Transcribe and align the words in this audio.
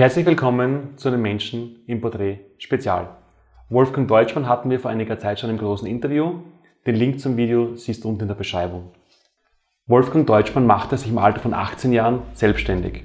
Herzlich 0.00 0.24
willkommen 0.24 0.96
zu 0.96 1.10
den 1.10 1.20
Menschen 1.20 1.84
im 1.86 2.00
Porträt 2.00 2.38
Spezial. 2.56 3.18
Wolfgang 3.68 4.08
Deutschmann 4.08 4.48
hatten 4.48 4.70
wir 4.70 4.80
vor 4.80 4.90
einiger 4.90 5.18
Zeit 5.18 5.38
schon 5.38 5.50
im 5.50 5.58
großen 5.58 5.86
Interview. 5.86 6.40
Den 6.86 6.94
Link 6.94 7.20
zum 7.20 7.36
Video 7.36 7.76
siehst 7.76 8.02
du 8.02 8.08
unten 8.08 8.22
in 8.22 8.28
der 8.28 8.34
Beschreibung. 8.34 8.92
Wolfgang 9.86 10.26
Deutschmann 10.26 10.66
machte 10.66 10.96
sich 10.96 11.10
im 11.10 11.18
Alter 11.18 11.40
von 11.40 11.52
18 11.52 11.92
Jahren 11.92 12.22
selbstständig. 12.32 13.02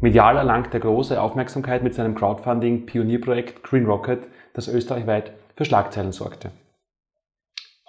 Medial 0.00 0.36
erlangt 0.36 0.74
er 0.74 0.80
große 0.80 1.22
Aufmerksamkeit 1.22 1.84
mit 1.84 1.94
seinem 1.94 2.16
Crowdfunding-Pionierprojekt 2.16 3.62
Green 3.62 3.86
Rocket, 3.86 4.26
das 4.54 4.66
österreichweit 4.66 5.34
für 5.54 5.64
Schlagzeilen 5.64 6.10
sorgte. 6.10 6.50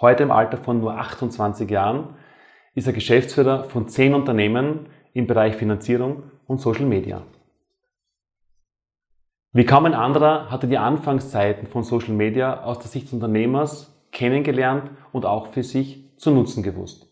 Heute 0.00 0.22
im 0.22 0.30
Alter 0.30 0.58
von 0.58 0.78
nur 0.78 0.96
28 0.96 1.68
Jahren 1.68 2.10
ist 2.76 2.86
er 2.86 2.92
Geschäftsführer 2.92 3.64
von 3.64 3.88
zehn 3.88 4.14
Unternehmen 4.14 4.86
im 5.14 5.26
Bereich 5.26 5.56
Finanzierung 5.56 6.22
und 6.46 6.60
Social 6.60 6.86
Media. 6.86 7.22
Wie 9.56 9.64
kaum 9.64 9.86
ein 9.86 9.94
anderer 9.94 10.50
hatte 10.50 10.66
die 10.66 10.76
Anfangszeiten 10.76 11.66
von 11.66 11.82
Social 11.82 12.12
Media 12.12 12.62
aus 12.64 12.78
der 12.78 12.88
Sicht 12.88 13.06
des 13.06 13.14
Unternehmers 13.14 13.90
kennengelernt 14.12 14.90
und 15.12 15.24
auch 15.24 15.46
für 15.46 15.62
sich 15.62 16.04
zu 16.18 16.30
nutzen 16.30 16.62
gewusst. 16.62 17.06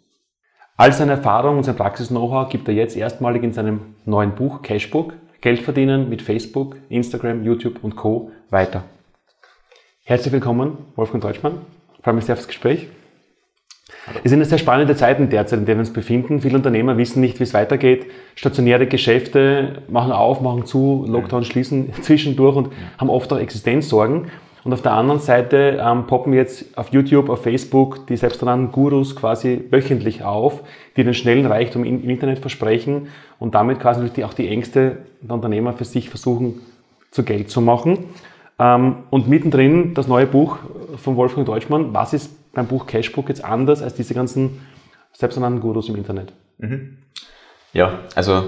All 0.77 0.93
seine 0.93 1.13
Erfahrung 1.13 1.57
und 1.57 1.63
sein 1.63 1.75
Praxis-Know-how 1.75 2.51
gibt 2.51 2.69
er 2.69 2.75
jetzt 2.75 2.99
erstmalig 2.99 3.43
in 3.45 3.55
seinem 3.55 3.95
neuen 4.05 4.35
Buch 4.35 4.61
Cashbook 4.61 5.15
Geld 5.41 5.61
verdienen 5.61 6.11
mit 6.11 6.21
Facebook, 6.21 6.77
Instagram, 6.91 7.45
YouTube 7.45 7.83
und 7.83 7.97
Co. 7.97 8.31
weiter. 8.51 8.85
Herzlich 10.05 10.35
willkommen, 10.35 10.77
Wolfgang 10.97 11.23
Deutschmann. 11.23 11.63
Ich 11.97 12.05
freue 12.05 12.13
mich 12.13 12.27
sehr 12.27 12.35
aufs 12.35 12.47
Gespräch. 12.47 12.89
Es 14.23 14.31
sind 14.31 14.45
sehr 14.45 14.59
spannende 14.59 14.97
Zeiten 14.97 15.31
derzeit, 15.31 15.59
in 15.61 15.67
denen 15.67 15.79
wir 15.79 15.87
uns 15.87 15.93
befinden. 15.93 16.41
Viele 16.41 16.57
Unternehmer 16.57 16.99
wissen 16.99 17.21
nicht, 17.21 17.41
wie 17.41 17.45
es 17.45 17.55
weitergeht. 17.55 18.07
Stationäre 18.35 18.87
Geschäfte 18.87 19.83
machen 19.89 20.13
auf, 20.13 20.41
machen 20.41 20.67
zu, 20.67 21.05
Lockdown 21.09 21.45
schließen 21.45 21.93
zwischendurch 22.03 22.57
und 22.57 22.69
haben 22.99 23.11
oft 23.11 23.33
auch 23.33 23.39
Existenzsorgen. 23.39 24.27
Und 24.65 24.73
auf 24.73 24.81
der 24.81 24.93
anderen 24.93 25.21
Seite 25.21 25.79
ähm, 25.83 26.07
poppen 26.07 26.33
jetzt 26.33 26.77
auf 26.79 26.91
YouTube, 26.91 27.29
auf 27.29 27.43
Facebook 27.43 28.07
die 28.07 28.17
selbsternannten 28.17 28.73
Gurus 28.73 29.15
quasi 29.15 29.63
wöchentlich 29.71 30.25
auf, 30.25 30.63
die 30.97 31.05
den 31.05 31.13
schnellen 31.13 31.45
Reichtum 31.45 31.85
im 31.85 32.09
Internet 32.09 32.39
versprechen 32.39 33.09
und 33.39 33.55
damit 33.55 33.79
quasi 33.79 34.01
natürlich 34.01 34.25
auch 34.25 34.33
die 34.33 34.49
Ängste 34.49 34.99
der 35.21 35.35
Unternehmer 35.35 35.75
für 35.75 35.85
sich 35.85 36.09
versuchen, 36.09 36.63
zu 37.11 37.25
Geld 37.25 37.51
zu 37.51 37.61
machen. 37.61 38.07
Ähm, 38.59 38.97
und 39.11 39.29
mittendrin 39.29 39.93
das 39.93 40.09
neue 40.09 40.27
Buch 40.27 40.57
von 40.97 41.17
Wolfgang 41.17 41.47
Deutschmann, 41.47 41.93
was 41.93 42.15
ist 42.15 42.31
beim 42.55 42.67
Buch 42.67 42.87
Cashbook 42.87 43.29
jetzt 43.29 43.45
anders 43.45 43.83
als 43.83 43.95
diese 43.95 44.15
ganzen 44.15 44.61
selbsternannten 45.13 45.61
Gurus 45.61 45.89
im 45.89 45.97
Internet? 45.97 46.33
Mhm. 46.59 46.99
Ja, 47.73 48.01
also 48.15 48.45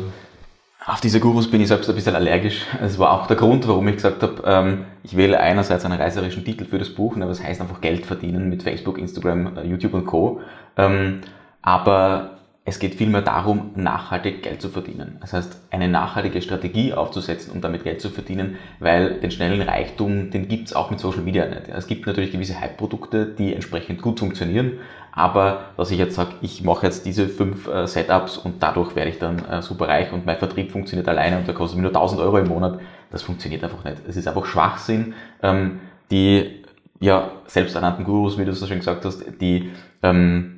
auf 0.87 1.01
diese 1.01 1.19
Gurus 1.19 1.51
bin 1.51 1.61
ich 1.61 1.69
selbst 1.69 1.89
ein 1.89 1.97
bisschen 1.97 2.15
allergisch. 2.15 2.65
Es 2.81 2.99
war 2.99 3.11
auch 3.11 3.27
der 3.27 3.37
Grund, 3.37 3.67
warum 3.67 3.89
ich 3.89 3.97
gesagt 3.97 4.23
habe, 4.23 4.43
ähm, 4.47 4.85
ich 5.03 5.17
wähle 5.17 5.41
einerseits 5.41 5.85
einen 5.85 6.01
reißerischen 6.01 6.45
Titel 6.45 6.65
für 6.65 6.79
das 6.79 6.91
Buch, 6.91 7.17
aber 7.17 7.27
das 7.27 7.43
heißt 7.43 7.61
einfach 7.61 7.81
Geld 7.81 8.07
verdienen 8.07 8.49
mit 8.49 8.63
Facebook, 8.63 8.99
Instagram, 8.99 9.57
äh, 9.57 9.65
YouTube 9.65 9.95
und 9.95 10.07
Co. 10.07 10.41
Ähm, 10.77 11.23
aber 11.61 12.36
es 12.69 12.81
geht 12.81 12.97
vielmehr 12.97 13.23
darum, 13.23 13.71
nachhaltig 13.77 14.43
Geld 14.43 14.61
zu 14.61 14.69
verdienen. 14.69 15.19
Das 15.21 15.33
heißt, 15.33 15.57
eine 15.71 15.89
nachhaltige 15.89 16.43
Strategie 16.43 16.93
aufzusetzen, 16.93 17.53
um 17.53 17.61
damit 17.61 17.85
Geld 17.85 18.01
zu 18.01 18.11
verdienen, 18.11 18.57
weil 18.81 19.21
den 19.21 19.31
schnellen 19.31 19.63
Reichtum, 19.63 20.33
den 20.33 20.49
gibt's 20.49 20.75
auch 20.75 20.91
mit 20.91 20.99
Social 20.99 21.23
Media 21.23 21.47
nicht. 21.47 21.69
Es 21.69 21.87
gibt 21.87 22.07
natürlich 22.09 22.33
gewisse 22.33 22.61
Hype-Produkte, 22.61 23.25
die 23.25 23.55
entsprechend 23.55 24.03
gut 24.03 24.19
funktionieren, 24.19 24.81
aber 25.13 25.67
dass 25.77 25.93
ich 25.93 25.99
jetzt 25.99 26.17
sage, 26.17 26.33
ich 26.43 26.65
mache 26.65 26.87
jetzt 26.87 27.07
diese 27.07 27.29
fünf 27.29 27.69
äh, 27.69 27.87
Setups 27.87 28.37
und 28.37 28.61
dadurch 28.61 28.97
werde 28.97 29.11
ich 29.11 29.21
dann 29.21 29.45
äh, 29.45 29.63
super 29.63 29.87
reich 29.87 30.13
und 30.13 30.27
mein 30.27 30.37
Vertrieb 30.37 30.73
funktioniert 30.73 31.09
alleine 31.09 31.39
und 31.39 31.47
der 31.47 31.55
kostet 31.55 31.77
mir 31.77 31.85
nur 31.85 31.95
1000 31.95 32.21
Euro 32.21 32.39
im 32.39 32.49
Monat, 32.49 32.81
das 33.13 33.23
funktioniert 33.23 33.63
einfach 33.63 33.85
nicht. 33.85 33.99
Es 34.09 34.17
ist 34.17 34.27
einfach 34.27 34.45
Schwachsinn. 34.45 35.15
Ähm, 35.41 35.79
die 36.11 36.65
ja, 37.01 37.31
selbsternannten 37.47 38.05
Gurus, 38.05 38.39
wie 38.39 38.45
du 38.45 38.51
es 38.51 38.61
so 38.61 38.67
schön 38.67 38.79
gesagt 38.79 39.05
hast, 39.05 39.23
die 39.41 39.71
ähm, 40.03 40.56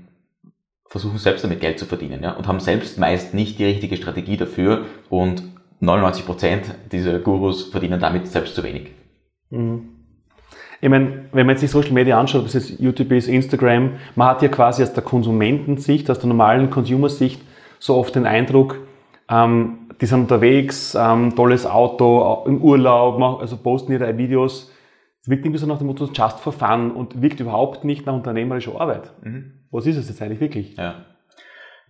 versuchen 0.88 1.18
selbst 1.18 1.44
damit 1.44 1.60
Geld 1.60 1.78
zu 1.78 1.86
verdienen 1.86 2.22
ja, 2.22 2.32
und 2.32 2.46
haben 2.46 2.60
selbst 2.60 2.98
meist 2.98 3.34
nicht 3.34 3.58
die 3.58 3.64
richtige 3.64 3.96
Strategie 3.96 4.36
dafür 4.36 4.86
und 5.10 5.42
99 5.80 6.26
Prozent 6.26 6.64
dieser 6.90 7.18
Gurus 7.18 7.64
verdienen 7.64 8.00
damit 8.00 8.26
selbst 8.26 8.54
zu 8.54 8.62
wenig. 8.62 8.90
Mhm. 9.50 9.90
Ich 10.80 10.88
meine, 10.88 11.24
wenn 11.32 11.46
man 11.46 11.54
jetzt 11.54 11.60
sich 11.60 11.70
Social 11.70 11.92
Media 11.92 12.18
anschaut, 12.18 12.42
ob 12.42 12.46
es 12.46 12.54
jetzt 12.54 12.78
YouTube 12.78 13.10
ist, 13.12 13.26
Instagram, 13.26 13.92
man 14.14 14.28
hat 14.28 14.42
ja 14.42 14.48
quasi 14.48 14.82
aus 14.82 14.92
der 14.92 15.02
Konsumentensicht, 15.02 16.08
aus 16.08 16.20
der 16.20 16.28
normalen 16.28 16.70
Consumer-Sicht 16.70 17.40
so 17.80 17.96
oft 17.96 18.14
den 18.14 18.26
Eindruck, 18.26 18.78
ähm, 19.28 19.90
die 20.00 20.06
sind 20.06 20.20
unterwegs, 20.20 20.96
ähm, 20.98 21.34
tolles 21.34 21.66
Auto, 21.66 22.44
im 22.46 22.62
Urlaub, 22.62 23.20
also 23.40 23.56
posten 23.56 23.92
ihre 23.92 24.16
Videos. 24.16 24.70
Es 25.20 25.28
wirkt 25.28 25.44
irgendwie 25.44 25.58
so 25.58 25.66
nach 25.66 25.78
dem 25.78 25.86
Motto 25.86 26.06
just 26.12 26.40
for 26.40 26.52
fun 26.52 26.90
und 26.90 27.20
wirkt 27.20 27.40
überhaupt 27.40 27.84
nicht 27.84 28.06
nach 28.06 28.14
unternehmerischer 28.14 28.80
Arbeit. 28.80 29.12
Mhm. 29.22 29.52
Was 29.70 29.86
ist 29.86 29.96
es 29.96 30.08
jetzt 30.08 30.22
eigentlich 30.22 30.40
wirklich? 30.40 30.76
Ja. 30.76 31.04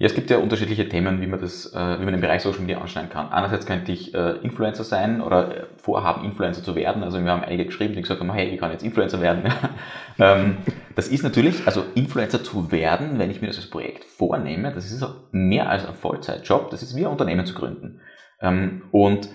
Ja, 0.00 0.06
es 0.06 0.14
gibt 0.14 0.30
ja 0.30 0.38
unterschiedliche 0.38 0.88
Themen, 0.88 1.20
wie 1.20 1.26
man 1.26 1.40
das, 1.40 1.72
äh, 1.74 1.98
wie 1.98 2.04
man 2.04 2.12
den 2.12 2.20
Bereich 2.20 2.42
Social 2.42 2.60
Media 2.60 2.80
anschneiden 2.80 3.10
kann. 3.10 3.30
Einerseits 3.32 3.66
könnte 3.66 3.90
ich 3.90 4.14
äh, 4.14 4.36
Influencer 4.42 4.84
sein 4.84 5.20
oder 5.20 5.62
äh, 5.62 5.66
vorhaben, 5.76 6.24
Influencer 6.24 6.62
zu 6.62 6.76
werden. 6.76 7.02
Also 7.02 7.20
wir 7.20 7.28
haben 7.28 7.42
einige 7.42 7.64
geschrieben, 7.64 7.94
die 7.94 8.02
gesagt 8.02 8.20
haben, 8.20 8.32
hey, 8.32 8.52
wie 8.52 8.58
kann 8.58 8.70
ich 8.70 8.74
jetzt 8.74 8.84
Influencer 8.84 9.20
werden? 9.20 9.52
ähm, 10.20 10.58
das 10.94 11.08
ist 11.08 11.24
natürlich, 11.24 11.66
also 11.66 11.82
Influencer 11.96 12.44
zu 12.44 12.70
werden, 12.70 13.18
wenn 13.18 13.32
ich 13.32 13.40
mir 13.40 13.48
das 13.48 13.56
als 13.56 13.70
Projekt 13.70 14.04
vornehme, 14.04 14.72
das 14.72 14.88
ist 14.92 15.04
mehr 15.32 15.68
als 15.68 15.84
ein 15.84 15.94
Vollzeitjob, 15.94 16.70
das 16.70 16.84
ist 16.84 16.94
wie 16.94 17.04
ein 17.04 17.10
Unternehmen 17.10 17.44
zu 17.44 17.54
gründen. 17.54 18.00
Ähm, 18.40 18.82
und 18.92 19.28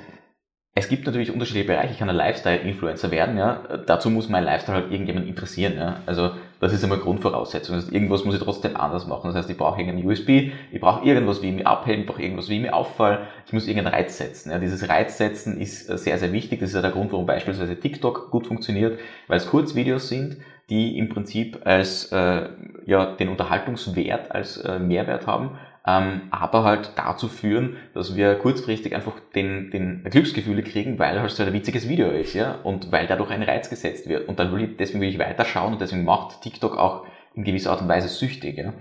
es 0.76 0.88
gibt 0.88 1.06
natürlich 1.06 1.32
unterschiedliche 1.32 1.68
Bereiche. 1.68 1.94
Ich 1.94 2.00
kann 2.00 2.10
ein 2.10 2.16
Lifestyle-Influencer 2.16 3.12
werden, 3.12 3.38
ja. 3.38 3.62
Dazu 3.86 4.10
muss 4.10 4.28
mein 4.28 4.44
Lifestyle 4.44 4.78
halt 4.78 4.92
irgendjemand 4.92 5.28
interessieren, 5.28 5.74
ja. 5.78 5.98
Also, 6.08 6.32
das 6.60 6.74
ist 6.74 6.84
einmal 6.84 6.98
Grundvoraussetzung. 6.98 7.76
Das 7.76 7.86
heißt, 7.86 7.94
irgendwas 7.94 8.26
muss 8.26 8.34
ich 8.34 8.42
trotzdem 8.42 8.76
anders 8.76 9.06
machen. 9.06 9.28
Das 9.28 9.36
heißt, 9.36 9.50
ich 9.52 9.58
brauche 9.58 9.80
irgendeinen 9.80 10.08
USB, 10.08 10.52
ich 10.72 10.80
brauche 10.80 11.06
irgendwas, 11.06 11.44
wie 11.44 11.50
ich 11.50 11.56
mich 11.56 11.68
abheben, 11.68 12.02
ich 12.02 12.08
brauche 12.08 12.24
irgendwas, 12.24 12.50
wie 12.50 12.56
ich 12.56 12.62
mich 12.62 12.74
auffall. 12.74 13.28
Ich 13.46 13.54
muss 13.54 13.68
irgendeinen 13.68 13.94
Reiz 13.94 14.18
setzen, 14.18 14.50
ja. 14.50 14.58
Dieses 14.58 14.90
Reiz 14.90 15.20
setzen 15.20 15.62
ist 15.62 15.86
sehr, 15.86 16.18
sehr 16.18 16.34
wichtig. 16.34 16.60
Das 16.60 16.70
ist 16.70 16.76
ja 16.76 16.82
der 16.82 16.92
Grund, 16.92 17.12
warum 17.12 17.28
beispielsweise 17.28 17.80
TikTok 17.80 18.32
gut 18.32 18.48
funktioniert, 18.48 19.00
weil 19.28 19.38
es 19.38 19.48
Kurzvideos 19.48 20.10
sind, 20.10 20.38
die 20.72 20.98
im 20.98 21.08
Prinzip 21.10 21.60
als, 21.66 22.12
äh, 22.12 22.50
ja, 22.88 23.06
den 23.06 23.30
Unterhaltungswert 23.30 24.32
als 24.32 24.58
äh, 24.58 24.80
Mehrwert 24.80 25.28
haben 25.28 25.52
ähm, 25.86 26.22
aber 26.32 26.64
halt 26.64 26.94
dazu 26.96 27.28
führen, 27.28 27.76
dass 27.94 28.16
wir 28.16 28.36
kurzfristig 28.36 28.96
einfach 28.96 29.14
den, 29.36 29.70
den 29.72 30.04
Glücksgefühle 30.06 30.64
kriegen, 30.64 30.98
weil 30.98 31.20
halt 31.20 31.32
so 31.32 31.44
ein 31.44 31.52
witziges 31.52 31.90
Video 31.90 32.10
ist, 32.10 32.34
ja, 32.34 32.56
und 32.64 32.92
weil 32.92 33.06
dadurch 33.08 33.32
ein 33.32 33.44
Reiz 33.44 33.70
gesetzt 33.70 34.08
wird. 34.08 34.30
Und 34.30 34.40
dann 34.40 34.54
will 34.54 34.64
ich, 34.64 34.78
deswegen 34.78 35.02
will 35.02 35.10
ich 35.10 35.20
weiterschauen 35.20 35.74
und 35.74 35.82
deswegen 35.82 36.06
macht 36.06 36.42
TikTok 36.42 36.78
auch 36.78 37.06
in 37.36 37.44
gewisser 37.44 37.72
Art 37.72 37.82
und 37.82 37.90
Weise 37.90 38.08
süchtig, 38.08 38.58
ja. 38.58 38.74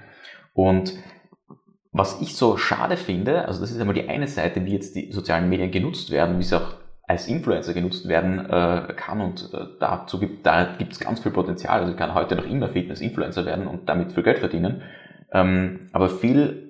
Und 0.54 0.94
was 1.90 2.20
ich 2.20 2.36
so 2.36 2.56
schade 2.56 2.96
finde, 2.96 3.46
also 3.46 3.60
das 3.60 3.70
ist 3.70 3.80
einmal 3.80 3.94
die 3.94 4.08
eine 4.08 4.28
Seite, 4.28 4.64
wie 4.64 4.72
jetzt 4.72 4.94
die 4.94 5.12
sozialen 5.12 5.48
Medien 5.48 5.70
genutzt 5.70 6.10
werden, 6.10 6.38
wie 6.38 6.42
sie 6.44 6.56
auch 6.56 6.74
als 7.06 7.26
Influencer 7.26 7.74
genutzt 7.74 8.08
werden 8.08 8.38
äh, 8.38 8.94
kann 8.96 9.20
und 9.20 9.50
äh, 9.52 9.66
dazu 9.80 10.20
gibt 10.20 10.46
da 10.46 10.64
gibt 10.78 10.92
es 10.92 11.00
ganz 11.00 11.20
viel 11.20 11.32
Potenzial. 11.32 11.80
Also 11.80 11.92
ich 11.92 11.98
kann 11.98 12.14
heute 12.14 12.36
noch 12.36 12.46
immer 12.46 12.68
Fitness-Influencer 12.68 13.44
werden 13.44 13.66
und 13.66 13.88
damit 13.88 14.12
viel 14.12 14.22
Geld 14.22 14.38
verdienen. 14.38 14.82
Ähm, 15.32 15.88
aber 15.92 16.08
viel 16.08 16.61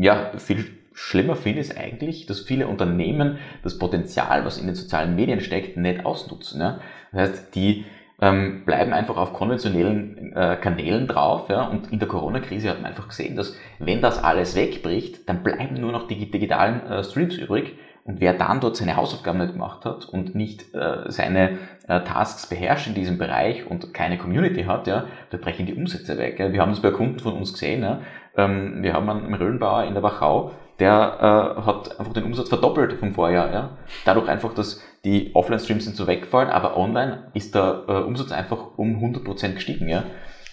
ja, 0.00 0.32
viel 0.38 0.64
schlimmer 0.96 1.36
finde 1.36 1.60
ist 1.60 1.76
eigentlich, 1.76 2.26
dass 2.26 2.40
viele 2.40 2.66
Unternehmen 2.66 3.38
das 3.62 3.78
Potenzial, 3.78 4.44
was 4.44 4.58
in 4.58 4.66
den 4.66 4.74
sozialen 4.74 5.14
Medien 5.14 5.40
steckt, 5.40 5.76
nicht 5.76 6.06
ausnutzen. 6.06 6.60
Ja? 6.60 6.80
Das 7.12 7.30
heißt, 7.30 7.54
die 7.54 7.84
ähm, 8.20 8.64
bleiben 8.64 8.94
einfach 8.94 9.18
auf 9.18 9.34
konventionellen 9.34 10.32
äh, 10.34 10.56
Kanälen 10.56 11.06
drauf. 11.06 11.50
Ja? 11.50 11.64
Und 11.64 11.92
in 11.92 11.98
der 11.98 12.08
Corona-Krise 12.08 12.70
hat 12.70 12.80
man 12.80 12.90
einfach 12.90 13.08
gesehen, 13.08 13.36
dass 13.36 13.54
wenn 13.78 14.00
das 14.00 14.22
alles 14.22 14.56
wegbricht, 14.56 15.28
dann 15.28 15.42
bleiben 15.42 15.78
nur 15.78 15.92
noch 15.92 16.08
die 16.08 16.30
digitalen 16.30 16.86
äh, 16.86 17.04
Streams 17.04 17.36
übrig. 17.36 17.76
Und 18.04 18.20
wer 18.20 18.34
dann 18.34 18.60
dort 18.60 18.76
seine 18.76 18.96
Hausaufgaben 18.96 19.38
nicht 19.38 19.54
gemacht 19.54 19.84
hat 19.84 20.04
und 20.08 20.36
nicht 20.36 20.72
äh, 20.74 21.10
seine 21.10 21.58
äh, 21.88 22.00
Tasks 22.02 22.48
beherrscht 22.48 22.86
in 22.86 22.94
diesem 22.94 23.18
Bereich 23.18 23.68
und 23.68 23.92
keine 23.92 24.16
Community 24.16 24.62
hat, 24.62 24.86
ja, 24.86 25.06
da 25.30 25.36
brechen 25.38 25.66
die 25.66 25.74
Umsätze 25.74 26.16
weg. 26.16 26.38
Ja. 26.38 26.52
Wir 26.52 26.60
haben 26.60 26.70
das 26.70 26.80
bei 26.80 26.92
Kunden 26.92 27.18
von 27.18 27.34
uns 27.34 27.52
gesehen. 27.52 27.82
Ja. 27.82 28.02
Ähm, 28.36 28.82
wir 28.82 28.92
haben 28.92 29.08
einen 29.08 29.34
Röhlenbauer 29.34 29.84
in 29.84 29.94
der 29.94 30.02
Wachau, 30.02 30.52
der 30.78 31.56
äh, 31.58 31.62
hat 31.62 31.98
einfach 31.98 32.12
den 32.12 32.24
Umsatz 32.24 32.48
verdoppelt 32.48 32.94
vom 32.94 33.14
Vorjahr. 33.14 33.52
Ja. 33.52 33.70
Dadurch 34.04 34.28
einfach, 34.28 34.52
dass 34.54 34.82
die 35.04 35.34
Offline-Streams 35.34 35.84
sind 35.84 35.96
so 35.96 36.06
wegfallen, 36.06 36.50
aber 36.50 36.76
online 36.76 37.30
ist 37.34 37.54
der 37.54 37.84
äh, 37.88 37.92
Umsatz 37.92 38.32
einfach 38.32 38.76
um 38.76 39.02
100% 39.02 39.54
gestiegen. 39.54 39.88
Ja. 39.88 40.04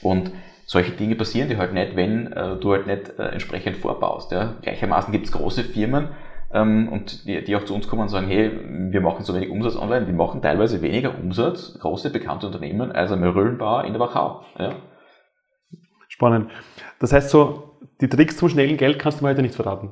Und 0.01 0.31
solche 0.65 0.91
Dinge 0.91 1.15
passieren 1.15 1.49
die 1.49 1.57
halt 1.57 1.73
nicht, 1.73 1.95
wenn 1.95 2.31
äh, 2.31 2.55
du 2.55 2.71
halt 2.71 2.87
nicht 2.87 3.19
äh, 3.19 3.29
entsprechend 3.29 3.77
vorbaust. 3.77 4.31
Ja. 4.31 4.53
Gleichermaßen 4.61 5.11
gibt 5.11 5.25
es 5.25 5.31
große 5.31 5.63
Firmen, 5.63 6.09
ähm, 6.53 6.87
und 6.89 7.27
die, 7.27 7.43
die 7.43 7.55
auch 7.55 7.65
zu 7.65 7.73
uns 7.73 7.87
kommen 7.87 8.03
und 8.03 8.09
sagen, 8.09 8.27
hey, 8.27 8.51
wir 8.91 9.01
machen 9.01 9.25
so 9.25 9.33
wenig 9.33 9.49
Umsatz 9.49 9.75
online, 9.75 10.05
die 10.05 10.13
machen 10.13 10.41
teilweise 10.41 10.81
weniger 10.81 11.17
Umsatz, 11.17 11.77
große 11.79 12.11
bekannte 12.11 12.45
Unternehmen, 12.45 12.91
als 12.91 13.11
ein 13.11 13.23
Röhlenbauer 13.23 13.85
in 13.85 13.93
der 13.93 13.99
Wachau. 13.99 14.41
Ja. 14.59 14.73
Spannend. 16.13 16.51
Das 16.99 17.11
heißt 17.11 17.31
so, 17.31 17.79
die 17.99 18.07
Tricks 18.07 18.37
zum 18.37 18.47
schnellen 18.47 18.77
Geld 18.77 18.99
kannst 18.99 19.19
du 19.19 19.23
mir 19.23 19.31
heute 19.31 19.41
nicht 19.41 19.55
verraten. 19.55 19.89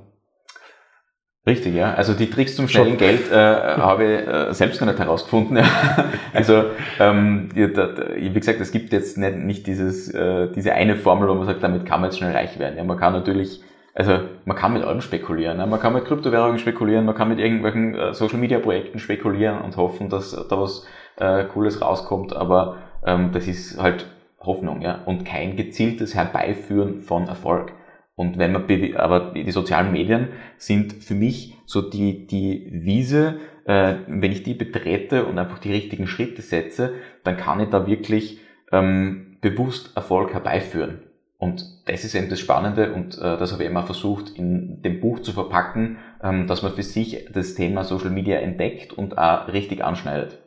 Richtig, 1.48 1.74
ja. 1.74 1.96
Also 1.96 2.14
die 2.14 2.30
Tricks 2.30 2.56
zum 2.56 2.68
schnellen 2.68 2.98
Geld 2.98 3.32
äh, 3.32 3.36
habe 3.36 4.04
ich 4.04 4.28
äh, 4.28 4.54
selbst 4.54 4.80
noch 4.80 4.88
nicht 4.88 5.00
herausgefunden. 5.00 5.58
also 6.34 6.66
ähm, 7.00 7.50
wie 7.56 8.34
gesagt, 8.34 8.62
es 8.62 8.72
gibt 8.72 8.94
jetzt 8.94 9.18
nicht, 9.18 9.38
nicht 9.38 9.66
dieses, 9.66 10.14
äh, 10.14 10.52
diese 10.52 10.74
eine 10.74 10.96
Formel, 10.96 11.28
wo 11.28 11.34
man 11.34 11.48
sagt, 11.48 11.64
damit 11.64 11.88
kann 11.88 12.02
man 12.02 12.12
jetzt 12.12 12.20
schnell 12.20 12.34
reich 12.34 12.60
werden. 12.60 12.78
Ja, 12.78 12.84
man 12.84 13.00
kann 13.00 13.14
natürlich, 13.14 13.64
also 13.96 14.20
man 14.46 14.56
kann 14.56 14.74
mit 14.74 14.84
allem 14.84 15.02
spekulieren. 15.02 15.58
Ja. 15.58 15.66
Man 15.66 15.80
kann 15.80 15.94
mit 15.94 16.06
Kryptowährungen 16.06 16.60
spekulieren, 16.60 17.06
man 17.06 17.16
kann 17.16 17.30
mit 17.30 17.40
irgendwelchen 17.40 17.96
äh, 17.96 18.14
Social 18.14 18.38
Media 18.38 18.60
Projekten 18.60 19.00
spekulieren 19.00 19.62
und 19.62 19.76
hoffen, 19.76 20.10
dass 20.10 20.34
da 20.48 20.62
was 20.62 20.86
äh, 21.16 21.46
Cooles 21.46 21.82
rauskommt. 21.82 22.36
Aber 22.36 22.78
ähm, 23.04 23.32
das 23.34 23.48
ist 23.48 23.82
halt 23.82 24.06
Hoffnung, 24.44 24.82
ja, 24.82 25.04
und 25.06 25.26
kein 25.26 25.56
gezieltes 25.56 26.16
Herbeiführen 26.16 27.02
von 27.02 27.28
Erfolg. 27.28 27.74
Und 28.16 28.38
wenn 28.38 28.52
man, 28.52 28.66
aber 28.96 29.34
die 29.34 29.52
sozialen 29.52 29.92
Medien 29.92 30.30
sind 30.58 30.94
für 30.94 31.16
mich 31.16 31.58
so 31.66 31.82
die, 31.82 32.28
die 32.28 32.68
Wiese, 32.72 33.40
äh, 33.66 33.96
wenn 34.08 34.32
ich 34.32 34.44
die 34.44 34.54
betrete 34.54 35.26
und 35.26 35.40
einfach 35.40 35.60
die 35.60 35.72
richtigen 35.72 36.08
Schritte 36.08 36.42
setze, 36.42 36.94
dann 37.24 37.38
kann 37.38 37.60
ich 37.60 37.70
da 37.70 37.88
wirklich 37.88 38.40
ähm, 38.72 39.38
bewusst 39.42 39.96
Erfolg 39.96 40.34
herbeiführen. 40.34 41.02
Und 41.38 41.66
das 41.88 42.04
ist 42.04 42.14
eben 42.14 42.30
das 42.30 42.40
Spannende 42.40 42.94
und 42.94 43.18
äh, 43.18 43.38
das 43.38 43.52
habe 43.52 43.64
ich 43.64 43.70
immer 43.70 43.82
versucht 43.82 44.30
in 44.38 44.84
dem 44.84 45.00
Buch 45.00 45.22
zu 45.22 45.32
verpacken, 45.32 45.98
ähm, 46.22 46.46
dass 46.46 46.62
man 46.62 46.74
für 46.74 46.84
sich 46.84 47.26
das 47.34 47.56
Thema 47.56 47.84
Social 47.84 48.12
Media 48.12 48.38
entdeckt 48.38 48.94
und 48.94 49.18
auch 49.18 49.48
richtig 49.48 49.84
anschneidet. 49.84 50.38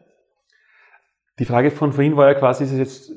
Die 1.40 1.44
Frage 1.44 1.72
von 1.72 1.92
vorhin 1.92 2.16
war 2.16 2.28
ja 2.28 2.34
quasi, 2.34 2.62
ist 2.62 2.70
es 2.70 2.78
jetzt 2.78 3.12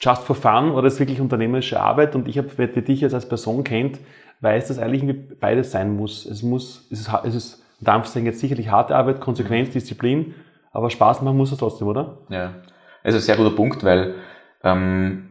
just 0.00 0.22
for 0.22 0.36
fun 0.36 0.72
oder 0.72 0.86
ist 0.86 0.98
wirklich 0.98 1.20
unternehmerische 1.20 1.80
Arbeit? 1.80 2.14
Und 2.14 2.28
ich 2.28 2.38
habe, 2.38 2.50
wer 2.56 2.66
dich 2.66 3.00
jetzt 3.00 3.14
als 3.14 3.28
Person 3.28 3.64
kennt, 3.64 3.98
weiß, 4.40 4.68
dass 4.68 4.78
eigentlich 4.78 5.38
beides 5.40 5.70
sein 5.70 5.96
muss. 5.96 6.26
Es 6.26 6.42
muss, 6.42 6.86
es 6.90 7.00
ist, 7.00 7.10
es 7.24 7.34
ist, 7.34 7.64
darf 7.80 8.06
sagen, 8.06 8.26
jetzt 8.26 8.40
sicherlich 8.40 8.70
harte 8.70 8.96
Arbeit, 8.96 9.20
Konsequenz, 9.20 9.70
Disziplin, 9.70 10.34
aber 10.72 10.90
Spaß 10.90 11.22
machen 11.22 11.36
muss 11.36 11.52
es 11.52 11.58
trotzdem, 11.58 11.88
oder? 11.88 12.18
Ja, 12.28 12.54
es 13.02 13.14
ist 13.14 13.22
ein 13.22 13.26
sehr 13.26 13.36
guter 13.36 13.54
Punkt, 13.54 13.84
weil 13.84 14.14
ähm, 14.62 15.28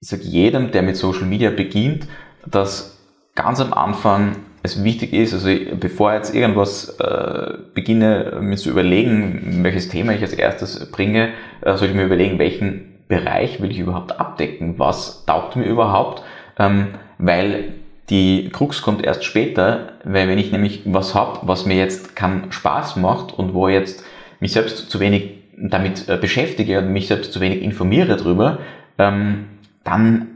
ich 0.00 0.08
sage 0.08 0.22
jedem, 0.22 0.70
der 0.70 0.82
mit 0.82 0.96
Social 0.96 1.26
Media 1.26 1.50
beginnt, 1.50 2.08
dass 2.46 2.98
ganz 3.34 3.60
am 3.60 3.72
Anfang 3.72 4.36
es 4.68 4.84
wichtig 4.84 5.12
ist, 5.12 5.34
also 5.34 5.48
bevor 5.78 6.12
jetzt 6.14 6.34
irgendwas 6.34 6.98
äh, 7.00 7.54
beginne, 7.74 8.38
mir 8.40 8.56
zu 8.56 8.70
überlegen, 8.70 9.60
welches 9.62 9.88
Thema 9.88 10.12
ich 10.12 10.22
als 10.22 10.32
erstes 10.32 10.90
bringe, 10.90 11.30
äh, 11.62 11.70
sollte 11.70 11.86
ich 11.86 11.94
mir 11.94 12.04
überlegen, 12.04 12.38
welchen 12.38 12.98
Bereich 13.08 13.60
will 13.60 13.70
ich 13.70 13.78
überhaupt 13.78 14.18
abdecken, 14.20 14.78
was 14.78 15.24
taugt 15.24 15.56
mir 15.56 15.64
überhaupt, 15.64 16.22
ähm, 16.58 16.88
weil 17.18 17.74
die 18.10 18.50
Krux 18.52 18.82
kommt 18.82 19.04
erst 19.04 19.24
später, 19.24 19.92
weil 20.04 20.28
wenn 20.28 20.38
ich 20.38 20.52
nämlich 20.52 20.82
was 20.84 21.14
hab, 21.14 21.46
was 21.46 21.66
mir 21.66 21.76
jetzt 21.76 22.16
keinen 22.16 22.52
Spaß 22.52 22.96
macht 22.96 23.32
und 23.32 23.54
wo 23.54 23.68
jetzt 23.68 24.04
mich 24.40 24.52
selbst 24.52 24.90
zu 24.90 25.00
wenig 25.00 25.38
damit 25.56 26.08
äh, 26.08 26.16
beschäftige 26.16 26.78
und 26.78 26.92
mich 26.92 27.08
selbst 27.08 27.32
zu 27.32 27.40
wenig 27.40 27.62
informiere 27.62 28.16
darüber, 28.16 28.58
ähm, 28.98 29.46
dann 29.84 30.28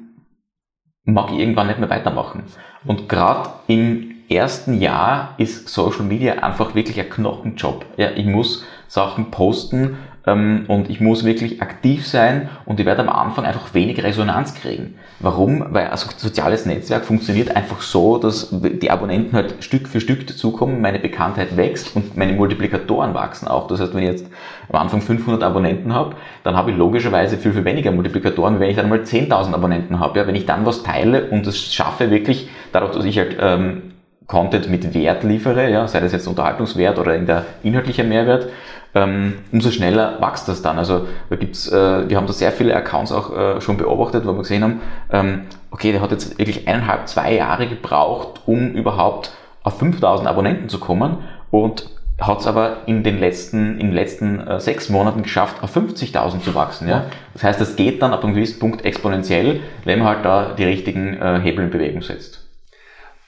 mag 1.05 1.31
ich 1.33 1.39
irgendwann 1.39 1.67
nicht 1.67 1.79
mehr 1.79 1.91
weitermachen. 1.91 2.45
Und 2.85 3.09
gerade 3.09 3.51
im 3.69 4.12
ersten 4.29 4.81
Jahr 4.81 5.35
ist 5.39 5.69
Social 5.69 6.05
Media 6.05 6.35
einfach 6.35 6.75
wirklich 6.75 6.99
ein 7.01 7.11
Knochenjob. 7.11 7.85
Ja, 7.97 8.11
ich 8.15 8.27
muss 8.27 8.65
Sachen 8.89 9.31
posten 9.31 9.97
ähm, 10.27 10.65
und 10.69 10.91
ich 10.91 11.01
muss 11.01 11.25
wirklich 11.25 11.63
aktiv 11.63 12.07
sein 12.07 12.49
und 12.65 12.79
ich 12.79 12.87
werde 12.87 13.03
am 13.03 13.09
Anfang 13.09 13.45
einfach 13.45 13.75
wenig 13.75 14.03
Resonanz 14.03 14.55
kriegen. 14.55 14.95
Warum? 15.21 15.65
Weil 15.71 15.89
ein 15.89 15.97
soziales 15.97 16.67
Netzwerk 16.67 17.05
funktioniert 17.05 17.57
einfach 17.57 17.81
so, 17.81 18.19
dass 18.19 18.49
die 18.53 18.91
Abonnenten 18.91 19.37
halt 19.37 19.65
Stück 19.65 19.89
für 19.89 20.01
Stück 20.01 20.27
dazukommen, 20.27 20.81
meine 20.81 20.99
Bekanntheit 20.99 21.57
wächst 21.57 21.97
und 21.97 22.17
meine 22.17 22.33
Multiplikatoren 22.33 23.15
wachsen 23.15 23.49
auch. 23.49 23.67
Das 23.67 23.81
heißt, 23.81 23.95
wenn 23.95 24.03
ich 24.03 24.11
jetzt 24.11 24.27
am 24.69 24.81
Anfang 24.81 25.01
500 25.01 25.43
Abonnenten 25.43 25.95
habe, 25.95 26.17
dann 26.45 26.57
habe 26.57 26.71
ich 26.71 26.77
logischerweise 26.77 27.37
viel, 27.37 27.53
viel 27.53 27.65
weniger 27.65 27.93
Multiplikatoren, 27.93 28.61
wenn 28.61 28.71
ich 28.71 28.77
dann 28.77 28.89
mal 28.89 29.01
10.000 29.01 29.55
Abonnenten 29.55 30.01
habe. 30.01 30.19
Ja, 30.19 30.27
wenn 30.27 30.35
ich 30.35 30.47
dann 30.47 30.67
was 30.67 30.83
teile 30.83 31.31
und 31.31 31.47
es 31.47 31.73
schaffe 31.73 32.11
wirklich, 32.11 32.49
dadurch, 32.73 32.93
dass 32.93 33.05
ich 33.05 33.19
halt 33.19 33.37
ähm, 33.41 33.92
Content 34.33 34.71
mit 34.71 34.95
Wert 34.95 35.25
liefere, 35.25 35.71
ja, 35.71 35.87
sei 35.87 36.01
das 36.01 36.13
jetzt 36.13 36.27
Unterhaltungswert 36.27 36.99
oder 36.99 37.15
in 37.15 37.27
der 37.27 37.45
inhaltliche 37.63 38.03
Mehrwert, 38.03 38.49
ähm, 38.95 39.35
umso 39.53 39.71
schneller 39.71 40.23
wächst 40.23 40.49
das 40.49 40.63
dann. 40.63 40.79
Also 40.79 41.07
da 41.29 41.37
gibt's, 41.37 41.71
äh, 41.71 42.09
wir 42.09 42.17
haben 42.17 42.27
da 42.27 42.33
sehr 42.33 42.51
viele 42.51 42.75
Accounts 42.75 43.13
auch 43.13 43.37
äh, 43.37 43.61
schon 43.61 43.77
beobachtet, 43.77 44.25
wo 44.25 44.33
wir 44.33 44.39
gesehen 44.39 44.65
haben, 44.65 44.81
ähm, 45.13 45.43
okay, 45.71 45.93
der 45.93 46.01
hat 46.01 46.13
jetzt 46.13 46.39
wirklich 46.39 46.67
eineinhalb, 46.67 47.09
zwei 47.09 47.35
Jahre 47.35 47.69
gebraucht, 47.69 48.41
um 48.47 48.73
überhaupt 48.73 49.33
auf 49.65 49.79
5000 49.79 50.27
Abonnenten 50.27 50.71
zu 50.71 50.81
kommen 50.81 51.19
und 51.51 51.91
hat 52.19 52.41
es 52.41 52.47
aber 52.47 52.79
in 52.87 53.03
den 53.03 53.21
letzten, 53.21 53.79
in 53.79 53.89
den 53.89 53.95
letzten 53.95 54.41
äh, 54.41 54.61
sechs 54.61 54.89
Monaten 54.89 55.23
geschafft, 55.23 55.63
auf 55.63 55.77
50.000 55.77 56.41
zu 56.41 56.55
wachsen. 56.55 56.89
Ja? 56.89 57.05
Das 57.35 57.45
heißt, 57.45 57.61
das 57.61 57.77
geht 57.77 58.01
dann 58.01 58.15
ab 58.15 58.25
einem 58.25 58.33
gewissen 58.33 58.59
Punkt 58.59 58.83
exponentiell, 58.87 59.61
wenn 59.85 59.99
man 59.99 60.09
halt 60.09 60.25
da 60.25 60.55
die 60.57 60.65
richtigen 60.65 61.21
äh, 61.21 61.39
Hebel 61.39 61.67
in 61.67 61.71
Bewegung 61.71 62.01
setzt. 62.01 62.42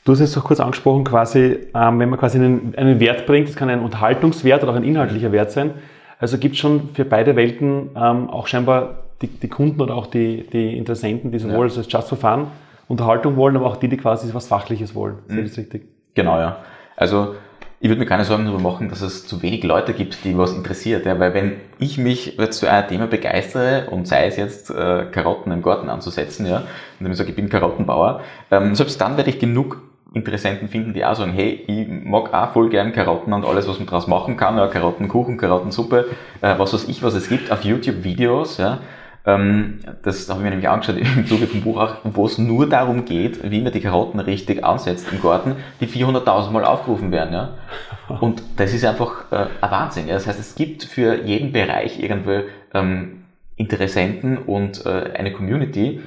Du 0.04 0.12
hast 0.12 0.20
jetzt 0.20 0.36
auch 0.36 0.44
kurz 0.44 0.60
angesprochen, 0.60 1.02
quasi, 1.04 1.58
ähm, 1.74 1.98
wenn 1.98 2.10
man 2.10 2.18
quasi 2.18 2.36
einen, 2.36 2.74
einen 2.76 3.00
Wert 3.00 3.24
bringt, 3.24 3.48
das 3.48 3.56
kann 3.56 3.70
ein 3.70 3.80
Unterhaltungswert 3.80 4.62
oder 4.62 4.72
auch 4.72 4.76
ein 4.76 4.84
inhaltlicher 4.84 5.32
Wert 5.32 5.50
sein. 5.50 5.72
Also 6.18 6.36
gibt 6.36 6.54
es 6.54 6.60
schon 6.60 6.90
für 6.92 7.06
beide 7.06 7.36
Welten 7.36 7.90
ähm, 7.96 8.28
auch 8.28 8.46
scheinbar 8.46 9.04
die, 9.22 9.28
die, 9.28 9.48
Kunden 9.48 9.80
oder 9.80 9.94
auch 9.94 10.06
die, 10.06 10.46
die 10.52 10.76
Interessenten, 10.76 11.32
die 11.32 11.38
sowohl 11.38 11.68
ja. 11.68 11.76
als 11.76 11.90
Just 11.90 12.08
for 12.10 12.18
Fun 12.18 12.48
Unterhaltung 12.86 13.36
wollen, 13.36 13.56
aber 13.56 13.64
auch 13.64 13.76
die, 13.76 13.88
die 13.88 13.96
quasi 13.96 14.32
was 14.34 14.46
Fachliches 14.46 14.94
wollen. 14.94 15.20
Ich 15.26 15.42
das 15.42 15.56
richtig? 15.56 15.88
Genau, 16.12 16.38
ja. 16.38 16.58
Also 16.96 17.34
ich 17.80 17.88
würde 17.88 18.00
mir 18.00 18.06
keine 18.06 18.26
Sorgen 18.26 18.44
darüber 18.44 18.62
machen, 18.62 18.90
dass 18.90 19.00
es 19.00 19.26
zu 19.26 19.40
wenig 19.40 19.62
Leute 19.64 19.94
gibt, 19.94 20.22
die 20.24 20.36
was 20.36 20.52
interessiert. 20.52 21.06
Ja, 21.06 21.18
weil 21.18 21.32
wenn 21.32 21.52
ich 21.78 21.96
mich 21.96 22.36
jetzt 22.36 22.60
für 22.60 22.70
ein 22.70 22.86
Thema 22.88 23.06
begeistere 23.06 23.88
und 23.90 24.06
sei 24.06 24.26
es 24.26 24.36
jetzt 24.36 24.68
äh, 24.68 25.06
Karotten 25.10 25.50
im 25.50 25.62
Garten 25.62 25.88
anzusetzen, 25.88 26.44
ja, 26.46 26.64
und 27.00 27.10
ich 27.10 27.16
sage, 27.16 27.30
ich 27.30 27.36
bin 27.36 27.48
Karottenbauer, 27.48 28.20
ähm, 28.50 28.74
selbst 28.74 29.00
dann 29.00 29.16
werde 29.16 29.30
ich 29.30 29.38
genug 29.38 29.80
Interessenten 30.14 30.68
finden, 30.68 30.94
die 30.94 31.04
auch 31.04 31.14
sagen, 31.14 31.32
hey, 31.32 31.64
ich 31.66 31.88
mag 31.88 32.32
auch 32.32 32.52
voll 32.52 32.70
gern 32.70 32.92
Karotten 32.92 33.32
und 33.32 33.44
alles, 33.44 33.68
was 33.68 33.78
man 33.78 33.86
daraus 33.86 34.06
machen 34.06 34.36
kann, 34.36 34.56
ja, 34.56 34.68
Karottenkuchen, 34.68 35.36
Karottensuppe, 35.36 36.06
äh, 36.40 36.54
was 36.56 36.72
weiß 36.72 36.88
ich, 36.88 37.02
was 37.02 37.14
es 37.14 37.28
gibt 37.28 37.50
auf 37.50 37.64
YouTube-Videos, 37.64 38.58
ja. 38.58 38.78
Ähm, 39.26 39.80
das 40.02 40.28
habe 40.28 40.40
ich 40.40 40.44
mir 40.44 40.50
nämlich 40.50 40.68
angeschaut 40.68 40.96
im 40.98 41.26
Zuge 41.26 41.46
vom 41.46 41.62
Buch 41.62 41.80
auch, 41.80 41.96
wo 42.04 42.26
es 42.26 42.38
nur 42.38 42.68
darum 42.68 43.04
geht, 43.04 43.50
wie 43.50 43.60
man 43.60 43.72
die 43.72 43.80
Karotten 43.80 44.20
richtig 44.20 44.64
ansetzt 44.64 45.06
im 45.10 45.20
Garten, 45.20 45.56
die 45.80 45.88
400.000 45.88 46.50
Mal 46.50 46.64
aufgerufen 46.64 47.10
werden, 47.10 47.32
ja. 47.32 47.50
Und 48.20 48.42
das 48.56 48.74
ist 48.74 48.84
einfach 48.84 49.32
äh, 49.32 49.46
ein 49.60 49.70
Wahnsinn, 49.70 50.08
ja. 50.08 50.14
Das 50.14 50.26
heißt, 50.26 50.38
es 50.38 50.54
gibt 50.54 50.84
für 50.84 51.24
jeden 51.24 51.52
Bereich 51.52 52.00
irgendwo 52.00 52.42
ähm, 52.74 53.23
Interessenten 53.56 54.36
und 54.36 54.84
äh, 54.84 55.12
eine 55.16 55.32
Community. 55.32 56.00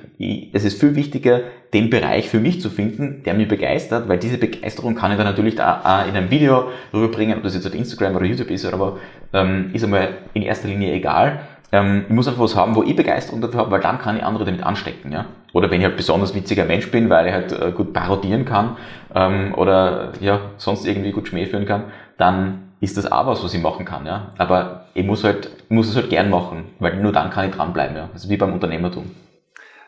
es 0.51 0.65
ist 0.65 0.79
viel 0.79 0.95
wichtiger, 0.95 1.41
den 1.73 1.89
Bereich 1.89 2.27
für 2.27 2.39
mich 2.39 2.59
zu 2.59 2.69
finden, 2.69 3.23
der 3.23 3.33
mich 3.35 3.47
begeistert, 3.47 4.09
weil 4.09 4.17
diese 4.17 4.37
Begeisterung 4.37 4.95
kann 4.95 5.11
ich 5.11 5.17
dann 5.17 5.27
natürlich 5.27 5.55
da 5.55 6.03
in 6.03 6.15
einem 6.15 6.29
Video 6.29 6.67
rüberbringen, 6.93 7.37
ob 7.37 7.43
das 7.43 7.55
jetzt 7.55 7.65
auf 7.65 7.73
Instagram 7.73 8.17
oder 8.17 8.25
YouTube 8.25 8.51
ist, 8.51 8.65
aber 8.65 8.97
ähm, 9.33 9.69
ist 9.73 9.83
einmal 9.83 10.09
in 10.33 10.41
erster 10.41 10.67
Linie 10.67 10.93
egal. 10.93 11.39
Ähm, 11.71 12.05
ich 12.07 12.13
muss 12.13 12.27
einfach 12.27 12.43
was 12.43 12.55
haben, 12.55 12.75
wo 12.75 12.83
ich 12.83 12.95
Begeisterung 12.95 13.41
dafür 13.41 13.61
habe, 13.61 13.71
weil 13.71 13.81
dann 13.81 13.99
kann 13.99 14.17
ich 14.17 14.23
andere 14.23 14.45
damit 14.45 14.63
anstecken. 14.63 15.11
Ja? 15.11 15.25
Oder 15.53 15.69
wenn 15.69 15.79
ich 15.79 15.85
halt 15.85 15.97
besonders 15.97 16.35
witziger 16.35 16.65
Mensch 16.65 16.91
bin, 16.91 17.09
weil 17.09 17.27
ich 17.27 17.33
halt 17.33 17.51
äh, 17.51 17.71
gut 17.71 17.93
parodieren 17.93 18.45
kann 18.45 18.77
ähm, 19.13 19.53
oder 19.55 20.13
ja 20.19 20.39
sonst 20.57 20.85
irgendwie 20.85 21.11
gut 21.11 21.27
Schmäh 21.27 21.45
führen 21.45 21.65
kann, 21.65 21.85
dann 22.17 22.66
ist 22.79 22.97
das 22.97 23.11
auch 23.11 23.25
was, 23.25 23.43
was 23.43 23.53
ich 23.53 23.61
machen 23.61 23.85
kann, 23.85 24.05
ja. 24.05 24.33
Aber 24.37 24.85
ich 24.93 25.05
muss 25.05 25.23
halt, 25.23 25.49
muss 25.69 25.89
es 25.89 25.95
halt 25.95 26.09
gern 26.09 26.29
machen, 26.29 26.65
weil 26.79 26.97
nur 26.97 27.11
dann 27.11 27.29
kann 27.29 27.49
ich 27.49 27.55
dranbleiben, 27.55 27.95
ja. 27.95 28.09
Das 28.13 28.25
ist 28.25 28.29
wie 28.29 28.37
beim 28.37 28.53
Unternehmertum. 28.53 29.11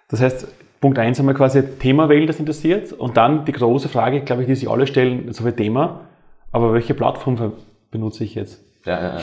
Das 0.08 0.22
heißt, 0.22 0.48
Punkt 0.82 0.98
eins 0.98 1.20
haben 1.20 1.28
wir 1.28 1.34
quasi 1.34 1.62
Thema 1.78 2.10
wählen, 2.10 2.26
das 2.26 2.40
interessiert. 2.40 2.94
Und 2.94 3.18
dann 3.18 3.46
die 3.46 3.52
große 3.52 3.90
Frage, 3.90 4.22
glaube 4.22 4.44
ich, 4.44 4.48
die 4.48 4.56
sich 4.56 4.70
alle 4.70 4.88
stellen, 4.88 5.32
so 5.34 5.44
viel 5.44 5.54
Thema. 5.54 6.02
Aber 6.52 6.74
welche 6.74 6.94
Plattform 6.94 7.54
benutze 7.92 8.24
ich 8.24 8.36
jetzt? 8.36 8.62
Ja, 8.86 9.00
ja, 9.00 9.20
ja. 9.20 9.22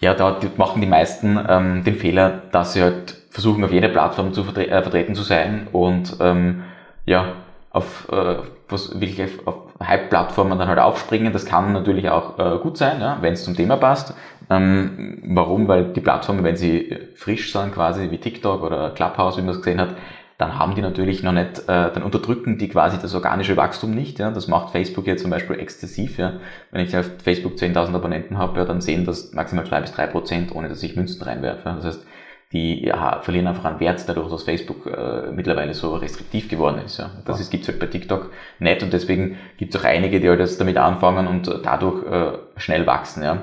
ja 0.00 0.14
da 0.14 0.38
machen 0.56 0.80
die 0.80 0.86
meisten 0.86 1.38
ähm, 1.48 1.84
den 1.84 1.94
Fehler, 1.94 2.42
dass 2.52 2.74
sie 2.74 2.82
halt 2.82 3.16
versuchen, 3.30 3.64
auf 3.64 3.72
jeder 3.72 3.88
Plattform 3.88 4.32
zu 4.32 4.44
vertre 4.44 4.66
äh, 4.68 4.82
vertreten 4.82 5.14
zu 5.14 5.22
sein 5.22 5.68
und 5.72 6.16
ähm, 6.20 6.64
ja, 7.04 7.34
auf, 7.70 8.08
äh, 8.10 8.36
was 8.68 9.00
wirklich 9.00 9.22
auf 9.46 9.65
Hype-Plattformen 9.82 10.58
dann 10.58 10.68
halt 10.68 10.78
aufspringen. 10.78 11.32
Das 11.32 11.44
kann 11.44 11.72
natürlich 11.72 12.08
auch 12.08 12.38
äh, 12.38 12.58
gut 12.58 12.76
sein, 12.78 13.00
ja, 13.00 13.18
wenn 13.20 13.34
es 13.34 13.44
zum 13.44 13.56
Thema 13.56 13.76
passt. 13.76 14.14
Ähm, 14.48 15.22
warum? 15.26 15.68
Weil 15.68 15.92
die 15.92 16.00
Plattformen, 16.00 16.44
wenn 16.44 16.56
sie 16.56 16.96
frisch 17.16 17.52
sind, 17.52 17.74
quasi 17.74 18.10
wie 18.10 18.18
TikTok 18.18 18.62
oder 18.62 18.90
Clubhouse, 18.90 19.36
wie 19.36 19.42
man 19.42 19.50
es 19.50 19.58
gesehen 19.58 19.80
hat, 19.80 19.90
dann 20.38 20.58
haben 20.58 20.74
die 20.74 20.82
natürlich 20.82 21.22
noch 21.22 21.32
nicht, 21.32 21.60
äh, 21.60 21.90
dann 21.92 22.02
unterdrücken 22.02 22.58
die 22.58 22.68
quasi 22.68 22.98
das 23.00 23.14
organische 23.14 23.56
Wachstum 23.56 23.92
nicht. 23.92 24.18
Ja. 24.18 24.30
Das 24.30 24.48
macht 24.48 24.70
Facebook 24.70 25.06
jetzt 25.06 25.22
zum 25.22 25.30
Beispiel 25.30 25.58
exzessiv. 25.58 26.18
Ja. 26.18 26.34
Wenn 26.70 26.84
ich 26.84 26.96
auf 26.96 27.10
Facebook 27.22 27.54
10.000 27.54 27.94
Abonnenten 27.94 28.36
habe, 28.36 28.58
ja, 28.60 28.66
dann 28.66 28.82
sehen 28.82 29.06
das 29.06 29.32
maximal 29.32 29.66
zwei 29.66 29.80
bis 29.80 29.92
drei 29.92 30.06
Prozent, 30.06 30.54
ohne 30.54 30.68
dass 30.68 30.82
ich 30.82 30.94
Münzen 30.94 31.22
reinwerfe. 31.22 31.74
Das 31.76 31.84
heißt, 31.84 32.06
die 32.52 32.86
ja, 32.86 33.20
verlieren 33.22 33.48
einfach 33.48 33.64
an 33.64 33.80
Wert 33.80 34.04
dadurch, 34.08 34.30
dass 34.30 34.44
Facebook 34.44 34.86
äh, 34.86 35.32
mittlerweile 35.32 35.74
so 35.74 35.96
restriktiv 35.96 36.48
geworden 36.48 36.80
ist. 36.84 36.98
Ja. 36.98 37.10
Das 37.24 37.40
ist, 37.40 37.50
gibt's 37.50 37.68
halt 37.68 37.80
bei 37.80 37.86
TikTok 37.86 38.30
nicht 38.60 38.82
und 38.82 38.92
deswegen 38.92 39.36
gibt's 39.58 39.76
auch 39.76 39.84
einige, 39.84 40.20
die 40.20 40.28
halt 40.28 40.40
jetzt 40.40 40.60
damit 40.60 40.76
anfangen 40.76 41.26
und 41.26 41.48
dadurch 41.64 42.06
äh, 42.06 42.38
schnell 42.56 42.86
wachsen. 42.86 43.24
Ja. 43.24 43.42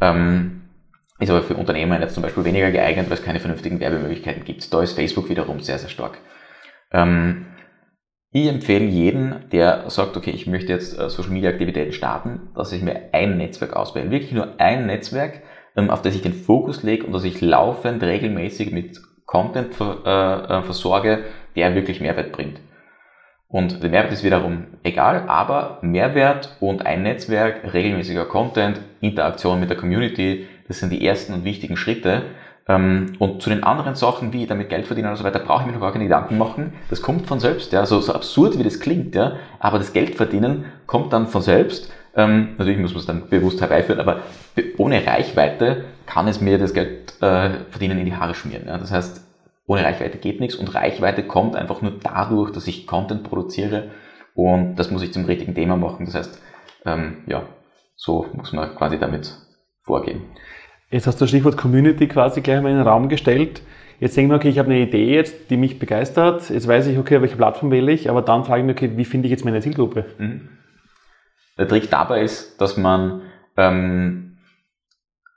Ähm, 0.00 0.62
ist 1.20 1.30
aber 1.30 1.42
für 1.42 1.54
Unternehmen 1.54 2.00
jetzt 2.00 2.14
zum 2.14 2.22
Beispiel 2.22 2.44
weniger 2.44 2.70
geeignet, 2.70 3.08
weil 3.08 3.18
es 3.18 3.24
keine 3.24 3.40
vernünftigen 3.40 3.78
Werbemöglichkeiten 3.78 4.44
gibt. 4.44 4.72
Da 4.72 4.82
ist 4.82 4.94
Facebook 4.94 5.28
wiederum 5.28 5.60
sehr, 5.60 5.78
sehr 5.78 5.90
stark. 5.90 6.18
Ähm, 6.92 7.46
ich 8.32 8.48
empfehle 8.48 8.84
jeden, 8.84 9.48
der 9.50 9.90
sagt, 9.90 10.16
okay, 10.16 10.30
ich 10.30 10.46
möchte 10.46 10.72
jetzt 10.72 10.98
äh, 10.98 11.10
Social 11.10 11.32
Media 11.32 11.50
Aktivitäten 11.50 11.92
starten, 11.92 12.50
dass 12.54 12.72
ich 12.72 12.82
mir 12.82 13.10
ein 13.12 13.36
Netzwerk 13.36 13.74
auswähle. 13.74 14.10
Wirklich 14.10 14.32
nur 14.32 14.60
ein 14.60 14.86
Netzwerk, 14.86 15.42
auf 15.76 16.02
das 16.02 16.14
ich 16.14 16.22
den 16.22 16.34
Fokus 16.34 16.82
lege 16.82 17.06
und 17.06 17.12
dass 17.12 17.24
ich 17.24 17.40
laufend 17.40 18.02
regelmäßig 18.02 18.72
mit 18.72 19.00
Content 19.24 19.72
äh, 19.80 19.84
äh, 19.84 20.62
versorge, 20.62 21.24
der 21.56 21.74
wirklich 21.74 22.00
Mehrwert 22.00 22.32
bringt. 22.32 22.60
Und 23.48 23.82
der 23.82 23.90
Mehrwert 23.90 24.12
ist 24.12 24.24
wiederum 24.24 24.66
egal, 24.84 25.24
aber 25.26 25.78
Mehrwert 25.82 26.56
und 26.60 26.86
ein 26.86 27.02
Netzwerk, 27.02 27.72
regelmäßiger 27.72 28.24
Content, 28.26 28.80
Interaktion 29.00 29.58
mit 29.58 29.70
der 29.70 29.76
Community, 29.76 30.46
das 30.68 30.78
sind 30.78 30.90
die 30.90 31.04
ersten 31.04 31.32
und 31.32 31.44
wichtigen 31.44 31.76
Schritte. 31.76 32.22
Ähm, 32.68 33.14
und 33.18 33.42
zu 33.42 33.50
den 33.50 33.64
anderen 33.64 33.96
Sachen, 33.96 34.32
wie 34.32 34.46
damit 34.46 34.68
Geld 34.68 34.86
verdienen 34.86 35.10
und 35.10 35.16
so 35.16 35.24
weiter, 35.24 35.40
brauche 35.40 35.62
ich 35.62 35.66
mir 35.66 35.72
noch 35.72 35.80
gar 35.80 35.92
keine 35.92 36.04
Gedanken 36.04 36.38
machen. 36.38 36.74
Das 36.90 37.02
kommt 37.02 37.26
von 37.26 37.40
selbst, 37.40 37.72
ja. 37.72 37.86
So, 37.86 38.00
so 38.00 38.12
absurd 38.12 38.56
wie 38.58 38.62
das 38.62 38.78
klingt, 38.78 39.16
ja. 39.16 39.36
Aber 39.58 39.78
das 39.78 39.92
Geld 39.92 40.14
verdienen 40.14 40.66
kommt 40.86 41.12
dann 41.12 41.26
von 41.26 41.42
selbst. 41.42 41.92
Ähm, 42.16 42.54
natürlich 42.58 42.78
muss 42.78 42.92
man 42.92 43.00
es 43.00 43.06
dann 43.06 43.28
bewusst 43.28 43.60
herbeiführen, 43.60 44.00
aber 44.00 44.22
ohne 44.78 45.06
Reichweite 45.06 45.84
kann 46.06 46.26
es 46.26 46.40
mir 46.40 46.58
das 46.58 46.74
Geld 46.74 47.14
äh, 47.20 47.50
verdienen 47.70 47.98
in 47.98 48.06
die 48.06 48.16
Haare 48.16 48.34
schmieren. 48.34 48.66
Ja. 48.66 48.78
Das 48.78 48.90
heißt, 48.90 49.26
ohne 49.66 49.84
Reichweite 49.84 50.18
geht 50.18 50.40
nichts 50.40 50.56
und 50.56 50.74
Reichweite 50.74 51.22
kommt 51.22 51.54
einfach 51.54 51.82
nur 51.82 51.92
dadurch, 52.02 52.50
dass 52.50 52.66
ich 52.66 52.86
Content 52.86 53.22
produziere 53.22 53.90
und 54.34 54.76
das 54.76 54.90
muss 54.90 55.02
ich 55.02 55.12
zum 55.12 55.24
richtigen 55.24 55.54
Thema 55.54 55.76
machen. 55.76 56.06
Das 56.06 56.14
heißt, 56.14 56.42
ähm, 56.86 57.18
ja, 57.26 57.44
so 57.94 58.26
muss 58.32 58.52
man 58.52 58.74
quasi 58.74 58.98
damit 58.98 59.36
vorgehen. 59.82 60.22
Jetzt 60.90 61.06
hast 61.06 61.20
du 61.20 61.24
das 61.24 61.30
Stichwort 61.30 61.56
Community 61.56 62.08
quasi 62.08 62.40
gleich 62.40 62.60
mal 62.60 62.70
in 62.70 62.78
den 62.78 62.86
Raum 62.86 63.08
gestellt. 63.08 63.62
Jetzt 64.00 64.16
denke 64.16 64.26
ich 64.26 64.30
mir, 64.30 64.36
okay, 64.36 64.48
ich 64.48 64.58
habe 64.58 64.70
eine 64.70 64.80
Idee 64.80 65.14
jetzt, 65.14 65.50
die 65.50 65.56
mich 65.56 65.78
begeistert. 65.78 66.50
Jetzt 66.50 66.66
weiß 66.66 66.86
ich, 66.88 66.98
okay, 66.98 67.20
welche 67.20 67.36
Plattform 67.36 67.70
wähle 67.70 67.92
ich, 67.92 68.10
aber 68.10 68.22
dann 68.22 68.44
frage 68.44 68.62
ich 68.62 68.66
mich, 68.66 68.76
okay, 68.76 68.92
wie 68.96 69.04
finde 69.04 69.26
ich 69.26 69.30
jetzt 69.30 69.44
meine 69.44 69.60
Zielgruppe? 69.60 70.06
Mhm. 70.18 70.48
Der 71.60 71.68
Trick 71.68 71.90
dabei 71.90 72.22
ist, 72.22 72.58
dass 72.58 72.78
man 72.78 73.20
ähm, 73.58 74.38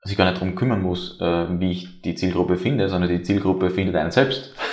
sich 0.04 0.16
gar 0.16 0.24
nicht 0.24 0.38
darum 0.38 0.56
kümmern 0.56 0.82
muss, 0.82 1.20
äh, 1.20 1.60
wie 1.60 1.72
ich 1.72 2.02
die 2.02 2.16
Zielgruppe 2.16 2.56
finde, 2.56 2.88
sondern 2.88 3.10
die 3.10 3.22
Zielgruppe 3.22 3.70
findet 3.70 3.96
einen 3.96 4.12
selbst. 4.12 4.56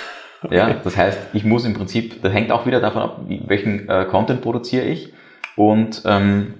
Okay. 0.43 0.55
Ja, 0.55 0.73
das 0.73 0.97
heißt, 0.97 1.19
ich 1.33 1.45
muss 1.45 1.65
im 1.65 1.75
Prinzip, 1.75 2.23
das 2.23 2.33
hängt 2.33 2.51
auch 2.51 2.65
wieder 2.65 2.79
davon 2.79 3.03
ab, 3.03 3.21
welchen 3.45 3.87
äh, 3.87 4.05
Content 4.05 4.41
produziere 4.41 4.85
ich 4.85 5.13
und 5.55 6.01
ähm, 6.05 6.55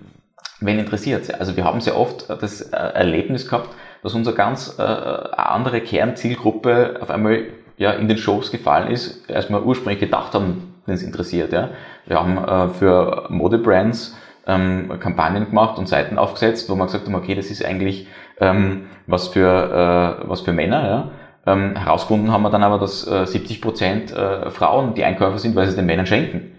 wen 0.60 0.78
interessiert 0.78 1.34
Also 1.40 1.58
wir 1.58 1.64
haben 1.64 1.82
sehr 1.82 1.98
oft 1.98 2.30
das 2.30 2.62
äh, 2.62 2.76
Erlebnis 2.76 3.50
gehabt, 3.50 3.72
dass 4.04 4.14
unsere 4.14 4.36
ganz 4.36 4.76
äh, 4.78 4.84
andere 4.84 5.82
Kernzielgruppe 5.82 7.00
auf 7.02 7.10
einmal 7.10 7.46
ja, 7.78 7.94
in 7.94 8.08
den 8.08 8.20
Shows 8.20 8.52
gefallen 8.52 8.92
ist, 8.92 9.28
als 9.32 9.50
wir 9.50 9.66
ursprünglich 9.66 10.00
gedacht 10.00 10.36
haben, 10.36 10.76
wenn 10.86 10.94
es 10.94 11.02
interessiert. 11.02 11.52
Ja. 11.52 11.70
Wir 12.06 12.20
haben 12.20 12.38
äh, 12.38 12.70
für 12.76 13.26
Modebrands 13.30 14.16
ähm, 14.52 15.00
Kampagnen 15.00 15.46
gemacht 15.46 15.78
und 15.78 15.88
Seiten 15.88 16.18
aufgesetzt, 16.18 16.70
wo 16.70 16.76
wir 16.76 16.86
gesagt 16.86 17.06
haben, 17.06 17.16
okay, 17.16 17.36
das 17.36 17.48
ist 17.48 17.64
eigentlich 17.64 18.08
ähm, 18.40 18.88
was, 19.08 19.30
für, 19.30 20.20
äh, 20.24 20.30
was 20.30 20.42
für 20.42 20.52
Männer. 20.52 21.12
Ja. 21.46 21.54
Ähm, 21.54 21.76
herausgefunden 21.76 22.32
haben 22.32 22.44
wir 22.44 22.50
dann 22.50 22.64
aber, 22.64 22.78
dass 22.78 23.08
äh, 23.08 23.26
70 23.26 23.62
Prozent 23.62 24.12
äh, 24.12 24.52
Frauen 24.52 24.94
die 24.94 25.04
Einkäufer 25.04 25.40
sind, 25.40 25.56
weil 25.56 25.68
sie 25.68 25.76
den 25.76 25.86
Männern 25.86 26.06
schenken. 26.06 26.52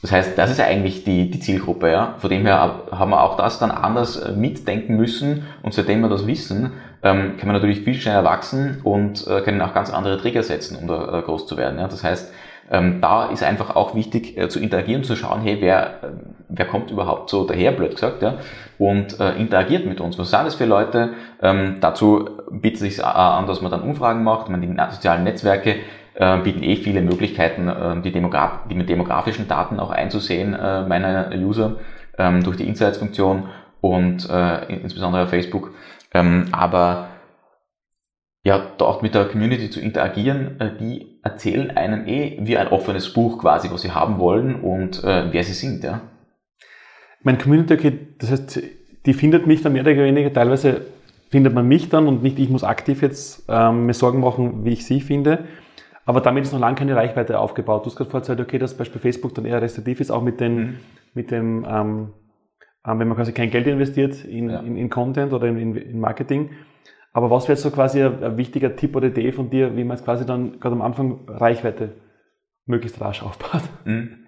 Das 0.00 0.10
heißt, 0.10 0.36
das 0.36 0.50
ist 0.50 0.60
eigentlich 0.60 1.04
die, 1.04 1.30
die 1.30 1.38
Zielgruppe. 1.38 1.90
Ja. 1.90 2.14
Von 2.18 2.30
dem 2.30 2.42
her 2.42 2.82
haben 2.90 3.10
wir 3.10 3.22
auch 3.22 3.36
das 3.36 3.58
dann 3.58 3.70
anders 3.70 4.16
äh, 4.16 4.32
mitdenken 4.32 4.96
müssen 4.96 5.46
und 5.62 5.74
seitdem 5.74 6.00
wir 6.00 6.08
das 6.08 6.26
wissen, 6.26 6.72
ähm, 7.02 7.36
kann 7.36 7.48
man 7.48 7.56
natürlich 7.56 7.80
viel 7.80 7.94
schneller 7.94 8.24
wachsen 8.24 8.80
und 8.84 9.26
äh, 9.26 9.40
können 9.40 9.60
auch 9.60 9.74
ganz 9.74 9.90
andere 9.90 10.20
Trigger 10.20 10.42
setzen, 10.42 10.76
um 10.76 10.86
da 10.86 11.18
äh, 11.18 11.22
groß 11.22 11.46
zu 11.46 11.56
werden. 11.56 11.78
Ja. 11.78 11.88
Das 11.88 12.04
heißt, 12.04 12.32
ähm, 12.72 13.02
da 13.02 13.26
ist 13.26 13.42
einfach 13.42 13.76
auch 13.76 13.94
wichtig 13.94 14.38
äh, 14.38 14.48
zu 14.48 14.58
interagieren, 14.58 15.04
zu 15.04 15.14
schauen, 15.14 15.42
hey, 15.42 15.58
wer, 15.60 16.02
äh, 16.02 16.06
wer 16.48 16.66
kommt 16.66 16.90
überhaupt 16.90 17.28
so 17.28 17.44
daher, 17.46 17.70
blöd 17.72 17.92
gesagt, 17.92 18.22
ja, 18.22 18.38
und 18.78 19.20
äh, 19.20 19.36
interagiert 19.36 19.84
mit 19.84 20.00
uns. 20.00 20.18
Was 20.18 20.30
sind 20.30 20.44
das 20.44 20.54
für 20.54 20.64
Leute? 20.64 21.10
Ähm, 21.42 21.76
dazu 21.80 22.30
bietet 22.50 22.80
es 22.80 22.96
sich 22.96 23.04
an, 23.04 23.46
dass 23.46 23.60
man 23.60 23.70
dann 23.70 23.82
Umfragen 23.82 24.24
macht, 24.24 24.48
man 24.48 24.62
die 24.62 24.74
sozialen 24.90 25.22
Netzwerke 25.22 25.76
äh, 26.14 26.38
bieten 26.38 26.62
eh 26.62 26.76
viele 26.76 27.02
Möglichkeiten, 27.02 27.68
äh, 27.68 28.00
die, 28.00 28.10
Demograf 28.10 28.66
die 28.70 28.74
mit 28.74 28.88
demografischen 28.88 29.48
Daten 29.48 29.78
auch 29.78 29.90
einzusehen, 29.90 30.54
äh, 30.54 30.86
meiner 30.86 31.30
User, 31.34 31.76
ähm, 32.16 32.42
durch 32.42 32.56
die 32.56 32.66
Insights-Funktion 32.66 33.48
und 33.80 34.28
insbesondere 34.68 35.24
auf 35.24 35.30
Facebook. 35.30 35.72
Ähm, 36.14 36.46
aber 36.52 37.08
ja, 38.44 38.62
dort 38.78 39.02
mit 39.02 39.16
der 39.16 39.24
Community 39.24 39.70
zu 39.70 39.80
interagieren, 39.80 40.76
die 40.78 41.11
erzählen 41.22 41.70
einem 41.70 42.06
eh 42.06 42.38
wie 42.40 42.56
ein 42.56 42.68
offenes 42.68 43.12
Buch 43.12 43.38
quasi, 43.38 43.70
was 43.70 43.82
sie 43.82 43.92
haben 43.92 44.18
wollen 44.18 44.56
und 44.56 45.02
äh, 45.04 45.32
wer 45.32 45.44
sie 45.44 45.52
sind, 45.52 45.84
ja. 45.84 46.00
Mein 47.22 47.38
Community, 47.38 47.74
okay, 47.74 47.98
das 48.18 48.32
heißt, 48.32 48.62
die 49.06 49.14
findet 49.14 49.46
mich 49.46 49.62
dann 49.62 49.74
mehr 49.74 49.82
oder 49.82 49.96
weniger, 49.96 50.32
teilweise 50.32 50.86
findet 51.30 51.54
man 51.54 51.66
mich 51.66 51.88
dann 51.88 52.08
und 52.08 52.22
nicht 52.22 52.38
ich 52.38 52.50
muss 52.50 52.64
aktiv 52.64 53.00
jetzt 53.00 53.44
ähm, 53.48 53.86
mir 53.86 53.94
Sorgen 53.94 54.20
machen, 54.20 54.64
wie 54.64 54.72
ich 54.72 54.84
sie 54.84 55.00
finde. 55.00 55.44
Aber 56.04 56.20
damit 56.20 56.44
ist 56.44 56.52
noch 56.52 56.60
lange 56.60 56.74
keine 56.74 56.96
Reichweite 56.96 57.38
aufgebaut. 57.38 57.84
Du 57.84 57.86
hast 57.86 57.96
gerade 57.96 58.10
vorhin 58.10 58.22
gesagt, 58.22 58.40
okay, 58.40 58.58
dass 58.58 58.76
Beispiel 58.76 59.00
Facebook 59.00 59.34
dann 59.34 59.44
eher 59.44 59.62
restriktiv 59.62 60.00
ist, 60.00 60.10
auch 60.10 60.22
mit, 60.22 60.40
den, 60.40 60.56
mhm. 60.56 60.74
mit 61.14 61.30
dem, 61.30 61.64
ähm, 61.64 62.12
ähm, 62.86 62.98
wenn 62.98 63.08
man 63.08 63.16
quasi 63.16 63.32
kein 63.32 63.50
Geld 63.50 63.66
investiert 63.66 64.24
in, 64.24 64.50
ja. 64.50 64.60
in, 64.60 64.76
in 64.76 64.90
Content 64.90 65.32
oder 65.32 65.46
in, 65.46 65.76
in, 65.76 66.00
Marketing. 66.00 66.50
Aber 67.12 67.30
was 67.30 67.44
wäre 67.44 67.54
jetzt 67.54 67.62
so 67.62 67.70
quasi 67.70 68.02
ein, 68.02 68.22
ein, 68.22 68.36
wichtiger 68.36 68.74
Tipp 68.74 68.96
oder 68.96 69.08
Idee 69.08 69.32
von 69.32 69.50
dir, 69.50 69.76
wie 69.76 69.84
man 69.84 69.96
jetzt 69.96 70.04
quasi 70.04 70.24
dann 70.24 70.60
gerade 70.60 70.74
am 70.74 70.82
Anfang 70.82 71.20
Reichweite 71.28 71.94
möglichst 72.66 73.00
rasch 73.00 73.22
aufbaut? 73.22 73.62
Mhm. 73.84 74.26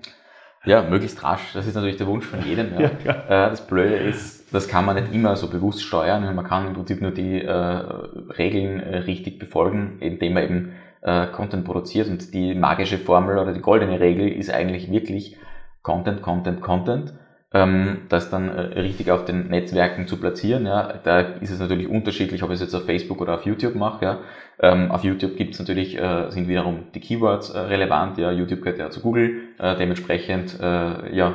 Ja, 0.67 0.83
möglichst 0.83 1.23
rasch. 1.23 1.53
Das 1.53 1.67
ist 1.67 1.75
natürlich 1.75 1.97
der 1.97 2.07
Wunsch 2.07 2.25
von 2.25 2.43
jedem. 2.43 2.79
Ja. 2.79 2.91
ja. 3.05 3.13
Äh, 3.13 3.51
das 3.51 3.67
Blöde 3.67 3.97
ist, 3.97 4.53
das 4.55 4.67
kann 4.69 4.87
man 4.87 4.97
nicht 4.97 5.13
immer 5.13 5.37
so 5.37 5.51
bewusst 5.51 5.83
steuern. 5.83 6.35
Man 6.35 6.45
kann 6.45 6.69
im 6.69 6.75
Prinzip 6.75 7.03
nur 7.03 7.11
die 7.11 7.43
äh, 7.43 7.51
Regeln 7.53 8.81
äh, 8.81 8.99
richtig 8.99 9.39
befolgen, 9.39 9.99
indem 10.01 10.35
man 10.35 10.43
eben 10.43 10.73
äh, 11.03 11.27
Content 11.29 11.65
produziert. 11.65 12.09
Und 12.09 12.33
die 12.33 12.55
magische 12.55 12.99
Formel 12.99 13.39
oder 13.39 13.53
die 13.53 13.61
goldene 13.61 14.01
Regel 14.01 14.29
ist 14.29 14.51
eigentlich 14.51 14.91
wirklich 14.91 15.37
Content, 15.83 16.23
Content, 16.23 16.63
Content 16.63 17.15
ähm, 17.55 18.03
das 18.09 18.31
dann 18.31 18.49
äh, 18.51 18.81
richtig 18.81 19.11
auf 19.13 19.25
den 19.25 19.49
Netzwerken 19.49 20.07
zu 20.07 20.19
platzieren. 20.19 20.67
Ja. 20.67 20.95
Da 21.05 21.21
ist 21.21 21.51
es 21.51 21.61
natürlich 21.61 21.89
unterschiedlich, 21.89 22.43
ob 22.43 22.51
ich 22.51 22.57
es 22.57 22.61
jetzt 22.61 22.75
auf 22.75 22.85
Facebook 22.85 23.21
oder 23.21 23.35
auf 23.35 23.47
YouTube 23.47 23.77
mache. 23.77 24.05
Ja. 24.05 24.19
Ähm, 24.61 24.91
auf 24.91 25.05
YouTube 25.05 25.37
gibt 25.37 25.55
es 25.55 25.61
natürlich, 25.61 25.97
äh, 25.99 26.31
sind 26.31 26.49
wiederum 26.49 26.81
die 26.95 27.01
Keywords 27.01 27.51
äh, 27.51 27.59
relevant. 27.59 28.19
Ja. 28.19 28.33
YouTube 28.33 28.63
gehört 28.63 28.79
ja 28.79 28.91
zu 28.91 29.01
Google, 29.01 29.43
äh, 29.59 29.77
dementsprechend 29.77 30.59
äh, 30.61 31.17
ja, 31.17 31.35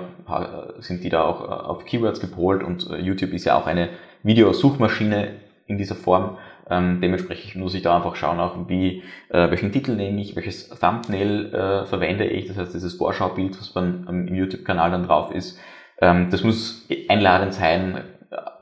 sind 0.79 1.03
die 1.03 1.09
da 1.09 1.23
auch 1.23 1.41
auf 1.41 1.85
Keywords 1.85 2.19
gepolt 2.19 2.63
und 2.63 2.87
YouTube 3.01 3.33
ist 3.33 3.45
ja 3.45 3.57
auch 3.57 3.65
eine 3.65 3.89
Videosuchmaschine 4.21 5.29
in 5.65 5.79
dieser 5.79 5.95
Form. 5.95 6.37
Ähm, 6.69 6.99
dementsprechend 7.01 7.55
muss 7.55 7.73
ich 7.73 7.81
da 7.81 7.95
einfach 7.95 8.15
schauen, 8.15 8.39
auch 8.39 8.55
wie, 8.67 9.01
äh, 9.29 9.49
welchen 9.49 9.71
Titel 9.71 9.95
nehme 9.95 10.21
ich, 10.21 10.35
welches 10.35 10.69
Thumbnail 10.69 11.51
äh, 11.51 11.85
verwende 11.87 12.25
ich, 12.25 12.47
das 12.47 12.57
heißt 12.57 12.75
dieses 12.75 12.93
Vorschaubild, 12.93 13.59
was 13.59 13.69
beim, 13.69 14.05
im 14.07 14.35
YouTube-Kanal 14.35 14.91
dann 14.91 15.07
drauf 15.07 15.33
ist. 15.33 15.59
Ähm, 16.01 16.29
das 16.29 16.43
muss 16.43 16.87
einladend 17.07 17.53
sein. 17.53 18.03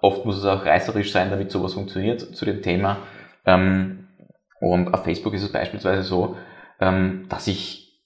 Oft 0.02 0.26
muss 0.26 0.38
es 0.38 0.46
auch 0.46 0.66
reißerisch 0.66 1.12
sein, 1.12 1.30
damit 1.30 1.52
sowas 1.52 1.74
funktioniert 1.74 2.22
zu 2.22 2.46
dem 2.46 2.62
Thema. 2.62 2.98
Ähm, 3.46 4.08
und 4.60 4.94
auf 4.94 5.04
Facebook 5.04 5.34
ist 5.34 5.44
es 5.44 5.52
beispielsweise 5.52 6.04
so, 6.04 6.38
ähm, 6.80 7.26
dass 7.30 7.48
ich 7.48 8.02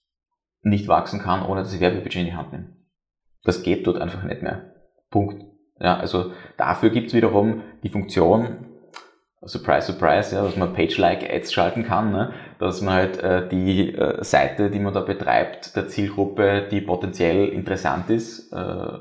nicht 0.64 0.88
wachsen 0.88 1.22
kann, 1.22 1.46
ohne 1.46 1.62
dass 1.62 1.74
ich 1.74 1.80
Werbebudget 1.80 2.22
in 2.22 2.26
die 2.26 2.34
Hand 2.34 2.52
nehme. 2.52 2.76
Das 3.44 3.64
geht 3.64 3.88
dort 3.88 4.00
einfach 4.00 4.24
nicht 4.24 4.42
mehr. 4.42 4.74
Punkt. 5.10 5.44
Ja, 5.80 5.98
also 5.98 6.32
dafür 6.58 6.92
gibt 6.92 7.08
es 7.08 7.14
wiederum 7.14 7.64
die 7.84 7.90
Funktion, 7.90 8.68
Surprise, 9.44 9.92
surprise, 9.92 10.36
ja, 10.36 10.44
dass 10.44 10.56
man 10.56 10.74
Page-like-Ads 10.74 11.52
schalten 11.52 11.84
kann, 11.84 12.12
ne? 12.12 12.32
dass 12.60 12.82
man 12.82 12.94
halt 12.94 13.24
äh, 13.24 13.50
die 13.50 13.92
äh, 13.96 14.24
Seite, 14.24 14.70
die 14.70 14.78
man 14.78 14.94
da 14.94 15.00
betreibt, 15.00 15.76
der 15.76 15.88
Zielgruppe, 15.88 16.68
die 16.70 16.82
potenziell 16.82 17.50
interessant 17.50 18.12
ist, 18.12 18.54
äh, 18.54 19.00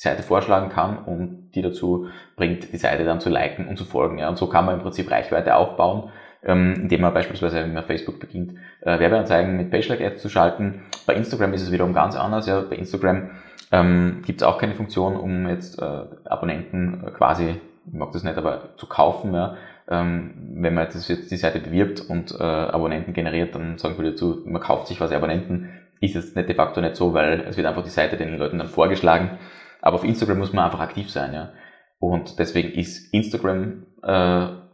Seite 0.00 0.22
vorschlagen 0.22 0.70
kann 0.70 0.98
und 0.98 1.50
die 1.54 1.62
dazu 1.62 2.06
bringt, 2.36 2.72
die 2.72 2.76
Seite 2.76 3.04
dann 3.04 3.20
zu 3.20 3.28
liken 3.28 3.68
und 3.68 3.76
zu 3.76 3.84
folgen. 3.84 4.18
Ja. 4.18 4.28
Und 4.28 4.38
so 4.38 4.48
kann 4.48 4.64
man 4.64 4.76
im 4.76 4.80
Prinzip 4.80 5.10
Reichweite 5.10 5.56
aufbauen, 5.56 6.10
ähm, 6.42 6.74
indem 6.76 7.02
man 7.02 7.12
beispielsweise, 7.12 7.56
wenn 7.56 7.74
man 7.74 7.84
Facebook 7.84 8.18
beginnt, 8.18 8.54
äh, 8.80 8.98
Werbeanzeigen 8.98 9.56
mit 9.56 9.70
Page-Like-Ads 9.70 10.22
zu 10.22 10.28
schalten. 10.28 10.82
Bei 11.06 11.14
Instagram 11.14 11.52
ist 11.52 11.62
es 11.62 11.72
wiederum 11.72 11.92
ganz 11.92 12.16
anders. 12.16 12.46
Ja. 12.46 12.62
Bei 12.62 12.76
Instagram 12.76 13.30
ähm, 13.72 14.22
gibt 14.24 14.40
es 14.40 14.46
auch 14.46 14.58
keine 14.58 14.74
Funktion, 14.74 15.16
um 15.16 15.48
jetzt 15.48 15.80
äh, 15.80 16.04
Abonnenten 16.24 17.04
äh, 17.06 17.10
quasi 17.10 17.56
ich 17.86 17.98
mag 17.98 18.12
das 18.12 18.24
nicht, 18.24 18.36
aber 18.36 18.76
zu 18.76 18.86
kaufen, 18.86 19.34
ja, 19.34 19.56
ähm, 19.88 20.34
wenn 20.54 20.74
man 20.74 20.86
das 20.86 21.08
jetzt 21.08 21.30
die 21.30 21.36
Seite 21.36 21.58
bewirbt 21.58 22.00
und 22.00 22.32
äh, 22.38 22.42
Abonnenten 22.42 23.12
generiert, 23.12 23.54
dann 23.54 23.78
sagen 23.78 23.96
wir 23.98 24.10
dazu, 24.10 24.42
man 24.44 24.62
kauft 24.62 24.86
sich 24.86 24.98
quasi 24.98 25.14
Abonnenten, 25.14 25.70
ist 26.00 26.16
es 26.16 26.34
nicht 26.34 26.48
de 26.48 26.54
facto 26.54 26.80
nicht 26.80 26.96
so, 26.96 27.12
weil 27.12 27.40
es 27.40 27.56
wird 27.56 27.66
einfach 27.66 27.82
die 27.82 27.90
Seite 27.90 28.16
den 28.16 28.38
Leuten 28.38 28.58
dann 28.58 28.68
vorgeschlagen. 28.68 29.38
Aber 29.82 29.96
auf 29.96 30.04
Instagram 30.04 30.38
muss 30.38 30.52
man 30.52 30.64
einfach 30.64 30.80
aktiv 30.80 31.10
sein, 31.10 31.32
ja. 31.34 31.52
Und 31.98 32.38
deswegen 32.38 32.72
ist 32.72 33.12
Instagram 33.12 33.86
äh, 34.02 34.08
ein 34.08 34.66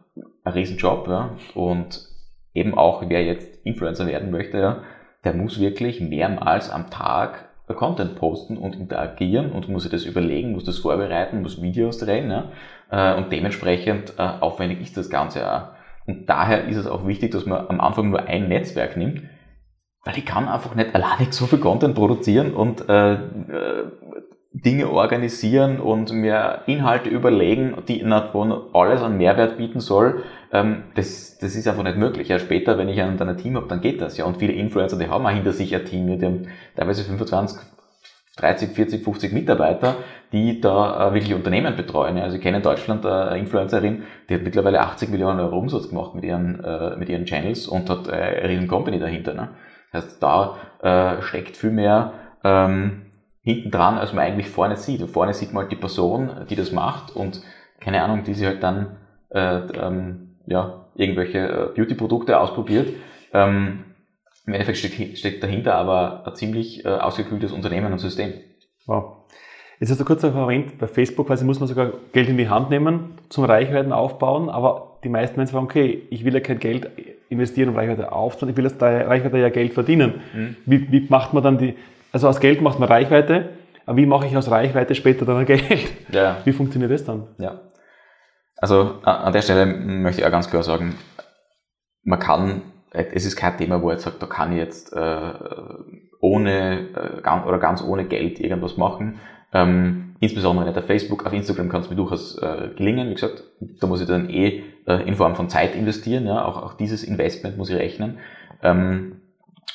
Riesenjob, 0.44 1.08
ja. 1.08 1.36
Und 1.54 2.08
eben 2.54 2.76
auch, 2.76 3.02
wer 3.08 3.25
jetzt 3.25 3.64
Influencer 3.64 4.06
werden 4.06 4.30
möchte, 4.30 4.58
ja, 4.58 4.82
der 5.25 5.34
muss 5.34 5.60
wirklich 5.60 6.00
mehrmals 6.00 6.70
am 6.70 6.90
Tag 6.90 7.46
Content 7.75 8.14
posten 8.16 8.56
und 8.56 8.76
interagieren 8.76 9.50
und 9.50 9.68
muss 9.68 9.82
sich 9.82 9.90
das 9.90 10.04
überlegen, 10.04 10.52
muss 10.52 10.64
das 10.64 10.78
vorbereiten, 10.78 11.42
muss 11.42 11.60
Videos 11.60 11.98
drehen 11.98 12.30
ja? 12.30 12.50
Äh, 12.90 13.16
und 13.16 13.32
dementsprechend 13.32 14.14
äh, 14.18 14.22
aufwendig 14.22 14.80
ist 14.80 14.96
das 14.96 15.10
Ganze 15.10 15.52
auch. 15.52 15.68
Und 16.06 16.28
daher 16.28 16.68
ist 16.68 16.76
es 16.76 16.86
auch 16.86 17.06
wichtig, 17.06 17.32
dass 17.32 17.46
man 17.46 17.66
am 17.66 17.80
Anfang 17.80 18.10
nur 18.10 18.22
ein 18.22 18.48
Netzwerk 18.48 18.96
nimmt, 18.96 19.22
weil 20.04 20.16
ich 20.16 20.25
kann 20.25 20.48
einfach 20.48 20.76
nicht 20.76 20.94
alleine 20.94 21.32
so 21.32 21.46
viel 21.46 21.58
Content 21.58 21.96
produzieren 21.96 22.54
und 22.54 22.88
äh, 22.88 23.14
äh, 23.14 23.90
Dinge 24.64 24.88
organisieren 24.88 25.80
und 25.80 26.12
mir 26.12 26.62
Inhalte 26.66 27.10
überlegen, 27.10 27.76
die 27.88 28.02
wo 28.32 28.42
alles 28.72 29.02
an 29.02 29.18
Mehrwert 29.18 29.58
bieten 29.58 29.80
soll, 29.80 30.22
ähm, 30.50 30.84
das, 30.94 31.36
das 31.38 31.54
ist 31.54 31.68
einfach 31.68 31.82
nicht 31.82 31.98
möglich. 31.98 32.28
Ja, 32.28 32.38
später, 32.38 32.78
wenn 32.78 32.88
ich 32.88 32.96
dann 32.96 33.20
ein 33.20 33.36
Team 33.36 33.56
habe, 33.56 33.68
dann 33.68 33.82
geht 33.82 34.00
das 34.00 34.16
ja. 34.16 34.25
Und 34.25 34.38
viele 34.38 34.54
Influencer, 34.54 34.98
die 34.98 35.08
haben 35.08 35.26
auch 35.26 35.30
hinter 35.30 35.52
sich 35.52 35.75
ein 35.75 35.84
Team, 35.84 36.06
die 36.06 36.25
haben 36.25 36.48
teilweise 36.75 37.04
25, 37.04 37.58
30, 38.36 38.70
40, 38.70 39.04
50 39.04 39.32
Mitarbeiter, 39.32 39.96
die 40.32 40.58
da 40.58 41.08
äh, 41.08 41.14
wirklich 41.14 41.34
Unternehmen 41.34 41.76
betreuen. 41.76 42.16
Also 42.16 42.36
ich 42.36 42.42
kenne 42.42 42.58
in 42.58 42.62
Deutschland 42.62 43.04
eine 43.04 43.38
Influencerin, 43.38 44.04
die 44.30 44.34
hat 44.36 44.42
mittlerweile 44.42 44.80
80 44.80 45.10
Millionen 45.10 45.40
Euro 45.40 45.58
Umsatz 45.58 45.90
gemacht 45.90 46.14
mit 46.14 46.25
ihren, 46.25 46.64
äh, 46.64 46.96
mit 46.96 47.10
ihren 47.10 47.26
Channels 47.26 47.68
und 47.68 47.90
hat 47.90 48.08
äh, 48.08 48.12
eine 48.12 48.48
riesen 48.48 48.68
Company 48.68 48.98
dahinter. 48.98 49.34
Ne? 49.34 49.48
Das 49.92 50.04
heißt, 50.04 50.22
da 50.22 50.56
steckt 51.20 51.56
viel 51.56 51.70
mehr 51.70 52.12
ähm, 52.44 53.05
hinten 53.47 53.71
dran, 53.71 53.97
als 53.97 54.12
man 54.12 54.25
eigentlich 54.25 54.49
vorne 54.49 54.76
sieht. 54.76 55.00
Und 55.00 55.09
vorne 55.09 55.33
sieht 55.33 55.53
man 55.53 55.62
halt 55.62 55.73
die 55.73 55.76
Person, 55.76 56.31
die 56.50 56.57
das 56.57 56.73
macht 56.73 57.15
und 57.15 57.41
keine 57.79 58.03
Ahnung, 58.03 58.25
die 58.25 58.35
sie 58.35 58.45
halt 58.45 58.61
dann 58.61 58.97
äh, 59.31 59.59
ähm, 59.59 60.37
ja, 60.47 60.87
irgendwelche 60.97 61.38
äh, 61.38 61.69
Beauty-Produkte 61.76 62.41
ausprobiert. 62.41 62.88
Ähm, 63.33 63.85
Im 64.47 64.53
Endeffekt 64.53 64.79
steckt, 64.79 65.17
steckt, 65.17 65.45
dahinter 65.45 65.76
aber 65.76 66.26
ein 66.26 66.35
ziemlich 66.35 66.85
äh, 66.85 66.88
ausgekühltes 66.88 67.53
Unternehmen 67.53 67.93
und 67.93 68.00
System. 68.00 68.35
Wow. 68.87 69.12
Jetzt 69.79 69.91
hast 69.91 70.00
du 70.00 70.05
kurz 70.05 70.25
erwähnt, 70.25 70.79
bei 70.79 70.88
Facebook 70.88 71.29
quasi 71.29 71.45
muss 71.45 71.61
man 71.61 71.69
sogar 71.69 71.93
Geld 72.12 72.29
in 72.29 72.38
die 72.38 72.49
Hand 72.49 72.71
nehmen 72.71 73.15
zum 73.29 73.45
Reichweiten 73.45 73.93
aufbauen, 73.93 74.49
aber 74.49 74.99
die 75.05 75.09
meisten 75.09 75.37
Menschen 75.37 75.53
sagen, 75.53 75.67
okay, 75.67 76.03
ich 76.11 76.25
will 76.25 76.35
ja 76.35 76.41
kein 76.41 76.59
Geld 76.59 76.91
investieren, 77.29 77.69
um 77.69 77.76
Reichweite 77.76 78.11
aufzubauen, 78.11 78.50
ich 78.50 78.57
will 78.57 78.69
der 78.69 79.07
Reichweite 79.07 79.38
ja 79.38 79.50
Geld 79.50 79.75
verdienen. 79.75 80.15
Mhm. 80.35 80.57
Wie, 80.65 80.91
wie 80.91 81.07
macht 81.09 81.33
man 81.33 81.45
dann 81.45 81.59
die, 81.59 81.75
also 82.16 82.28
aus 82.28 82.40
Geld 82.40 82.62
macht 82.62 82.78
man 82.78 82.88
Reichweite, 82.88 83.50
aber 83.85 83.99
wie 83.99 84.06
mache 84.06 84.26
ich 84.26 84.35
aus 84.38 84.50
Reichweite 84.50 84.94
später 84.94 85.26
dann 85.26 85.44
Geld? 85.44 85.92
Ja. 86.11 86.38
Wie 86.44 86.52
funktioniert 86.52 86.90
das 86.90 87.04
dann? 87.04 87.26
Ja. 87.37 87.61
Also 88.56 89.02
an 89.02 89.35
der 89.35 89.42
Stelle 89.42 89.66
möchte 89.66 90.23
ich 90.23 90.26
auch 90.26 90.30
ganz 90.30 90.49
klar 90.49 90.62
sagen, 90.62 90.94
man 92.04 92.18
kann, 92.18 92.62
es 92.90 93.26
ist 93.26 93.37
kein 93.37 93.58
Thema, 93.58 93.82
wo 93.82 93.92
ich 93.92 93.99
sagt, 93.99 94.23
da 94.23 94.26
kann 94.26 94.52
ich 94.52 94.58
jetzt 94.58 94.94
äh, 94.94 95.32
ohne 96.23 96.88
äh, 97.23 97.46
oder 97.46 97.58
ganz 97.58 97.82
ohne 97.82 98.06
Geld 98.06 98.40
irgendwas 98.40 98.78
machen. 98.78 99.20
Ähm, 99.52 100.16
insbesondere 100.20 100.64
nicht 100.64 100.78
auf 100.78 100.87
Facebook, 100.87 101.26
auf 101.26 101.35
Instagram 101.35 101.68
kann 101.68 101.82
es 101.82 101.90
mir 101.90 101.96
durchaus 101.96 102.38
äh, 102.38 102.70
gelingen. 102.78 103.11
Wie 103.11 103.14
gesagt, 103.14 103.44
da 103.78 103.87
muss 103.87 104.00
ich 104.00 104.08
dann 104.08 104.30
eh 104.30 104.62
äh, 104.87 105.06
in 105.06 105.16
Form 105.16 105.35
von 105.35 105.50
Zeit 105.50 105.75
investieren. 105.75 106.25
Ja, 106.25 106.46
auch, 106.46 106.62
auch 106.62 106.75
dieses 106.78 107.04
Investment 107.04 107.58
muss 107.58 107.68
ich 107.68 107.76
rechnen. 107.76 108.20
Ähm, 108.62 109.20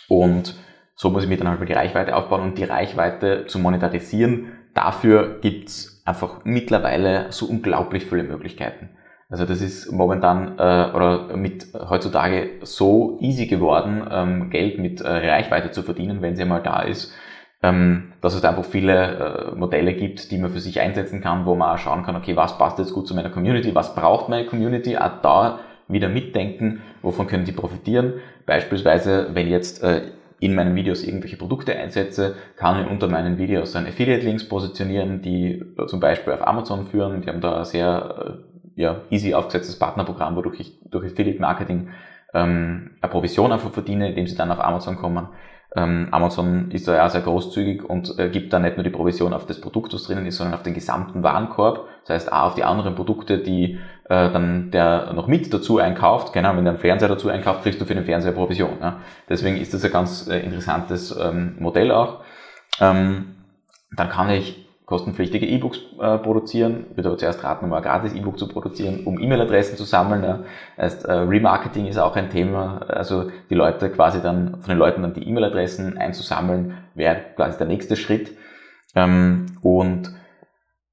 und 0.10 0.56
so 0.96 1.10
muss 1.10 1.24
ich 1.24 1.30
mir 1.30 1.38
dann 1.38 1.48
halt 1.48 1.68
die 1.68 1.74
Reichweite 1.74 2.16
aufbauen 2.16 2.42
und 2.42 2.58
die 2.58 2.64
Reichweite 2.64 3.46
zu 3.48 3.60
monetarisieren. 3.60 4.52
Dafür 4.74 5.40
gibt's 5.42 6.02
einfach 6.06 6.42
mittlerweile 6.44 7.32
so 7.32 7.46
unglaublich 7.46 8.06
viele 8.06 8.24
Möglichkeiten. 8.24 8.90
Also 9.30 9.46
das 9.46 9.62
ist 9.62 9.92
momentan 9.92 10.60
äh, 10.60 10.92
oder 10.94 11.38
mit 11.38 11.68
heutzutage 11.74 12.60
so 12.64 13.18
easy 13.22 13.48
geworden, 13.48 14.06
ähm, 14.12 14.50
Geld 14.50 14.78
mit 14.78 15.00
äh, 15.00 15.08
Reichweite 15.08 15.72
zu 15.72 15.84
verdienen, 15.84 16.22
wenn 16.22 16.36
sie 16.36 16.44
mal 16.44 16.62
da 16.62 16.82
ist, 16.82 17.14
ähm, 17.64 18.12
dass 18.20 18.34
es 18.34 18.44
einfach 18.44 18.66
viele 18.66 19.52
äh, 19.54 19.56
Modelle 19.56 19.94
gibt, 19.94 20.32
die 20.32 20.38
man 20.38 20.52
für 20.52 20.60
sich 20.60 20.82
einsetzen 20.82 21.22
kann, 21.22 21.46
wo 21.46 21.56
man 21.56 21.70
auch 21.70 21.78
schauen 21.78 22.04
kann, 22.04 22.18
okay, 22.18 22.36
was 22.36 22.58
passt 22.58 22.78
jetzt 22.80 22.94
gut 22.94 23.08
zu 23.08 23.16
meiner 23.16 23.30
Community, 23.30 23.74
was 23.74 23.96
braucht 23.96 24.28
meine 24.28 24.48
Community, 24.48 24.98
auch 24.98 25.22
da 25.22 25.60
wieder 25.88 26.10
mitdenken, 26.10 26.82
wovon 27.02 27.28
können 27.28 27.46
die 27.46 27.54
profitieren. 27.54 28.16
Beispielsweise, 28.46 29.30
wenn 29.34 29.48
jetzt 29.48 29.82
äh, 29.82 30.02
in 30.42 30.56
meinen 30.56 30.76
Videos 30.76 31.04
irgendwelche 31.04 31.38
Produkte 31.38 31.78
einsetze, 31.78 32.36
kann 32.58 32.84
ich 32.84 32.90
unter 32.90 33.08
meinen 33.08 33.38
Videos 33.38 33.74
dann 33.74 33.86
Affiliate-Links 33.86 34.50
positionieren, 34.50 35.22
die 35.22 35.64
zum 35.86 36.00
Beispiel 36.00 36.34
auf 36.34 36.46
Amazon 36.46 36.88
führen. 36.88 37.22
Die 37.22 37.30
haben 37.30 37.42
da 37.42 37.60
ein 37.60 37.66
sehr 37.66 38.42
äh, 38.76 38.82
ja, 38.82 39.02
easy 39.12 39.36
aufgesetztes 39.36 39.78
Partnerprogramm, 39.78 40.36
wodurch 40.36 40.60
ich 40.60 40.80
durch 40.90 41.06
Affiliate-Marketing 41.06 41.90
ähm, 42.34 42.90
eine 43.00 43.12
Provision 43.12 43.52
einfach 43.52 43.70
verdiene, 43.72 44.10
indem 44.10 44.26
sie 44.26 44.36
dann 44.36 44.52
auf 44.52 44.60
Amazon 44.60 44.96
kommen. 44.96 45.28
Ähm, 45.76 46.08
Amazon 46.10 46.72
ist 46.72 46.88
da 46.88 46.96
ja 46.96 47.08
sehr 47.08 47.22
großzügig 47.22 47.84
und 47.84 48.18
äh, 48.18 48.30
gibt 48.30 48.52
da 48.52 48.58
nicht 48.58 48.78
nur 48.78 48.84
die 48.84 48.90
Provision 48.90 49.34
auf 49.34 49.46
das 49.46 49.62
Produkt, 49.62 49.94
was 49.94 50.04
drinnen 50.04 50.26
ist, 50.26 50.38
sondern 50.38 50.56
auf 50.56 50.64
den 50.64 50.74
gesamten 50.74 51.22
Warenkorb. 51.22 51.88
Das 52.02 52.16
heißt 52.16 52.34
auch 52.34 52.48
auf 52.48 52.56
die 52.56 52.64
anderen 52.64 52.96
Produkte, 52.96 53.38
die 53.38 53.76
äh, 53.76 54.01
dann 54.12 54.72
der 54.72 55.14
noch 55.14 55.28
mit 55.28 55.54
dazu 55.54 55.78
einkauft. 55.78 56.34
Genau, 56.34 56.56
wenn 56.56 56.66
der 56.66 56.74
einen 56.74 56.82
Fernseher 56.82 57.10
dazu 57.10 57.30
einkauft, 57.30 57.64
kriegst 57.64 57.80
du 57.80 57.86
für 57.86 57.96
den 57.96 58.06
Fernseher 58.06 58.34
Provision. 58.34 58.78
Ja. 58.82 58.98
Deswegen 59.30 59.58
ist 59.58 59.74
das 59.74 59.86
ein 59.86 59.92
ganz 59.92 60.28
äh, 60.28 60.40
interessantes 60.40 61.18
ähm, 61.18 61.56
Modell 61.60 61.92
auch. 61.92 62.20
Ähm, 62.80 63.36
dann 63.96 64.10
kann 64.10 64.30
ich 64.30 64.68
kostenpflichtige 64.86 65.46
E-Books 65.46 65.80
äh, 66.02 66.18
produzieren. 66.18 66.88
Würde 66.96 67.08
aber 67.08 67.18
zuerst 67.18 67.44
raten, 67.46 67.64
um 67.64 67.74
ein 67.74 67.82
gratis 67.82 68.14
E-Book 68.14 68.38
zu 68.38 68.50
produzieren, 68.50 69.06
um 69.06 69.18
E-Mail-Adressen 69.20 69.78
zu 69.78 69.86
sammeln. 69.86 70.24
Ja. 70.24 70.40
Heißt, 70.78 71.06
äh, 71.06 71.14
Remarketing 71.14 71.86
ist 71.86 71.98
auch 71.98 72.16
ein 72.18 72.30
Thema. 72.30 72.82
Also 72.90 73.32
die 73.50 73.56
Leute 73.56 73.90
quasi 73.90 74.22
dann, 74.22 74.60
von 74.60 74.70
den 74.70 74.78
Leuten 74.78 75.02
dann 75.04 75.14
die 75.14 75.26
E-Mail-Adressen 75.28 75.98
einzusammeln, 75.98 76.78
wäre 76.96 77.22
quasi 77.38 77.58
der 77.58 77.68
nächste 77.68 77.96
Schritt. 77.96 78.32
Ähm, 78.94 79.46
und 79.62 80.12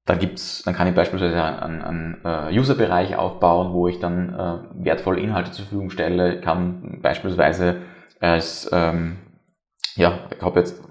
dann 0.09 0.17
gibt's, 0.17 0.63
dann 0.63 0.73
kann 0.73 0.87
ich 0.87 0.95
beispielsweise 0.95 1.39
einen, 1.61 1.81
einen 1.83 2.17
äh, 2.25 2.57
User-Bereich 2.57 3.15
aufbauen, 3.15 3.73
wo 3.73 3.87
ich 3.87 3.99
dann 3.99 4.33
äh, 4.33 4.83
wertvolle 4.83 5.19
Inhalte 5.19 5.51
zur 5.51 5.65
Verfügung 5.65 5.91
stelle. 5.91 6.41
Kann 6.41 6.97
beispielsweise 7.03 7.81
als, 8.19 8.67
ähm, 8.73 9.17
ja, 9.95 10.17
ich 10.35 10.41
habe 10.41 10.59
jetzt 10.59 10.81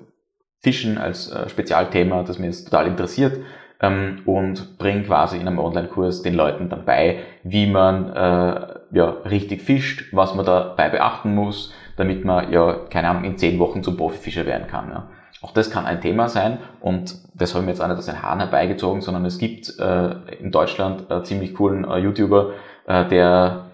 Fischen 0.61 0.99
als 0.99 1.33
äh, 1.33 1.49
Spezialthema, 1.49 2.23
das 2.23 2.39
mir 2.39 2.47
jetzt 2.47 2.67
total 2.67 2.87
interessiert 2.87 3.41
ähm, 3.81 4.23
und 4.25 4.79
bringe 4.79 5.03
quasi 5.03 5.37
in 5.37 5.49
einem 5.49 5.59
Online-Kurs 5.59 6.23
den 6.23 6.35
Leuten 6.35 6.69
dann 6.69 6.85
bei, 6.85 7.25
wie 7.43 7.67
man 7.67 8.11
äh, 8.15 8.67
ja, 8.93 9.09
richtig 9.25 9.63
fischt, 9.63 10.13
was 10.13 10.37
man 10.37 10.47
dabei 10.47 10.91
beachten 10.91 11.35
muss, 11.35 11.75
damit 11.97 12.25
man 12.25 12.53
ja, 12.53 12.73
keine 12.89 13.09
Ahnung, 13.09 13.25
in 13.25 13.37
zehn 13.37 13.59
Wochen 13.59 13.83
zum 13.83 13.97
Profifischer 13.97 14.47
werden 14.47 14.69
kann. 14.69 14.91
Ja. 14.91 15.09
Auch 15.41 15.53
das 15.53 15.71
kann 15.71 15.87
ein 15.87 16.01
Thema 16.01 16.29
sein 16.29 16.59
und 16.81 17.15
das 17.35 17.55
habe 17.55 17.63
ich 17.63 17.67
mir 17.67 17.73
jetzt 17.73 17.81
auch 17.81 17.87
nicht 17.87 17.99
aus 17.99 18.07
den 18.07 18.23
Haaren 18.23 18.41
herbeigezogen, 18.41 19.03
sondern 19.03 19.25
es 19.25 19.39
gibt 19.39 19.79
äh, 19.79 20.11
in 20.41 20.51
Deutschland 20.51 21.11
einen 21.11 21.25
ziemlich 21.25 21.55
coolen 21.55 21.85
äh, 21.85 21.99
YouTuber, 21.99 22.53
äh, 22.87 23.05
der 23.07 23.67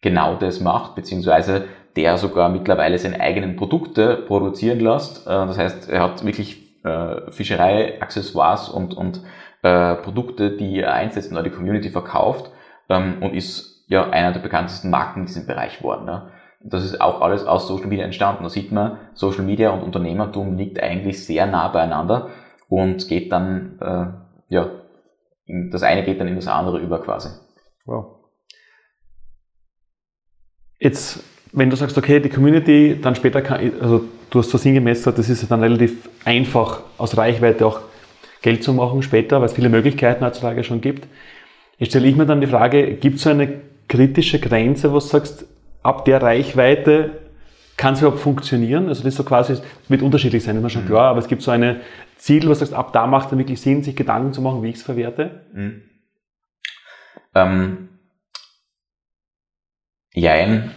genau 0.00 0.36
das 0.36 0.60
macht, 0.60 0.94
beziehungsweise 0.94 1.64
der 1.96 2.16
sogar 2.16 2.48
mittlerweile 2.48 2.96
seine 2.98 3.20
eigenen 3.20 3.56
Produkte 3.56 4.16
produzieren 4.26 4.78
lässt. 4.78 5.26
Äh, 5.26 5.30
das 5.30 5.58
heißt, 5.58 5.90
er 5.90 6.02
hat 6.02 6.24
wirklich 6.24 6.84
äh, 6.84 7.30
Fischerei-Accessoires 7.32 8.68
und, 8.68 8.94
und 8.94 9.20
äh, 9.62 9.96
Produkte, 9.96 10.56
die 10.56 10.80
er 10.80 10.94
einsetzt 10.94 11.32
und 11.32 11.44
die 11.44 11.50
Community 11.50 11.90
verkauft 11.90 12.50
ähm, 12.88 13.16
und 13.20 13.34
ist 13.34 13.84
ja 13.88 14.08
einer 14.10 14.32
der 14.32 14.40
bekanntesten 14.40 14.90
Marken 14.90 15.20
in 15.20 15.26
diesem 15.26 15.46
Bereich 15.46 15.78
geworden. 15.78 16.06
Ja. 16.06 16.28
Das 16.62 16.84
ist 16.84 17.00
auch 17.00 17.22
alles 17.22 17.44
aus 17.46 17.66
Social 17.66 17.86
Media 17.86 18.04
entstanden. 18.04 18.42
Da 18.42 18.50
sieht 18.50 18.70
man, 18.70 18.98
Social 19.14 19.44
Media 19.44 19.70
und 19.70 19.82
Unternehmertum 19.82 20.56
liegt 20.56 20.82
eigentlich 20.82 21.24
sehr 21.24 21.46
nah 21.46 21.68
beieinander 21.68 22.30
und 22.68 23.08
geht 23.08 23.32
dann, 23.32 23.78
äh, 23.80 24.54
ja, 24.54 24.70
das 25.70 25.82
eine 25.82 26.04
geht 26.04 26.20
dann 26.20 26.28
in 26.28 26.36
das 26.36 26.46
andere 26.46 26.78
über 26.78 27.00
quasi. 27.02 27.30
Wow. 27.86 28.18
Jetzt 30.78 31.24
wenn 31.52 31.70
du 31.70 31.76
sagst, 31.76 31.98
okay, 31.98 32.20
die 32.20 32.28
Community, 32.28 32.98
dann 33.00 33.14
später 33.14 33.42
kann, 33.42 33.72
also 33.80 34.04
du 34.30 34.38
hast 34.38 34.50
so 34.50 34.58
sinngemäß 34.58 34.98
gesagt, 34.98 35.18
das 35.18 35.28
ist 35.28 35.50
dann 35.50 35.60
relativ 35.60 36.08
einfach 36.24 36.82
aus 36.96 37.16
Reichweite 37.16 37.66
auch 37.66 37.80
Geld 38.42 38.62
zu 38.62 38.72
machen 38.72 39.02
später, 39.02 39.40
weil 39.40 39.46
es 39.46 39.52
viele 39.52 39.68
Möglichkeiten 39.68 40.24
heutzutage 40.24 40.64
schon 40.64 40.80
gibt. 40.80 41.06
Jetzt 41.78 41.90
stelle 41.90 42.06
ich 42.06 42.16
mir 42.16 42.26
dann 42.26 42.40
die 42.40 42.46
Frage, 42.46 42.94
gibt 42.94 43.16
es 43.16 43.22
so 43.22 43.30
eine 43.30 43.60
kritische 43.88 44.38
Grenze, 44.38 44.90
wo 44.90 44.94
du 44.94 45.00
sagst, 45.00 45.46
ab 45.82 46.04
der 46.04 46.22
Reichweite 46.22 47.20
kann 47.76 47.94
es 47.94 48.00
überhaupt 48.00 48.20
funktionieren? 48.20 48.88
Also 48.88 49.02
das 49.02 49.14
ist 49.14 49.16
so 49.16 49.24
quasi, 49.24 49.56
wird 49.88 50.02
unterschiedlich 50.02 50.44
sein, 50.44 50.56
ist 50.56 50.62
mir 50.62 50.70
schon 50.70 50.84
mhm. 50.84 50.88
klar, 50.88 51.10
aber 51.10 51.18
es 51.18 51.28
gibt 51.28 51.42
so 51.42 51.50
eine 51.50 51.80
Ziel, 52.16 52.44
wo 52.44 52.48
du 52.48 52.54
sagst, 52.54 52.74
ab 52.74 52.92
da 52.92 53.06
macht 53.06 53.32
es 53.32 53.38
wirklich 53.38 53.60
Sinn, 53.60 53.82
sich 53.82 53.96
Gedanken 53.96 54.32
zu 54.32 54.42
machen, 54.42 54.62
wie 54.62 54.68
ich 54.68 54.76
es 54.76 54.82
verwerte? 54.82 55.46
Mhm. 55.54 55.82
Ähm, 57.34 57.88
jein, 60.12 60.72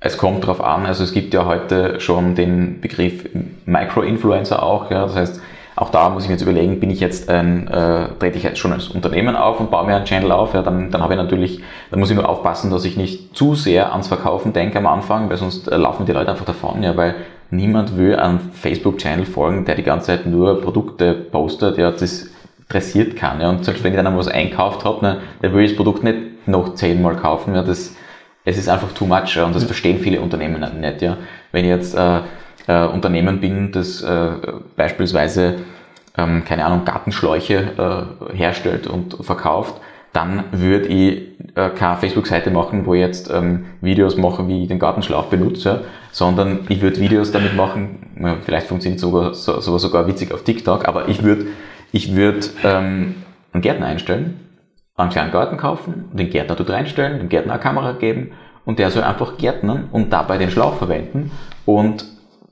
es 0.00 0.16
kommt 0.16 0.46
drauf 0.46 0.60
an, 0.60 0.86
also 0.86 1.04
es 1.04 1.12
gibt 1.12 1.34
ja 1.34 1.44
heute 1.44 2.00
schon 2.00 2.34
den 2.34 2.80
Begriff 2.80 3.28
Micro-Influencer 3.64 4.62
auch, 4.62 4.90
ja, 4.90 5.02
das 5.02 5.14
heißt, 5.14 5.42
auch 5.78 5.90
da 5.90 6.08
muss 6.08 6.24
ich 6.24 6.28
mir 6.28 6.34
jetzt 6.34 6.42
überlegen, 6.42 6.80
bin 6.80 6.90
ich 6.90 6.98
jetzt 6.98 7.30
ein, 7.30 7.68
äh, 7.68 8.08
trete 8.18 8.36
ich 8.36 8.42
jetzt 8.42 8.58
schon 8.58 8.72
als 8.72 8.88
Unternehmen 8.88 9.36
auf 9.36 9.60
und 9.60 9.70
baue 9.70 9.86
mir 9.86 9.94
einen 9.94 10.06
Channel 10.06 10.32
auf, 10.32 10.52
ja, 10.52 10.62
dann, 10.62 10.90
dann 10.90 11.02
habe 11.02 11.14
ich 11.14 11.18
natürlich, 11.18 11.60
dann 11.90 12.00
muss 12.00 12.10
ich 12.10 12.16
nur 12.16 12.28
aufpassen, 12.28 12.70
dass 12.70 12.84
ich 12.84 12.96
nicht 12.96 13.36
zu 13.36 13.54
sehr 13.54 13.92
ans 13.92 14.08
Verkaufen 14.08 14.52
denke 14.52 14.78
am 14.78 14.88
Anfang, 14.88 15.30
weil 15.30 15.36
sonst 15.36 15.68
äh, 15.68 15.76
laufen 15.76 16.04
die 16.04 16.10
Leute 16.10 16.32
einfach 16.32 16.44
davon, 16.44 16.82
ja, 16.82 16.96
weil 16.96 17.14
niemand 17.50 17.96
will 17.96 18.16
einem 18.16 18.40
Facebook-Channel 18.40 19.24
folgen, 19.24 19.64
der 19.66 19.76
die 19.76 19.84
ganze 19.84 20.08
Zeit 20.08 20.26
nur 20.26 20.60
Produkte 20.60 21.14
postet, 21.14 21.78
ja, 21.78 21.92
das 21.92 22.28
interessiert 22.58 23.14
kann, 23.14 23.40
ja, 23.40 23.48
und 23.48 23.64
selbst 23.64 23.84
wenn 23.84 23.92
ich 23.92 24.00
dann 24.00 24.18
was 24.18 24.26
einkauft 24.26 24.84
habe, 24.84 25.04
ne, 25.04 25.18
der 25.42 25.54
will 25.54 25.64
das 25.64 25.76
Produkt 25.76 26.02
nicht 26.02 26.48
noch 26.48 26.74
zehnmal 26.74 27.14
kaufen, 27.14 27.54
ja, 27.54 27.62
das, 27.62 27.94
es 28.44 28.58
ist 28.58 28.68
einfach 28.68 28.92
too 28.94 29.06
much, 29.06 29.36
ja, 29.36 29.44
und 29.44 29.54
das 29.54 29.62
verstehen 29.62 30.00
viele 30.00 30.20
Unternehmen 30.20 30.60
nicht, 30.80 31.02
ja. 31.02 31.18
Wenn 31.52 31.64
ich 31.64 31.70
jetzt, 31.70 31.94
äh, 31.94 32.20
äh, 32.68 32.86
Unternehmen 32.86 33.40
bin, 33.40 33.72
das 33.72 34.02
äh, 34.02 34.30
beispielsweise, 34.76 35.56
ähm, 36.16 36.44
keine 36.44 36.64
Ahnung, 36.64 36.84
Gartenschläuche 36.84 37.54
äh, 38.32 38.36
herstellt 38.36 38.86
und 38.86 39.16
verkauft, 39.22 39.80
dann 40.12 40.44
würde 40.52 40.86
ich 40.86 41.38
äh, 41.56 41.70
keine 41.70 41.96
Facebook-Seite 41.96 42.50
machen, 42.50 42.86
wo 42.86 42.94
ich 42.94 43.00
jetzt 43.00 43.30
ähm, 43.30 43.66
Videos 43.80 44.16
mache, 44.16 44.46
wie 44.48 44.62
ich 44.62 44.68
den 44.68 44.78
Gartenschlauch 44.78 45.26
benutze, 45.26 45.84
sondern 46.12 46.60
ich 46.68 46.80
würde 46.80 47.00
Videos 47.00 47.32
damit 47.32 47.56
machen, 47.56 48.40
vielleicht 48.44 48.66
funktioniert 48.66 49.00
sogar, 49.00 49.34
so, 49.34 49.60
sogar, 49.60 49.78
sogar 49.78 50.06
witzig 50.06 50.32
auf 50.32 50.44
TikTok, 50.44 50.88
aber 50.88 51.08
ich 51.08 51.22
würde 51.22 51.46
ich 51.92 52.14
würd, 52.14 52.50
ähm, 52.64 53.14
einen 53.52 53.62
Gärtner 53.62 53.86
einstellen, 53.86 54.40
einen 54.96 55.10
kleinen 55.10 55.30
Garten 55.30 55.56
kaufen, 55.56 56.10
den 56.12 56.30
Gärtner 56.30 56.56
dort 56.56 56.70
reinstellen, 56.70 57.18
dem 57.18 57.28
Gärtner 57.28 57.54
eine 57.54 57.62
Kamera 57.62 57.92
geben 57.92 58.32
und 58.64 58.78
der 58.78 58.90
soll 58.90 59.04
einfach 59.04 59.38
gärtnern 59.38 59.88
und 59.92 60.12
dabei 60.12 60.38
den 60.38 60.50
Schlauch 60.50 60.76
verwenden 60.76 61.30
und 61.64 62.04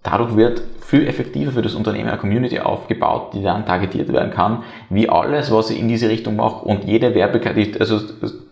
Dadurch 0.07 0.37
wird 0.37 0.63
viel 0.87 1.09
effektiver 1.09 1.51
für 1.51 1.63
das 1.63 1.75
Unternehmen 1.75 2.09
eine 2.09 2.19
Community 2.19 2.61
aufgebaut, 2.61 3.33
die 3.35 3.43
dann 3.43 3.67
targetiert 3.67 4.13
werden 4.13 4.31
kann, 4.31 4.63
wie 4.89 5.09
alles, 5.09 5.51
was 5.51 5.71
ich 5.71 5.81
in 5.81 5.89
diese 5.89 6.09
Richtung 6.09 6.37
mache. 6.37 6.65
Und 6.65 6.85
jede 6.85 7.13
Werbekarte, 7.13 7.81
also 7.81 7.99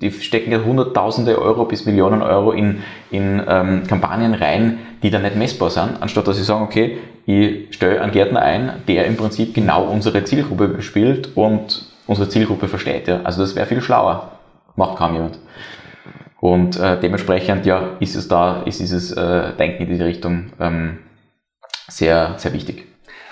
die 0.00 0.10
stecken 0.10 0.50
ja 0.50 0.64
Hunderttausende 0.64 1.40
Euro 1.40 1.64
bis 1.64 1.86
Millionen 1.86 2.22
Euro 2.22 2.50
in, 2.50 2.82
in 3.12 3.40
ähm, 3.48 3.84
Kampagnen 3.86 4.34
rein, 4.34 4.80
die 5.04 5.10
dann 5.10 5.22
nicht 5.22 5.36
messbar 5.36 5.70
sind, 5.70 5.90
anstatt 6.00 6.26
dass 6.26 6.36
sie 6.36 6.42
sagen, 6.42 6.64
okay, 6.64 6.98
ich 7.24 7.72
stelle 7.72 8.00
einen 8.00 8.10
Gärtner 8.10 8.42
ein, 8.42 8.72
der 8.88 9.06
im 9.06 9.16
Prinzip 9.16 9.54
genau 9.54 9.84
unsere 9.84 10.24
Zielgruppe 10.24 10.66
bespielt 10.66 11.36
und 11.36 11.86
unsere 12.08 12.28
Zielgruppe 12.28 12.66
versteht. 12.66 13.06
Ja. 13.06 13.20
Also 13.22 13.42
das 13.42 13.54
wäre 13.54 13.66
viel 13.66 13.80
schlauer. 13.80 14.32
Macht 14.74 14.96
kaum 14.96 15.14
jemand. 15.14 15.38
Und 16.40 16.78
äh, 16.80 16.98
dementsprechend 16.98 17.64
ja, 17.64 17.90
ist 18.00 18.16
es 18.16 18.26
da, 18.26 18.62
ist 18.64 18.80
dieses 18.80 19.12
äh, 19.12 19.52
Denken 19.56 19.84
in 19.84 19.88
diese 19.88 20.04
Richtung 20.04 20.46
ähm, 20.58 20.98
sehr, 21.88 22.34
sehr 22.38 22.52
wichtig. 22.52 22.86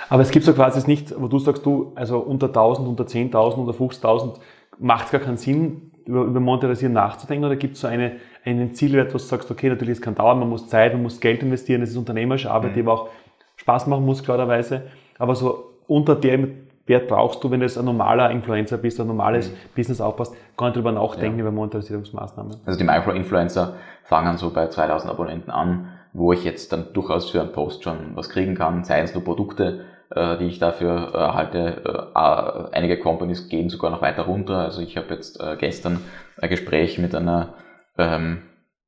Aber 0.08 0.22
es 0.22 0.30
gibt 0.30 0.44
so 0.44 0.52
quasi 0.52 0.86
nicht, 0.90 1.14
wo 1.18 1.26
du 1.26 1.38
sagst, 1.38 1.64
du, 1.64 1.92
also 1.94 2.18
unter 2.18 2.48
1000, 2.48 2.86
unter 2.86 3.04
10.000, 3.04 3.54
unter 3.54 3.72
50.000 3.72 4.34
macht 4.78 5.06
es 5.06 5.12
gar 5.12 5.20
keinen 5.20 5.38
Sinn, 5.38 5.92
über, 6.04 6.24
über 6.24 6.40
Monetarisieren 6.40 6.92
nachzudenken 6.92 7.44
oder 7.44 7.56
gibt 7.56 7.76
es 7.76 7.80
so 7.80 7.86
eine, 7.86 8.16
einen 8.44 8.74
Zielwert, 8.74 9.08
wo 9.14 9.18
du 9.18 9.24
sagst, 9.24 9.50
okay, 9.50 9.68
natürlich, 9.68 9.98
es 9.98 10.02
kann 10.02 10.14
dauern, 10.14 10.38
man 10.38 10.48
muss 10.48 10.68
Zeit, 10.68 10.92
man 10.92 11.02
muss 11.02 11.20
Geld 11.20 11.42
investieren, 11.42 11.82
es 11.82 11.90
ist 11.90 11.96
unternehmerische 11.96 12.50
Arbeit, 12.50 12.72
mhm. 12.72 12.74
die 12.74 12.80
aber 12.80 12.92
auch 12.92 13.08
Spaß 13.56 13.86
machen 13.86 14.04
muss, 14.04 14.22
klarerweise. 14.22 14.82
Aber 15.18 15.34
so 15.34 15.72
unter 15.86 16.16
dem 16.16 16.68
Wert 16.86 17.08
brauchst 17.08 17.42
du, 17.44 17.50
wenn 17.50 17.60
du 17.60 17.66
jetzt 17.66 17.78
ein 17.78 17.84
normaler 17.84 18.30
Influencer 18.30 18.76
bist, 18.76 19.00
ein 19.00 19.06
normales 19.06 19.50
mhm. 19.50 19.54
Business 19.76 20.00
aufpasst, 20.00 20.34
gar 20.56 20.66
nicht 20.66 20.76
drüber 20.76 20.92
nachdenken 20.92 21.38
ja. 21.38 21.42
über 21.44 21.52
Monetarisierungsmaßnahmen. 21.52 22.56
Also 22.66 22.78
die 22.78 22.84
Micro-Influencer 22.84 23.74
fangen 24.04 24.36
so 24.36 24.50
bei 24.50 24.66
2000 24.66 25.10
Abonnenten 25.10 25.50
an 25.50 25.91
wo 26.12 26.32
ich 26.32 26.44
jetzt 26.44 26.72
dann 26.72 26.92
durchaus 26.92 27.30
für 27.30 27.40
einen 27.40 27.52
Post 27.52 27.84
schon 27.84 28.14
was 28.14 28.28
kriegen 28.28 28.54
kann, 28.54 28.84
seien 28.84 29.04
es 29.04 29.14
nur 29.14 29.24
Produkte, 29.24 29.84
äh, 30.10 30.36
die 30.38 30.46
ich 30.46 30.58
dafür 30.58 31.14
erhalte. 31.14 31.82
Äh, 32.14 32.76
einige 32.76 32.98
Companies 32.98 33.48
gehen 33.48 33.68
sogar 33.68 33.90
noch 33.90 34.02
weiter 34.02 34.22
runter. 34.22 34.58
Also 34.58 34.82
ich 34.82 34.96
habe 34.96 35.14
jetzt 35.14 35.40
äh, 35.40 35.56
gestern 35.56 36.00
ein 36.40 36.50
Gespräch 36.50 36.98
mit 36.98 37.14
einer 37.14 37.54
ähm, 37.98 38.42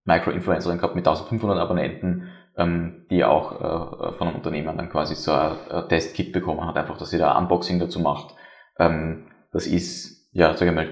Micro-Influencerin 0.05 0.79
gehabt 0.79 0.95
mit 0.95 1.07
1500 1.07 1.59
Abonnenten, 1.59 2.29
ähm, 2.57 3.07
die 3.11 3.25
auch 3.25 3.53
äh, 3.53 4.13
von 4.13 4.29
einem 4.29 4.37
Unternehmen 4.37 4.77
dann 4.77 4.91
quasi 4.91 5.15
so 5.15 5.33
ein, 5.33 5.53
ein 5.71 5.89
Testkit 5.89 6.33
bekommen 6.33 6.67
hat, 6.67 6.77
einfach, 6.77 6.99
dass 6.99 7.11
sie 7.11 7.19
da 7.19 7.37
Unboxing 7.39 7.79
dazu 7.79 8.01
macht. 8.01 8.35
Ähm, 8.79 9.27
das 9.53 9.67
ist, 9.67 10.29
ja, 10.33 10.55
sage 10.55 10.71
ich 10.71 10.77
mal, 10.77 10.89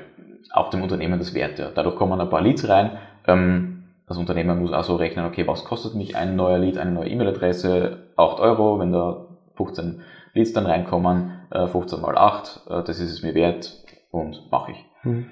auch 0.52 0.70
dem 0.70 0.82
Unternehmen 0.82 1.18
das 1.18 1.34
wert. 1.34 1.58
Ja. 1.58 1.70
Dadurch 1.74 1.96
kommen 1.96 2.20
ein 2.20 2.30
paar 2.30 2.40
Leads 2.42 2.68
rein. 2.68 2.98
Ähm, 3.26 3.71
das 4.06 4.18
Unternehmen 4.18 4.60
muss 4.60 4.72
auch 4.72 4.84
so 4.84 4.96
rechnen, 4.96 5.26
okay, 5.26 5.46
was 5.46 5.64
kostet 5.64 5.94
mich 5.94 6.16
ein 6.16 6.36
neuer 6.36 6.58
Lead, 6.58 6.78
eine 6.78 6.92
neue 6.92 7.08
E-Mail-Adresse? 7.08 7.98
8 8.16 8.40
Euro, 8.40 8.78
wenn 8.78 8.92
da 8.92 9.26
15 9.56 10.02
Leads 10.34 10.52
dann 10.52 10.66
reinkommen, 10.66 11.32
15 11.50 11.98
äh, 11.98 12.02
mal 12.02 12.16
8, 12.16 12.60
äh, 12.68 12.82
das 12.82 12.98
ist 12.98 13.12
es 13.12 13.22
mir 13.22 13.34
wert 13.34 13.72
und 14.10 14.50
mache 14.50 14.72
ich. 14.72 14.84
Mhm. 15.04 15.26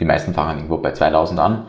Die 0.00 0.04
meisten 0.04 0.34
fangen 0.34 0.56
irgendwo 0.56 0.78
bei 0.78 0.90
2000 0.90 1.38
an. 1.38 1.66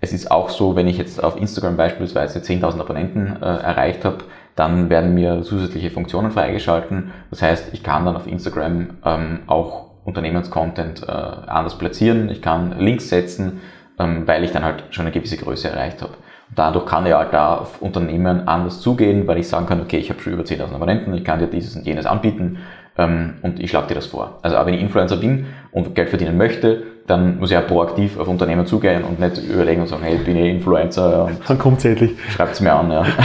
Es 0.00 0.12
ist 0.12 0.28
auch 0.30 0.48
so, 0.48 0.74
wenn 0.74 0.88
ich 0.88 0.98
jetzt 0.98 1.22
auf 1.22 1.36
Instagram 1.36 1.76
beispielsweise 1.76 2.40
10.000 2.40 2.80
Abonnenten 2.80 3.36
äh, 3.40 3.44
erreicht 3.44 4.04
habe, 4.04 4.24
dann 4.56 4.90
werden 4.90 5.14
mir 5.14 5.42
zusätzliche 5.42 5.90
Funktionen 5.90 6.32
freigeschalten. 6.32 7.12
Das 7.30 7.42
heißt, 7.42 7.72
ich 7.74 7.84
kann 7.84 8.04
dann 8.04 8.16
auf 8.16 8.26
Instagram 8.26 8.98
ähm, 9.04 9.40
auch 9.46 9.88
Unternehmenscontent 10.04 11.06
anders 11.06 11.76
platzieren. 11.76 12.30
Ich 12.30 12.40
kann 12.40 12.78
Links 12.78 13.10
setzen, 13.10 13.60
weil 13.98 14.44
ich 14.44 14.52
dann 14.52 14.64
halt 14.64 14.84
schon 14.90 15.06
eine 15.06 15.12
gewisse 15.12 15.36
Größe 15.36 15.68
erreicht 15.68 16.02
habe. 16.02 16.12
Und 16.12 16.58
dadurch 16.58 16.86
kann 16.86 17.04
ich 17.06 17.12
halt 17.12 17.32
da 17.32 17.56
auf 17.56 17.82
Unternehmen 17.82 18.48
anders 18.48 18.80
zugehen, 18.80 19.26
weil 19.26 19.38
ich 19.38 19.48
sagen 19.48 19.66
kann, 19.66 19.80
okay, 19.80 19.98
ich 19.98 20.10
habe 20.10 20.20
schon 20.20 20.32
über 20.32 20.44
10.000 20.44 20.74
Abonnenten, 20.74 21.12
ich 21.14 21.24
kann 21.24 21.38
dir 21.38 21.46
dieses 21.46 21.76
und 21.76 21.86
jenes 21.86 22.06
anbieten 22.06 22.58
ähm, 22.96 23.34
und 23.42 23.60
ich 23.60 23.70
schlage 23.70 23.88
dir 23.88 23.94
das 23.94 24.06
vor. 24.06 24.38
Also 24.42 24.56
auch 24.56 24.66
wenn 24.66 24.74
ich 24.74 24.80
Influencer 24.80 25.16
bin 25.16 25.46
und 25.72 25.94
Geld 25.94 26.08
verdienen 26.08 26.36
möchte, 26.36 26.84
dann 27.06 27.38
muss 27.38 27.50
ich 27.50 27.56
auch 27.56 27.66
proaktiv 27.66 28.18
auf 28.18 28.28
Unternehmen 28.28 28.66
zugehen 28.66 29.02
und 29.02 29.18
nicht 29.18 29.38
überlegen 29.38 29.80
und 29.80 29.88
sagen, 29.88 30.02
hey, 30.02 30.16
ich 30.16 30.24
bin 30.24 30.36
eh 30.36 30.50
Influencer. 30.50 31.24
Und 31.24 31.38
dann 31.48 31.58
kommt 31.58 31.78
es 31.78 31.84
endlich. 31.86 32.12
Schreibt 32.30 32.52
es 32.54 32.60
mir 32.60 32.72
an, 32.72 32.90
ja. 32.90 33.04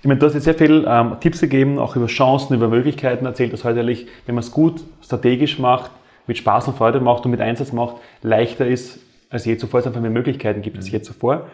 Ich 0.00 0.06
meine, 0.06 0.20
du 0.20 0.26
hast 0.26 0.34
jetzt 0.34 0.44
sehr 0.44 0.54
viel 0.54 0.86
ähm, 0.88 1.16
Tipps 1.20 1.40
gegeben, 1.40 1.80
auch 1.80 1.96
über 1.96 2.06
Chancen, 2.06 2.54
über 2.54 2.68
Möglichkeiten 2.68 3.26
erzählt, 3.26 3.52
dass 3.52 3.64
heute 3.64 3.78
ehrlich, 3.78 4.06
wenn 4.26 4.36
man 4.36 4.44
es 4.44 4.52
gut 4.52 4.80
strategisch 5.02 5.58
macht, 5.58 5.90
mit 6.28 6.38
Spaß 6.38 6.68
und 6.68 6.76
Freude 6.76 7.00
macht 7.00 7.24
und 7.24 7.32
mit 7.32 7.40
Einsatz 7.40 7.72
macht, 7.72 7.96
leichter 8.22 8.66
ist 8.66 9.00
als 9.30 9.44
je 9.44 9.56
zuvor, 9.56 9.80
es 9.80 9.86
einfach 9.86 10.00
mehr 10.00 10.10
Möglichkeiten 10.10 10.62
gibt 10.62 10.76
als 10.76 10.90
je 10.90 11.02
zuvor. 11.02 11.48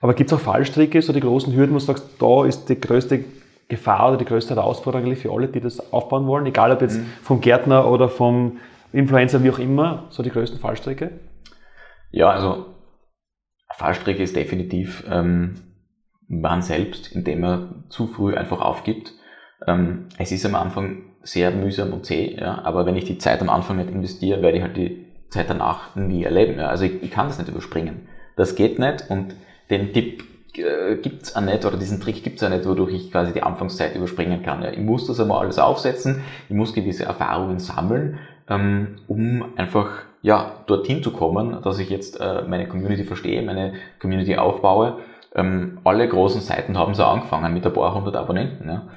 Aber 0.00 0.14
gibt 0.14 0.30
es 0.30 0.36
auch 0.36 0.40
Fallstricke, 0.40 1.02
so 1.02 1.12
die 1.12 1.20
großen 1.20 1.54
Hürden, 1.54 1.74
wo 1.74 1.78
du 1.78 1.84
sagst, 1.84 2.04
da 2.20 2.44
ist 2.44 2.68
die 2.68 2.80
größte 2.80 3.24
Gefahr 3.68 4.08
oder 4.08 4.18
die 4.18 4.24
größte 4.24 4.54
Herausforderung 4.54 5.14
für 5.16 5.32
alle, 5.32 5.48
die 5.48 5.60
das 5.60 5.92
aufbauen 5.92 6.26
wollen, 6.26 6.46
egal 6.46 6.72
ob 6.72 6.82
jetzt 6.82 6.98
mhm. 6.98 7.06
vom 7.22 7.40
Gärtner 7.40 7.88
oder 7.90 8.08
vom 8.08 8.58
Influencer, 8.92 9.42
wie 9.44 9.50
auch 9.50 9.58
immer, 9.58 10.06
so 10.10 10.22
die 10.22 10.30
größten 10.30 10.58
Fallstricke? 10.58 11.12
Ja, 12.10 12.30
also 12.30 12.66
Fallstricke 13.72 14.22
ist 14.22 14.34
definitiv 14.34 15.04
ähm, 15.08 15.54
man 16.26 16.62
selbst, 16.62 17.12
indem 17.12 17.44
er 17.44 17.84
zu 17.88 18.06
früh 18.06 18.34
einfach 18.34 18.60
aufgibt. 18.60 19.14
Ähm, 19.66 20.06
es 20.18 20.32
ist 20.32 20.46
am 20.46 20.54
Anfang 20.54 21.09
sehr 21.30 21.52
mühsam 21.52 21.92
und 21.92 22.06
zäh, 22.06 22.36
ja, 22.40 22.60
aber 22.64 22.86
wenn 22.86 22.96
ich 22.96 23.04
die 23.04 23.18
Zeit 23.18 23.40
am 23.40 23.50
Anfang 23.50 23.76
nicht 23.76 23.90
investiere, 23.90 24.42
werde 24.42 24.58
ich 24.58 24.62
halt 24.62 24.76
die 24.76 25.06
Zeit 25.28 25.48
danach 25.48 25.94
nie 25.94 26.24
erleben. 26.24 26.58
Ja. 26.58 26.66
Also 26.66 26.84
ich, 26.84 27.02
ich 27.02 27.10
kann 27.10 27.28
das 27.28 27.38
nicht 27.38 27.48
überspringen. 27.48 28.08
Das 28.36 28.56
geht 28.56 28.78
nicht 28.78 29.04
und 29.08 29.34
den 29.70 29.92
Tipp 29.92 30.24
äh, 30.56 30.96
gibt's 30.96 31.36
auch 31.36 31.40
nicht 31.40 31.64
oder 31.64 31.76
diesen 31.76 32.00
Trick 32.00 32.24
gibt's 32.24 32.42
auch 32.42 32.48
nicht, 32.48 32.66
wodurch 32.66 32.94
ich 32.94 33.12
quasi 33.12 33.32
die 33.32 33.44
Anfangszeit 33.44 33.94
überspringen 33.94 34.42
kann. 34.42 34.62
Ja. 34.62 34.70
Ich 34.70 34.80
muss 34.80 35.06
das 35.06 35.20
einmal 35.20 35.40
alles 35.44 35.58
aufsetzen, 35.58 36.22
ich 36.48 36.56
muss 36.56 36.74
gewisse 36.74 37.04
Erfahrungen 37.04 37.60
sammeln, 37.60 38.18
ähm, 38.48 38.96
um 39.06 39.44
einfach 39.56 39.88
ja, 40.22 40.64
dorthin 40.66 41.02
zu 41.02 41.12
kommen, 41.12 41.62
dass 41.62 41.78
ich 41.78 41.90
jetzt 41.90 42.20
äh, 42.20 42.42
meine 42.42 42.66
Community 42.66 43.04
verstehe, 43.04 43.40
meine 43.42 43.74
Community 44.00 44.36
aufbaue. 44.36 44.98
Ähm, 45.34 45.78
alle 45.84 46.08
großen 46.08 46.40
Seiten 46.40 46.76
haben 46.76 46.94
so 46.94 47.04
angefangen 47.04 47.54
mit 47.54 47.64
ein 47.64 47.72
paar 47.72 47.94
hundert 47.94 48.16
Abonnenten. 48.16 48.68
Ja. 48.68 48.88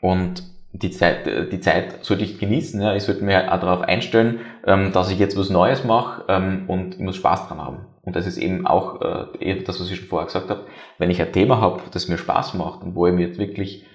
Und 0.00 0.53
die 0.74 0.90
Zeit, 0.90 1.52
die 1.52 1.60
Zeit 1.60 2.04
sollte 2.04 2.24
ich 2.24 2.38
genießen. 2.38 2.80
Ja. 2.82 2.94
Ich 2.94 3.04
sollte 3.04 3.24
mir 3.24 3.52
auch 3.52 3.60
darauf 3.60 3.82
einstellen, 3.82 4.40
ähm, 4.66 4.92
dass 4.92 5.10
ich 5.10 5.18
jetzt 5.18 5.38
was 5.38 5.48
Neues 5.48 5.84
mache 5.84 6.24
ähm, 6.28 6.64
und 6.66 6.94
ich 6.94 7.00
muss 7.00 7.16
Spaß 7.16 7.48
dran 7.48 7.58
haben. 7.58 7.78
Und 8.02 8.16
das 8.16 8.26
ist 8.26 8.36
eben 8.36 8.66
auch 8.66 9.00
äh, 9.40 9.62
das, 9.62 9.80
was 9.80 9.90
ich 9.90 9.96
schon 9.96 10.08
vorher 10.08 10.26
gesagt 10.26 10.50
habe. 10.50 10.60
Wenn 10.98 11.10
ich 11.10 11.22
ein 11.22 11.32
Thema 11.32 11.60
habe, 11.60 11.80
das 11.92 12.08
mir 12.08 12.18
Spaß 12.18 12.54
macht 12.54 12.82
und 12.82 12.94
wo 12.94 13.06
ich 13.06 13.14
mir 13.14 13.26
jetzt 13.26 13.38
wirklich 13.38 13.86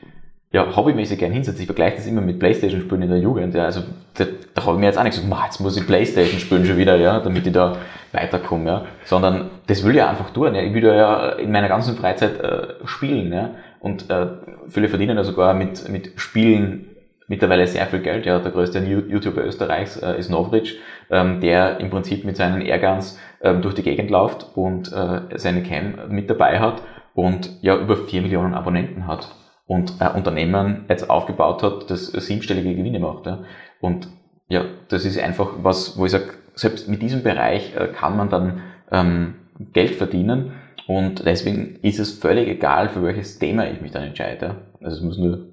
ja, 0.51 0.75
hobbymäßig 0.75 1.19
gern 1.19 1.31
hinsetze. 1.31 1.59
Ich 1.59 1.67
vergleiche 1.67 1.97
das 1.97 2.07
immer 2.07 2.21
mit 2.21 2.39
Playstation-Spielen 2.39 3.03
in 3.03 3.09
der 3.09 3.19
Jugend. 3.19 3.53
Ja. 3.53 3.65
Also 3.65 3.81
da, 4.15 4.25
da 4.55 4.65
habe 4.65 4.73
ich 4.73 4.79
mir 4.79 4.87
jetzt 4.87 4.97
auch 4.97 5.03
nicht 5.03 5.21
gesagt, 5.21 5.43
jetzt 5.45 5.59
muss 5.59 5.77
ich 5.77 5.85
Playstation 5.85 6.39
spielen 6.39 6.65
schon 6.65 6.77
wieder, 6.77 6.95
ja, 6.95 7.19
damit 7.19 7.45
ich 7.45 7.53
da 7.53 7.77
weiterkomme. 8.13 8.65
Ja. 8.65 8.85
Sondern 9.05 9.51
das 9.67 9.83
will 9.85 9.95
ich 9.95 10.01
einfach 10.01 10.31
tun. 10.31 10.55
Ja. 10.55 10.61
Ich 10.61 10.73
will 10.73 10.83
ja 10.83 11.33
in 11.33 11.51
meiner 11.51 11.67
ganzen 11.67 11.95
Freizeit 11.95 12.41
äh, 12.41 12.67
spielen. 12.85 13.31
Ja. 13.31 13.51
Und 13.79 14.09
äh, 14.09 14.27
viele 14.67 14.89
verdienen 14.89 15.17
ja 15.17 15.23
sogar 15.23 15.53
mit, 15.53 15.87
mit 15.89 16.11
Spielen 16.17 16.89
mittlerweile 17.27 17.65
sehr 17.67 17.85
viel 17.85 17.99
Geld. 17.99 18.25
Ja, 18.25 18.39
der 18.39 18.51
größte 18.51 18.79
YouTuber 18.79 19.45
Österreichs 19.45 19.97
äh, 19.97 20.19
ist 20.19 20.29
Novric, 20.29 20.75
ähm, 21.09 21.39
der 21.39 21.79
im 21.79 21.89
Prinzip 21.89 22.25
mit 22.25 22.35
seinen 22.35 22.61
Airguns 22.61 23.17
ähm, 23.41 23.61
durch 23.61 23.75
die 23.75 23.83
Gegend 23.83 24.09
läuft 24.09 24.47
und 24.55 24.91
äh, 24.91 25.21
seine 25.37 25.63
Cam 25.63 26.09
mit 26.09 26.29
dabei 26.29 26.59
hat 26.59 26.81
und 27.13 27.51
ja 27.61 27.77
über 27.77 27.95
vier 27.95 28.21
Millionen 28.21 28.53
Abonnenten 28.53 29.07
hat 29.07 29.33
und 29.67 30.01
ein 30.01 30.15
Unternehmen 30.15 30.85
jetzt 30.89 31.09
aufgebaut 31.09 31.63
hat, 31.63 31.89
das 31.89 32.07
siebenstellige 32.07 32.75
Gewinne 32.75 32.99
macht. 32.99 33.27
Ja. 33.27 33.39
Und 33.79 34.09
ja, 34.49 34.65
das 34.89 35.05
ist 35.05 35.19
einfach 35.19 35.51
was, 35.61 35.97
wo 35.97 36.05
ich 36.05 36.11
sage, 36.11 36.31
selbst 36.55 36.89
mit 36.89 37.01
diesem 37.01 37.23
Bereich 37.23 37.75
äh, 37.75 37.87
kann 37.87 38.17
man 38.17 38.29
dann 38.29 38.63
ähm, 38.91 39.35
Geld 39.73 39.95
verdienen 39.95 40.53
und 40.89 41.23
deswegen 41.23 41.75
ist 41.83 41.99
es 41.99 42.17
völlig 42.17 42.47
egal, 42.47 42.89
für 42.89 43.03
welches 43.03 43.37
Thema 43.37 43.69
ich 43.69 43.79
mich 43.79 43.91
dann 43.91 44.01
entscheide. 44.01 44.55
Also 44.81 44.97
es 44.97 45.03
muss 45.03 45.19
nur 45.19 45.49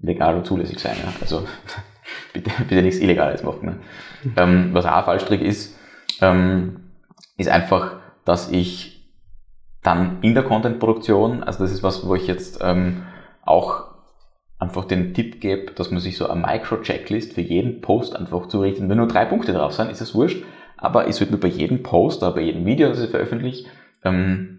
legal 0.00 0.36
und 0.36 0.46
zulässig 0.46 0.78
sein. 0.78 0.94
Ja. 1.02 1.12
Also 1.20 1.42
bitte, 2.32 2.52
bitte 2.60 2.82
nichts 2.82 3.00
Illegales 3.00 3.42
machen. 3.42 3.66
Ne? 3.66 4.32
Ähm, 4.36 4.68
was 4.74 4.86
auch 4.86 5.04
Fallstrick 5.04 5.42
ist, 5.42 5.76
ähm, 6.20 6.76
ist 7.36 7.48
einfach, 7.48 7.96
dass 8.24 8.52
ich 8.52 9.10
dann 9.82 10.18
in 10.22 10.34
der 10.34 10.44
Content-Produktion, 10.44 11.42
also 11.42 11.58
das 11.64 11.72
ist 11.72 11.82
was, 11.82 12.06
wo 12.06 12.14
ich 12.14 12.28
jetzt 12.28 12.60
ähm, 12.62 13.02
auch 13.44 13.86
einfach 14.60 14.84
den 14.84 15.12
Tipp 15.12 15.40
gebe, 15.40 15.72
dass 15.72 15.90
man 15.90 15.98
sich 15.98 16.16
so 16.16 16.28
eine 16.28 16.40
Micro-Checklist 16.40 17.32
für 17.32 17.40
jeden 17.40 17.80
Post 17.80 18.14
einfach 18.14 18.46
zurichten. 18.46 18.88
Wenn 18.88 18.98
nur 18.98 19.08
drei 19.08 19.24
Punkte 19.24 19.52
drauf 19.52 19.72
sind, 19.72 19.90
ist 19.90 20.02
es 20.02 20.14
wurscht, 20.14 20.44
aber 20.76 21.08
ich 21.08 21.16
sollte 21.16 21.32
mir 21.32 21.40
bei 21.40 21.48
jedem 21.48 21.82
Post 21.82 22.22
oder 22.22 22.30
bei 22.30 22.42
jedem 22.42 22.64
Video, 22.64 22.88
das 22.88 23.02
ich 23.02 23.10
veröffentliche, 23.10 23.68
ähm, 24.04 24.57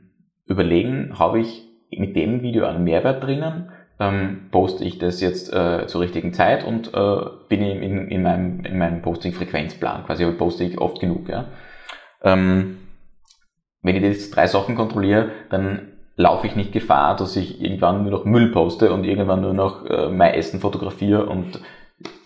überlegen, 0.49 1.17
habe 1.17 1.39
ich 1.39 1.67
mit 1.91 2.15
dem 2.15 2.41
Video 2.41 2.65
einen 2.65 2.83
Mehrwert 2.83 3.23
drinnen, 3.23 3.71
ähm, 3.99 4.47
poste 4.51 4.83
ich 4.83 4.97
das 4.97 5.21
jetzt 5.21 5.53
äh, 5.53 5.87
zur 5.87 6.01
richtigen 6.01 6.33
Zeit 6.33 6.65
und 6.65 6.93
äh, 6.93 7.17
bin 7.47 7.61
ich 7.61 7.81
in, 7.81 8.07
in 8.07 8.23
meinem, 8.23 8.65
in 8.65 8.77
meinem 8.77 9.01
Posting-Frequenzplan, 9.01 10.05
quasi 10.05 10.25
poste 10.31 10.63
ich 10.63 10.79
oft 10.79 10.99
genug. 10.99 11.29
Ja? 11.29 11.45
Ähm, 12.23 12.77
wenn 13.81 13.95
ich 13.95 14.03
jetzt 14.03 14.35
drei 14.35 14.47
Sachen 14.47 14.75
kontrolliere, 14.75 15.29
dann 15.49 15.93
laufe 16.15 16.47
ich 16.47 16.55
nicht 16.55 16.73
Gefahr, 16.73 17.15
dass 17.15 17.35
ich 17.35 17.61
irgendwann 17.61 18.03
nur 18.03 18.11
noch 18.11 18.25
Müll 18.25 18.51
poste 18.51 18.91
und 18.91 19.05
irgendwann 19.05 19.41
nur 19.41 19.53
noch 19.53 19.85
äh, 19.85 20.09
mein 20.09 20.33
Essen 20.33 20.59
fotografiere 20.59 21.25
und 21.25 21.61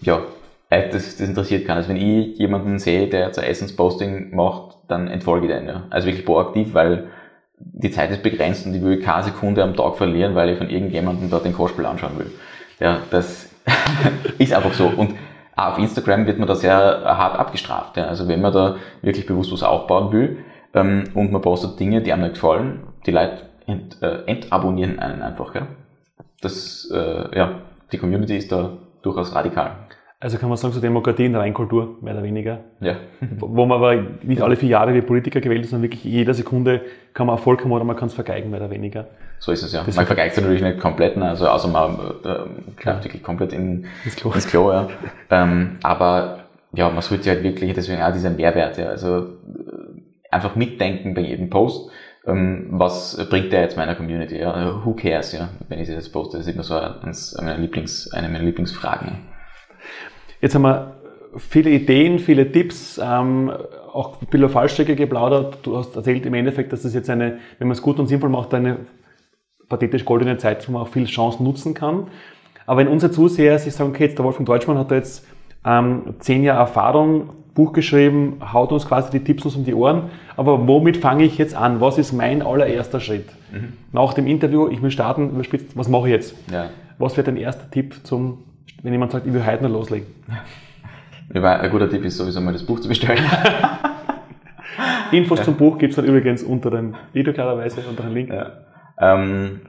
ja, 0.02 0.22
äh, 0.70 0.90
das, 0.90 1.18
das 1.18 1.28
interessiert 1.28 1.66
keinen. 1.66 1.78
Also 1.78 1.90
wenn 1.90 1.98
ich 1.98 2.38
jemanden 2.38 2.80
sehe, 2.80 3.08
der 3.08 3.28
jetzt 3.28 3.40
ein 3.40 3.46
Essensposting 3.46 4.36
macht, 4.36 4.78
dann 4.88 5.08
entfolge 5.08 5.48
ich 5.48 5.54
den. 5.54 5.68
Ja. 5.68 5.88
Also 5.90 6.08
wirklich 6.08 6.26
proaktiv, 6.26 6.74
weil 6.74 7.10
die 7.66 7.92
Zeit 7.92 8.12
ist 8.12 8.24
begrenzt 8.24 8.66
und 8.66 8.74
ich 8.74 8.82
will 8.82 9.00
keine 9.00 9.24
Sekunde 9.24 9.64
am 9.64 9.76
Tag 9.76 9.96
verlieren, 9.96 10.36
weil 10.36 10.50
ich 10.50 10.58
von 10.58 10.70
irgendjemandem 10.70 11.30
dort 11.30 11.46
den 11.46 11.54
Kostspiel 11.54 11.86
anschauen 11.86 12.18
will. 12.18 12.32
Ja, 12.80 13.00
das 13.10 13.50
ist 14.38 14.54
einfach 14.54 14.74
so. 14.74 14.88
Und 14.88 15.16
auf 15.56 15.78
Instagram 15.78 16.26
wird 16.26 16.40
man 16.40 16.48
da 16.48 16.56
sehr 16.56 16.74
hart 16.74 17.40
abgestraft. 17.40 17.98
Ja. 17.98 18.06
Also 18.06 18.28
wenn 18.28 18.42
man 18.42 18.54
da 18.54 18.78
wirklich 19.02 19.26
bewusst 19.26 19.52
was 19.52 19.64
aufbauen 19.64 20.12
will 20.12 20.40
ähm, 20.74 21.06
und 21.14 21.32
man 21.32 21.42
postet 21.42 21.80
Dinge, 21.80 22.02
die 22.02 22.12
einem 22.12 22.24
nicht 22.24 22.36
gefallen, 22.36 22.84
die 23.06 23.12
Leute 23.12 23.44
ent, 23.68 24.02
äh, 24.02 24.24
entabonnieren 24.26 25.00
einen 25.00 25.22
einfach. 25.22 25.54
Ja. 25.56 25.68
Das, 26.42 26.90
äh, 26.92 27.38
ja, 27.38 27.62
die 27.92 27.98
Community 27.98 28.38
ist 28.38 28.52
da 28.52 28.72
durchaus 29.02 29.34
radikal. 29.36 29.83
Also 30.24 30.38
kann 30.38 30.48
man 30.48 30.58
sagen, 30.58 30.74
so 30.74 30.80
Demokratie 30.80 31.26
in 31.26 31.34
der 31.34 31.42
Reinkultur, 31.42 31.98
mehr 32.00 32.14
oder 32.14 32.24
weniger. 32.24 32.60
Ja. 32.80 32.96
Wo 33.40 33.66
man 33.66 33.78
aber 33.78 34.02
nicht 34.22 34.42
alle 34.42 34.56
vier 34.56 34.70
Jahre 34.70 34.94
wie 34.94 35.02
Politiker 35.02 35.42
gewählt 35.42 35.66
ist, 35.66 35.72
sondern 35.72 35.84
wirklich 35.84 36.06
jede 36.06 36.34
Sekunde 36.34 36.80
kann 37.14 37.28
man 37.28 37.36
Erfolg 37.36 37.62
haben 37.62 37.74
oder 37.74 37.84
man 37.84 37.98
kann 37.98 38.08
es 38.08 38.14
vergeigen, 38.14 38.50
mehr 38.50 38.62
oder 38.62 38.70
weniger. 38.70 39.08
So 39.40 39.52
ist 39.52 39.64
es 39.64 39.74
ja. 39.74 39.84
Das 39.84 39.98
man 39.98 40.06
vergeigt 40.06 40.32
es 40.32 40.42
natürlich 40.42 40.62
nicht 40.62 40.80
komplett, 40.80 41.18
ne? 41.18 41.28
also 41.28 41.50
außer 41.50 41.68
man 41.68 41.98
äh, 42.24 42.38
klappt 42.78 43.04
wirklich 43.04 43.22
komplett 43.22 43.52
in, 43.52 43.86
ins 44.06 44.16
Klo. 44.16 44.32
Ins 44.32 44.48
Klo 44.48 44.72
ja. 44.72 44.88
ähm, 45.30 45.72
aber 45.84 46.46
ja, 46.72 46.90
man 46.90 47.02
sollte 47.02 47.30
halt 47.30 47.44
wirklich, 47.44 47.74
deswegen 47.74 48.02
auch 48.02 48.14
dieser 48.14 48.30
Mehrwert, 48.30 48.78
ja, 48.78 48.86
also 48.86 49.18
äh, 49.18 49.24
einfach 50.32 50.56
mitdenken 50.56 51.16
bei 51.16 51.22
jedem 51.22 51.50
Post. 51.50 51.92
Ähm, 52.26 52.68
was 52.70 53.18
bringt 53.30 53.52
der 53.52 53.64
jetzt 53.64 53.76
meiner 53.76 53.96
Community? 53.96 54.40
Ja? 54.40 54.86
Who 54.86 54.94
cares, 54.94 55.34
ja, 55.34 55.50
wenn 55.68 55.80
ich 55.80 55.88
das 55.88 55.98
jetzt 55.98 56.14
poste? 56.14 56.38
Das 56.38 56.48
ist 56.48 56.54
immer 56.54 56.64
so 56.64 56.76
eines 56.76 57.36
meiner 57.36 57.58
Lieblings, 57.58 58.10
eine 58.14 58.30
meiner 58.30 58.46
Lieblingsfragen. 58.46 59.33
Jetzt 60.44 60.56
haben 60.56 60.64
wir 60.64 60.96
viele 61.38 61.70
Ideen, 61.70 62.20
viele 62.20 62.52
Tipps, 62.52 63.00
ähm, 63.02 63.50
auch 63.94 64.22
ein 64.22 64.28
bisschen 64.28 64.50
Fallstrecke 64.50 64.98
geplaudert. 64.98 65.60
Du 65.64 65.78
hast 65.78 65.96
erzählt 65.96 66.26
im 66.26 66.34
Endeffekt, 66.34 66.74
dass 66.74 66.82
das 66.82 66.94
jetzt 66.94 67.10
eine, 67.10 67.38
wenn 67.60 67.70
man 67.70 67.78
es 67.78 67.82
gut 67.82 67.98
und 67.98 68.08
sinnvoll 68.08 68.30
macht, 68.30 68.54
eine 68.54 68.80
pathetisch 69.70 70.04
goldene 70.04 70.38
Zeit, 70.38 70.68
wo 70.68 70.74
man 70.74 70.82
auch 70.82 70.90
viel 70.90 71.06
Chancen 71.06 71.46
nutzen 71.46 71.74
kann. 71.74 72.08
Aber 72.66 72.82
wenn 72.82 72.90
unsere 72.90 73.10
Zuseher 73.10 73.58
sich 73.58 73.74
sagen, 73.74 73.92
okay, 73.92 74.04
jetzt 74.04 74.18
der 74.18 74.26
Wolfgang 74.26 74.46
Deutschmann 74.46 74.78
hat 74.78 74.92
da 74.92 74.96
jetzt 74.96 75.26
ähm, 75.64 76.16
zehn 76.20 76.44
Jahre 76.44 76.60
Erfahrung, 76.60 77.30
Buch 77.56 77.72
geschrieben, 77.72 78.42
haut 78.52 78.74
uns 78.74 78.86
quasi 78.86 79.12
die 79.12 79.24
Tipps 79.24 79.46
um 79.46 79.64
die 79.64 79.74
Ohren, 79.74 80.10
aber 80.36 80.68
womit 80.68 80.98
fange 80.98 81.24
ich 81.24 81.38
jetzt 81.38 81.56
an? 81.56 81.80
Was 81.80 81.98
ist 81.98 82.12
mein 82.12 82.42
allererster 82.42 83.00
Schritt? 83.00 83.30
Mhm. 83.54 83.72
Nach 83.94 84.14
dem 84.14 84.28
Interview, 84.28 84.68
ich 84.68 84.82
will 84.82 84.92
starten, 84.92 85.30
überspitzt, 85.30 85.78
was 85.78 85.88
mache 85.88 86.10
ich 86.10 86.12
jetzt? 86.12 86.36
Ja. 86.52 86.70
Was 86.98 87.16
wäre 87.16 87.24
dein 87.24 87.38
erster 87.38 87.72
Tipp 87.72 87.96
zum 88.04 88.40
wenn 88.82 88.92
jemand 88.92 89.12
sagt, 89.12 89.26
ich 89.26 89.34
will 89.34 89.46
heute 89.46 89.64
noch 89.64 89.72
loslegen. 89.72 90.08
Ja, 91.34 91.60
ein 91.60 91.72
guter 91.72 91.90
Tipp 91.90 92.04
ist 92.04 92.18
sowieso 92.18 92.42
mal 92.42 92.54
das 92.54 92.64
Buch 92.64 92.80
zu 92.80 92.88
bestellen. 92.88 93.24
Infos 95.12 95.40
ja. 95.40 95.46
zum 95.46 95.56
Buch 95.56 95.78
gibt 95.78 95.92
es 95.92 95.96
dann 95.96 96.06
übrigens 96.06 96.44
unter 96.44 96.72
dem 96.72 96.96
Video 97.14 97.34
klarerweise, 97.34 97.82
unter 97.88 98.04
dem 98.04 98.14
Link. 98.14 98.30
Ja. 98.30 98.52
Ähm, 99.00 99.62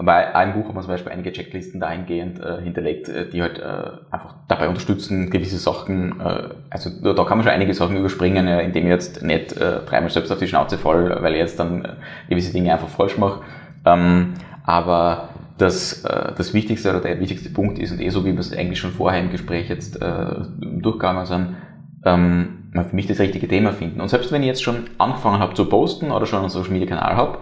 bei 0.00 0.34
einem 0.34 0.52
Buch 0.52 0.68
haben 0.68 0.76
wir 0.76 0.82
zum 0.82 0.90
Beispiel 0.90 1.12
einige 1.12 1.32
Checklisten 1.32 1.80
dahingehend 1.80 2.40
äh, 2.40 2.60
hinterlegt, 2.62 3.08
äh, 3.08 3.28
die 3.28 3.42
halt 3.42 3.58
äh, 3.58 3.90
einfach 4.10 4.36
dabei 4.46 4.68
unterstützen, 4.68 5.28
gewisse 5.28 5.58
Sachen, 5.58 6.20
äh, 6.20 6.50
also 6.70 6.90
da, 7.02 7.14
da, 7.14 7.24
kann 7.24 7.38
man 7.38 7.44
schon 7.44 7.52
einige 7.52 7.74
Sachen 7.74 7.96
überspringen, 7.96 8.46
äh, 8.46 8.62
indem 8.62 8.84
ich 8.84 8.90
jetzt 8.90 9.22
nicht 9.22 9.56
äh, 9.56 9.80
dreimal 9.86 10.10
selbst 10.10 10.30
auf 10.30 10.38
die 10.38 10.46
Schnauze 10.46 10.78
voll, 10.78 11.16
weil 11.20 11.32
ich 11.32 11.40
jetzt 11.40 11.58
dann 11.58 11.96
gewisse 12.28 12.52
Dinge 12.52 12.72
einfach 12.72 12.88
falsch 12.88 13.18
mache. 13.18 13.40
Ähm, 13.84 14.34
aber 14.64 15.30
das, 15.58 16.04
äh, 16.04 16.32
das 16.36 16.54
Wichtigste 16.54 16.90
oder 16.90 17.00
der 17.00 17.20
wichtigste 17.20 17.50
Punkt 17.50 17.78
ist, 17.78 17.92
und 17.92 18.00
eh 18.00 18.08
so 18.10 18.24
wie 18.24 18.32
wir 18.32 18.38
es 18.38 18.52
eigentlich 18.52 18.78
schon 18.78 18.92
vorher 18.92 19.20
im 19.20 19.30
Gespräch 19.30 19.68
jetzt 19.68 20.00
äh, 20.00 20.26
durchgegangen 20.60 21.26
sind, 21.26 21.56
ähm, 22.04 22.54
für 22.72 22.94
mich 22.94 23.06
das 23.06 23.18
richtige 23.18 23.48
Thema 23.48 23.72
finden. 23.72 24.00
Und 24.00 24.08
selbst 24.08 24.30
wenn 24.30 24.42
ich 24.42 24.48
jetzt 24.48 24.62
schon 24.62 24.90
angefangen 24.98 25.40
habe 25.40 25.54
zu 25.54 25.68
posten 25.68 26.12
oder 26.12 26.26
schon 26.26 26.40
einen 26.40 26.50
Social 26.50 26.72
Media 26.72 26.88
Kanal 26.88 27.16
habe, 27.16 27.38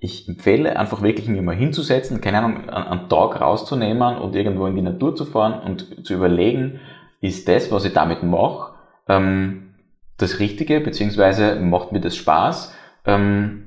ich 0.00 0.28
empfehle 0.28 0.76
einfach 0.76 1.02
wirklich 1.02 1.28
mir 1.28 1.42
mal 1.42 1.54
hinzusetzen, 1.54 2.20
keine 2.20 2.38
Ahnung, 2.38 2.68
einen 2.68 3.08
Tag 3.08 3.40
rauszunehmen 3.40 4.18
und 4.18 4.34
irgendwo 4.34 4.66
in 4.66 4.74
die 4.74 4.82
Natur 4.82 5.14
zu 5.14 5.24
fahren 5.24 5.60
und 5.60 6.04
zu 6.04 6.14
überlegen, 6.14 6.80
ist 7.20 7.46
das, 7.46 7.70
was 7.70 7.84
ich 7.84 7.92
damit 7.92 8.24
mache, 8.24 8.72
ähm, 9.08 9.74
das 10.18 10.40
Richtige, 10.40 10.80
beziehungsweise 10.80 11.56
macht 11.56 11.92
mir 11.92 12.00
das 12.00 12.16
Spaß, 12.16 12.74
ähm, 13.06 13.64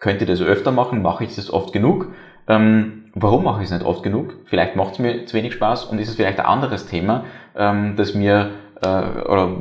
könnte 0.00 0.24
ich 0.24 0.30
das 0.30 0.42
öfter 0.42 0.70
machen, 0.70 1.00
mache 1.00 1.24
ich 1.24 1.34
das 1.34 1.50
oft 1.50 1.72
genug, 1.72 2.12
ähm, 2.46 3.03
Warum 3.14 3.44
mache 3.44 3.62
ich 3.62 3.66
es 3.66 3.72
nicht 3.72 3.84
oft 3.84 4.02
genug? 4.02 4.34
Vielleicht 4.46 4.74
macht 4.74 4.94
es 4.94 4.98
mir 4.98 5.24
zu 5.26 5.36
wenig 5.36 5.54
Spaß 5.54 5.84
und 5.84 5.98
ist 6.00 6.08
es 6.08 6.16
vielleicht 6.16 6.40
ein 6.40 6.46
anderes 6.46 6.86
Thema, 6.86 7.24
ähm, 7.56 7.94
das 7.96 8.14
mir 8.14 8.50
äh, 8.82 9.22
oder 9.28 9.56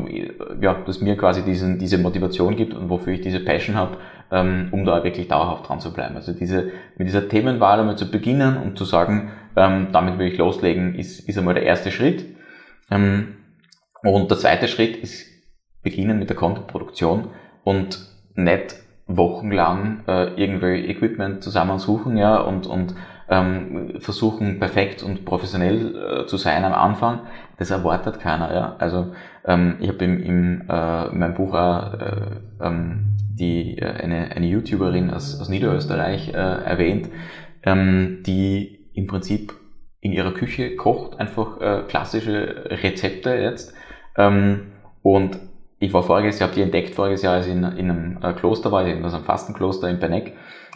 ja, 0.60 0.76
das 0.86 1.02
mir 1.02 1.16
quasi 1.18 1.44
diesen, 1.44 1.78
diese 1.78 2.00
Motivation 2.00 2.56
gibt 2.56 2.74
und 2.74 2.90
wofür 2.90 3.14
ich 3.14 3.22
diese 3.22 3.40
Passion 3.40 3.76
habe, 3.76 3.98
ähm, 4.32 4.70
um 4.72 4.86
da 4.86 5.04
wirklich 5.04 5.28
dauerhaft 5.28 5.70
dran 5.70 5.80
zu 5.80 5.94
bleiben. 5.94 6.16
Also 6.16 6.34
diese 6.34 6.72
mit 6.98 7.08
dieser 7.08 7.30
Themenwahl 7.30 7.80
einmal 7.80 7.98
zu 7.98 8.10
beginnen 8.10 8.58
und 8.58 8.78
zu 8.78 8.86
sagen, 8.86 9.32
ähm, 9.56 9.90
damit 9.92 10.18
will 10.18 10.28
ich 10.28 10.38
loslegen, 10.38 10.96
ist, 10.96 11.28
ist 11.28 11.38
einmal 11.38 11.54
der 11.54 11.64
erste 11.64 11.92
Schritt. 11.92 12.26
Ähm, 12.90 13.36
und 14.02 14.32
der 14.32 14.38
zweite 14.40 14.68
Schritt 14.68 14.98
ist 14.98 15.28
beginnen 15.84 16.18
mit 16.18 16.30
der 16.30 16.38
Content-Produktion 16.38 17.30
und 17.64 18.00
nicht 18.36 18.76
wochenlang 19.06 20.04
äh, 20.08 20.34
irgendwelche 20.42 20.88
Equipment 20.88 21.44
zusammensuchen 21.44 22.18
ja, 22.18 22.38
und, 22.38 22.68
und 22.68 22.96
ähm, 23.30 23.96
versuchen 24.00 24.60
perfekt 24.60 25.04
und 25.04 25.26
professionell 25.26 25.96
äh, 25.96 26.26
zu 26.26 26.38
sein 26.38 26.64
am 26.64 26.74
Anfang, 26.74 27.22
das 27.58 27.72
erwartet 27.72 28.20
keiner. 28.20 28.54
Ja? 28.54 28.76
Also 28.80 29.14
ähm, 29.46 29.78
ich 29.80 29.90
habe 29.90 30.04
im, 30.06 30.22
im, 30.22 30.70
äh, 30.70 31.08
in 31.08 31.20
meinem 31.20 31.34
Buch 31.34 31.54
auch 31.54 31.94
äh, 31.94 32.26
ähm, 32.62 33.16
die, 33.34 33.78
äh, 33.78 33.86
eine, 33.86 34.32
eine 34.36 34.48
YouTuberin 34.48 35.12
aus, 35.12 35.40
aus 35.40 35.50
Niederösterreich 35.50 36.30
äh, 36.30 36.38
erwähnt, 36.38 37.10
ähm, 37.64 38.24
die 38.26 38.90
im 38.94 39.08
Prinzip 39.08 39.54
in 40.02 40.12
ihrer 40.12 40.34
Küche 40.34 40.76
kocht, 40.76 41.20
einfach 41.20 41.62
äh, 41.62 41.84
klassische 41.88 42.66
Rezepte 42.70 43.34
jetzt. 43.36 43.74
Ähm, 44.18 44.74
und 45.02 45.40
ich 45.80 45.94
war 45.94 46.04
voriges 46.04 46.40
Jahr, 46.40 46.50
habe 46.50 46.56
die 46.56 46.62
entdeckt 46.62 46.94
voriges 46.94 47.22
Jahr, 47.22 47.36
als 47.36 47.48
ich 47.48 47.54
in, 47.54 47.64
in 47.64 47.90
einem 47.90 48.20
äh, 48.22 48.34
Kloster 48.34 48.72
war, 48.72 48.86
in 48.86 49.04
einem 49.04 49.24
Fastenkloster 49.24 49.90
in 49.90 50.00
Beneck 50.00 50.34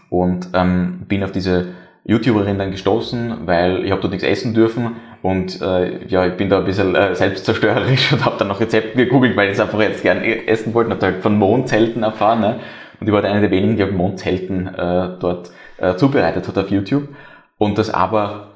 und 0.09 0.49
ähm, 0.53 1.05
bin 1.07 1.23
auf 1.23 1.31
diese 1.31 1.73
YouTuberin 2.07 2.57
dann 2.57 2.71
gestoßen, 2.71 3.45
weil 3.45 3.85
ich 3.85 3.91
habe 3.91 4.01
dort 4.01 4.11
nichts 4.11 4.25
essen 4.25 4.53
dürfen 4.53 4.95
und 5.21 5.61
äh, 5.61 6.05
ja, 6.07 6.25
ich 6.25 6.35
bin 6.35 6.49
da 6.49 6.59
ein 6.59 6.65
bisschen 6.65 6.95
äh, 6.95 7.13
selbstzerstörerisch 7.13 8.11
und 8.13 8.25
habe 8.25 8.37
dann 8.37 8.47
noch 8.47 8.61
Rezepte 8.61 8.95
gegoogelt, 8.95 9.35
weil 9.35 9.47
ich 9.47 9.55
es 9.55 9.59
einfach 9.59 9.79
jetzt 9.81 10.03
gern 10.03 10.21
essen 10.21 10.73
wollte 10.73 10.91
und 10.91 11.03
halt 11.03 11.21
von 11.21 11.37
Mondzelten 11.37 12.03
erfahren. 12.03 12.39
Ne? 12.39 12.59
Und 12.99 13.07
ich 13.07 13.13
war 13.13 13.23
eine 13.23 13.41
der 13.41 13.51
wenigen, 13.51 13.75
die 13.75 13.85
Mondzelten 13.85 14.67
äh, 14.67 15.17
dort 15.19 15.51
äh, 15.77 15.95
zubereitet 15.95 16.47
hat 16.47 16.57
auf 16.57 16.71
YouTube. 16.71 17.09
Und 17.57 17.77
das 17.77 17.93
aber 17.93 18.51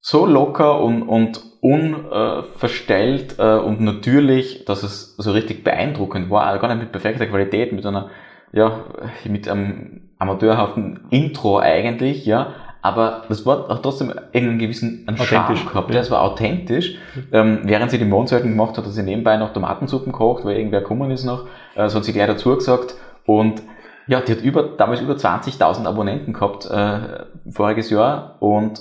so 0.00 0.26
locker 0.26 0.80
und, 0.80 1.02
und 1.02 1.40
unverstellt 1.60 3.36
äh, 3.38 3.56
und 3.56 3.80
natürlich, 3.80 4.64
dass 4.64 4.84
es 4.84 5.16
so 5.16 5.32
richtig 5.32 5.64
beeindruckend 5.64 6.30
war, 6.30 6.44
also 6.44 6.60
gar 6.60 6.68
nicht 6.68 6.82
mit 6.82 6.92
perfekter 6.92 7.26
Qualität, 7.26 7.72
mit 7.72 7.84
einer, 7.84 8.10
ja, 8.52 8.84
mit 9.24 9.48
einem 9.48 10.10
amateurhaften 10.18 11.06
Intro 11.10 11.58
eigentlich, 11.58 12.24
ja, 12.24 12.54
aber 12.86 13.24
das 13.28 13.44
war 13.44 13.68
auch 13.68 13.80
trotzdem 13.80 14.10
irgendeinen 14.32 14.60
gewissen 14.60 15.04
einen 15.08 15.16
Charme 15.16 15.56
gehabt. 15.66 15.90
Ja. 15.90 15.96
Das 15.96 16.10
war 16.12 16.22
authentisch. 16.22 16.96
Ähm, 17.32 17.60
während 17.64 17.90
sie 17.90 17.98
die 17.98 18.04
Mondselten 18.04 18.50
gemacht 18.50 18.78
hat, 18.78 18.84
hat 18.86 18.92
sie 18.92 19.02
nebenbei 19.02 19.36
noch 19.36 19.52
Tomatensuppen 19.52 20.12
gekocht, 20.12 20.44
weil 20.44 20.56
irgendwer 20.56 20.82
gekommen 20.82 21.10
ist 21.10 21.24
noch. 21.24 21.46
Äh, 21.74 21.78
das 21.78 21.96
hat 21.96 22.04
sie 22.04 22.12
gleich 22.12 22.28
dazu 22.28 22.54
gesagt. 22.54 22.94
Und 23.24 23.60
ja, 24.06 24.20
die 24.20 24.30
hat 24.30 24.40
über, 24.40 24.62
damals 24.62 25.00
über 25.00 25.14
20.000 25.14 25.84
Abonnenten 25.84 26.32
gehabt, 26.32 26.64
äh, 26.66 27.24
voriges 27.50 27.90
Jahr. 27.90 28.36
Und 28.38 28.80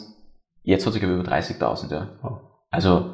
jetzt 0.62 0.86
hat 0.86 0.94
sie, 0.94 1.00
glaube 1.00 1.16
ich, 1.16 1.22
über 1.22 1.32
30.000, 1.32 1.92
ja. 1.92 2.08
Also, 2.70 3.10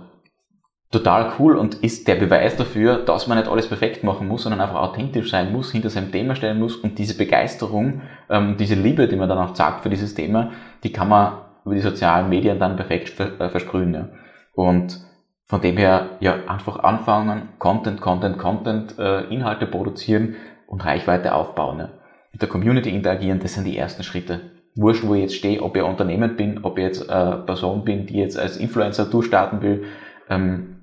total 0.92 1.32
cool 1.40 1.56
und 1.56 1.76
ist 1.76 2.08
der 2.08 2.16
Beweis 2.16 2.58
dafür, 2.58 2.98
dass 2.98 3.28
man 3.28 3.38
nicht 3.38 3.50
alles 3.50 3.68
perfekt 3.68 4.04
machen 4.04 4.28
muss, 4.28 4.44
sondern 4.44 4.60
einfach 4.60 4.82
authentisch 4.82 5.32
sein 5.32 5.52
muss, 5.52 5.72
hinter 5.72 5.90
seinem 5.90 6.12
Thema 6.12 6.36
stellen 6.36 6.60
muss 6.60 6.76
und 6.76 7.00
diese 7.00 7.18
Begeisterung, 7.18 8.02
ähm, 8.30 8.58
diese 8.58 8.76
Liebe, 8.76 9.08
die 9.08 9.16
man 9.16 9.30
dann 9.30 9.38
auch 9.38 9.56
sagt 9.56 9.84
für 9.84 9.90
dieses 9.90 10.14
Thema, 10.14 10.52
die 10.84 10.92
kann 10.92 11.08
man 11.08 11.38
über 11.64 11.76
die 11.76 11.82
sozialen 11.82 12.28
Medien 12.28 12.60
dann 12.60 12.76
perfekt 12.76 13.18
äh, 13.20 13.50
versprühen. 13.50 13.94
Ja. 13.94 14.10
Und 14.54 15.00
von 15.46 15.62
dem 15.62 15.78
her, 15.78 16.18
ja, 16.20 16.36
einfach 16.48 16.80
anfangen, 16.80 17.50
Content, 17.58 18.02
Content, 18.02 18.38
Content, 18.38 19.00
äh, 19.00 19.24
Inhalte 19.34 19.68
produzieren 19.68 20.36
und 20.68 20.84
Reichweite 20.84 21.34
aufbauen. 21.34 21.80
Ja. 21.80 21.90
Mit 22.34 22.42
der 22.42 22.50
Community 22.50 22.90
interagieren, 22.90 23.40
das 23.40 23.54
sind 23.54 23.66
die 23.66 23.78
ersten 23.78 24.04
Schritte. 24.04 24.42
Wurscht, 24.76 25.06
wo 25.06 25.16
ich 25.16 25.22
jetzt 25.22 25.36
stehe, 25.36 25.62
ob 25.62 25.76
ich 25.76 25.84
Unternehmen 25.84 26.36
bin, 26.36 26.64
ob 26.64 26.78
ich 26.78 26.84
jetzt 26.84 27.10
äh, 27.10 27.36
Person 27.46 27.86
bin, 27.86 28.08
die 28.08 28.18
jetzt 28.18 28.38
als 28.38 28.58
Influencer 28.58 29.06
durchstarten 29.06 29.62
will, 29.62 29.86
ähm, 30.30 30.81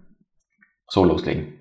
so 0.89 1.05
loslegen. 1.05 1.55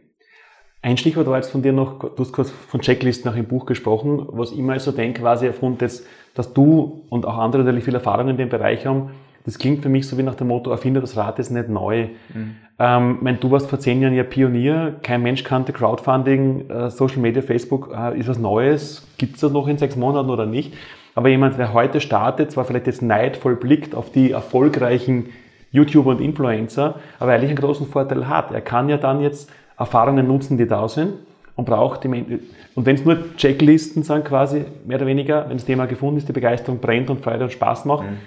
Ein 0.82 0.98
Stichwort 0.98 1.28
war 1.28 1.38
jetzt 1.38 1.52
von 1.52 1.62
dir 1.62 1.74
noch, 1.74 2.00
du 2.00 2.18
hast 2.20 2.32
kurz 2.32 2.50
von 2.50 2.82
Checklisten 2.82 3.30
nach 3.30 3.38
im 3.38 3.46
Buch 3.46 3.66
gesprochen, 3.66 4.26
was 4.30 4.52
ich 4.52 4.60
immer 4.60 4.80
so 4.80 4.92
denke, 4.92 5.22
quasi 5.22 5.50
aufgrund 5.50 5.82
des, 5.82 6.06
dass 6.34 6.54
du 6.54 7.04
und 7.10 7.26
auch 7.26 7.38
andere 7.38 7.64
natürlich 7.64 7.84
viel 7.84 7.96
Erfahrung 7.96 8.30
in 8.30 8.38
dem 8.38 8.50
Bereich 8.50 8.86
haben, 8.86 9.12
das 9.44 9.58
klingt 9.58 9.82
für 9.82 9.90
mich 9.90 10.08
so 10.08 10.18
wie 10.18 10.24
nach 10.24 10.36
dem 10.36 10.48
Motto, 10.48 10.72
erfinde 10.72 11.00
das 11.00 11.16
Rad 11.16 11.40
ist 11.40 11.52
nicht 11.52 11.70
neu. 11.70 12.10
Mhm. 12.34 12.56
Ähm, 12.80 13.18
mein, 13.22 13.40
du 13.40 13.50
warst 13.50 13.70
vor 13.70 13.80
zehn 13.80 14.02
Jahren 14.02 14.14
ja 14.14 14.24
Pionier, 14.24 14.98
kein 15.02 15.24
Mensch 15.24 15.44
kannte 15.44 15.72
Crowdfunding, 15.72 16.70
äh, 16.70 16.90
Social 16.92 17.20
Media, 17.20 17.42
Facebook, 17.42 17.94
äh, 17.98 18.20
ist 18.20 18.28
was 18.28 18.38
Neues, 18.40 19.08
gibt 19.18 19.36
es 19.36 19.42
das 19.42 19.52
noch 19.52 19.68
in 19.68 19.78
sechs 19.78 19.96
Monaten 19.96 20.30
oder 20.30 20.46
nicht? 20.46 20.74
Aber 21.16 21.30
jemand, 21.30 21.58
der 21.58 21.74
heute 21.74 22.02
startet, 22.02 22.52
zwar 22.52 22.66
vielleicht 22.66 22.88
jetzt 22.88 23.02
neidvoll 23.02 23.56
blickt 23.56 23.96
auf 23.96 24.12
die 24.12 24.32
erfolgreichen 24.32 25.30
YouTuber 25.72 26.12
und 26.12 26.22
Influencer, 26.22 26.96
aber 27.20 27.34
eigentlich 27.34 27.50
einen 27.50 27.60
großen 27.60 27.88
Vorteil 27.88 28.28
hat. 28.28 28.52
Er 28.52 28.62
kann 28.62 28.90
ja 28.90 28.98
dann 28.98 29.22
jetzt 29.22 29.52
Erfahrungen 29.78 30.28
nutzen, 30.28 30.58
die 30.58 30.68
da 30.68 30.88
sind 30.88 31.14
und 31.56 31.66
braucht 31.66 32.04
die 32.04 32.08
Menschen. 32.08 32.40
Und 32.76 32.86
wenn 32.86 32.96
es 32.96 33.04
nur 33.04 33.36
Checklisten 33.36 34.04
sind 34.04 34.26
quasi, 34.26 34.66
mehr 34.86 34.98
oder 34.98 35.08
weniger, 35.08 35.50
wenn 35.50 35.58
das 35.58 35.66
Thema 35.66 35.86
gefunden 35.88 36.18
ist, 36.18 36.30
die 36.30 36.34
Begeisterung 36.34 36.80
brennt 36.80 37.10
und 37.10 37.22
Freude 37.22 37.44
und 37.44 37.52
Spaß 37.52 37.86
macht, 37.86 38.04
mhm. 38.04 38.18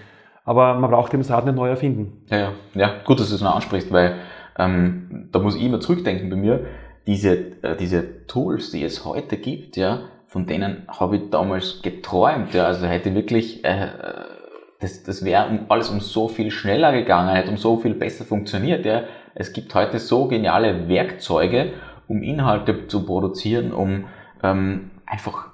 aber 0.45 0.75
man 0.75 0.91
braucht 0.91 1.15
eben 1.15 1.23
das 1.23 1.31
Rad 1.31 1.47
nicht 1.47 1.55
neu 1.55 1.69
erfinden. 1.69 2.25
Ja, 2.29 2.39
ja, 2.39 2.53
ja, 2.75 2.95
gut, 3.05 3.21
dass 3.21 3.31
du 3.31 3.37
es 3.37 3.41
noch 3.41 3.55
ansprichst, 3.55 3.93
weil 3.93 4.17
ähm, 4.59 5.29
da 5.33 5.39
muss 5.39 5.57
ich 5.57 5.63
immer 5.63 5.81
zurückdenken 5.81 6.29
bei 6.29 6.37
mir, 6.37 6.67
diese, 7.07 7.63
äh, 7.63 7.77
diese 7.79 8.27
Tools, 8.27 8.71
die 8.71 8.85
es 8.85 9.05
heute 9.05 9.37
gibt, 9.37 9.77
ja, 9.77 10.03
von 10.27 10.47
denen 10.47 10.85
habe 10.89 11.17
ich 11.17 11.31
damals 11.31 11.83
geträumt, 11.83 12.55
ja, 12.55 12.67
also 12.67 12.87
hätte 12.87 13.15
wirklich 13.15 13.65
äh, 13.65 13.89
das, 14.81 15.03
das 15.03 15.25
wäre 15.25 15.47
um, 15.49 15.61
alles 15.69 15.89
um 15.91 16.01
so 16.01 16.29
viel 16.29 16.51
schneller 16.51 16.93
gegangen, 16.93 17.35
hätte 17.35 17.51
um 17.51 17.57
so 17.57 17.77
viel 17.77 17.95
besser 17.95 18.25
funktioniert. 18.25 18.85
Ja. 18.85 19.03
Es 19.35 19.53
gibt 19.53 19.75
heute 19.75 19.99
so 19.99 20.27
geniale 20.27 20.89
Werkzeuge, 20.89 21.73
um 22.09 22.23
Inhalte 22.23 22.87
zu 22.89 23.05
produzieren, 23.05 23.73
um 23.73 24.07
ähm, 24.43 24.91
einfach 25.07 25.51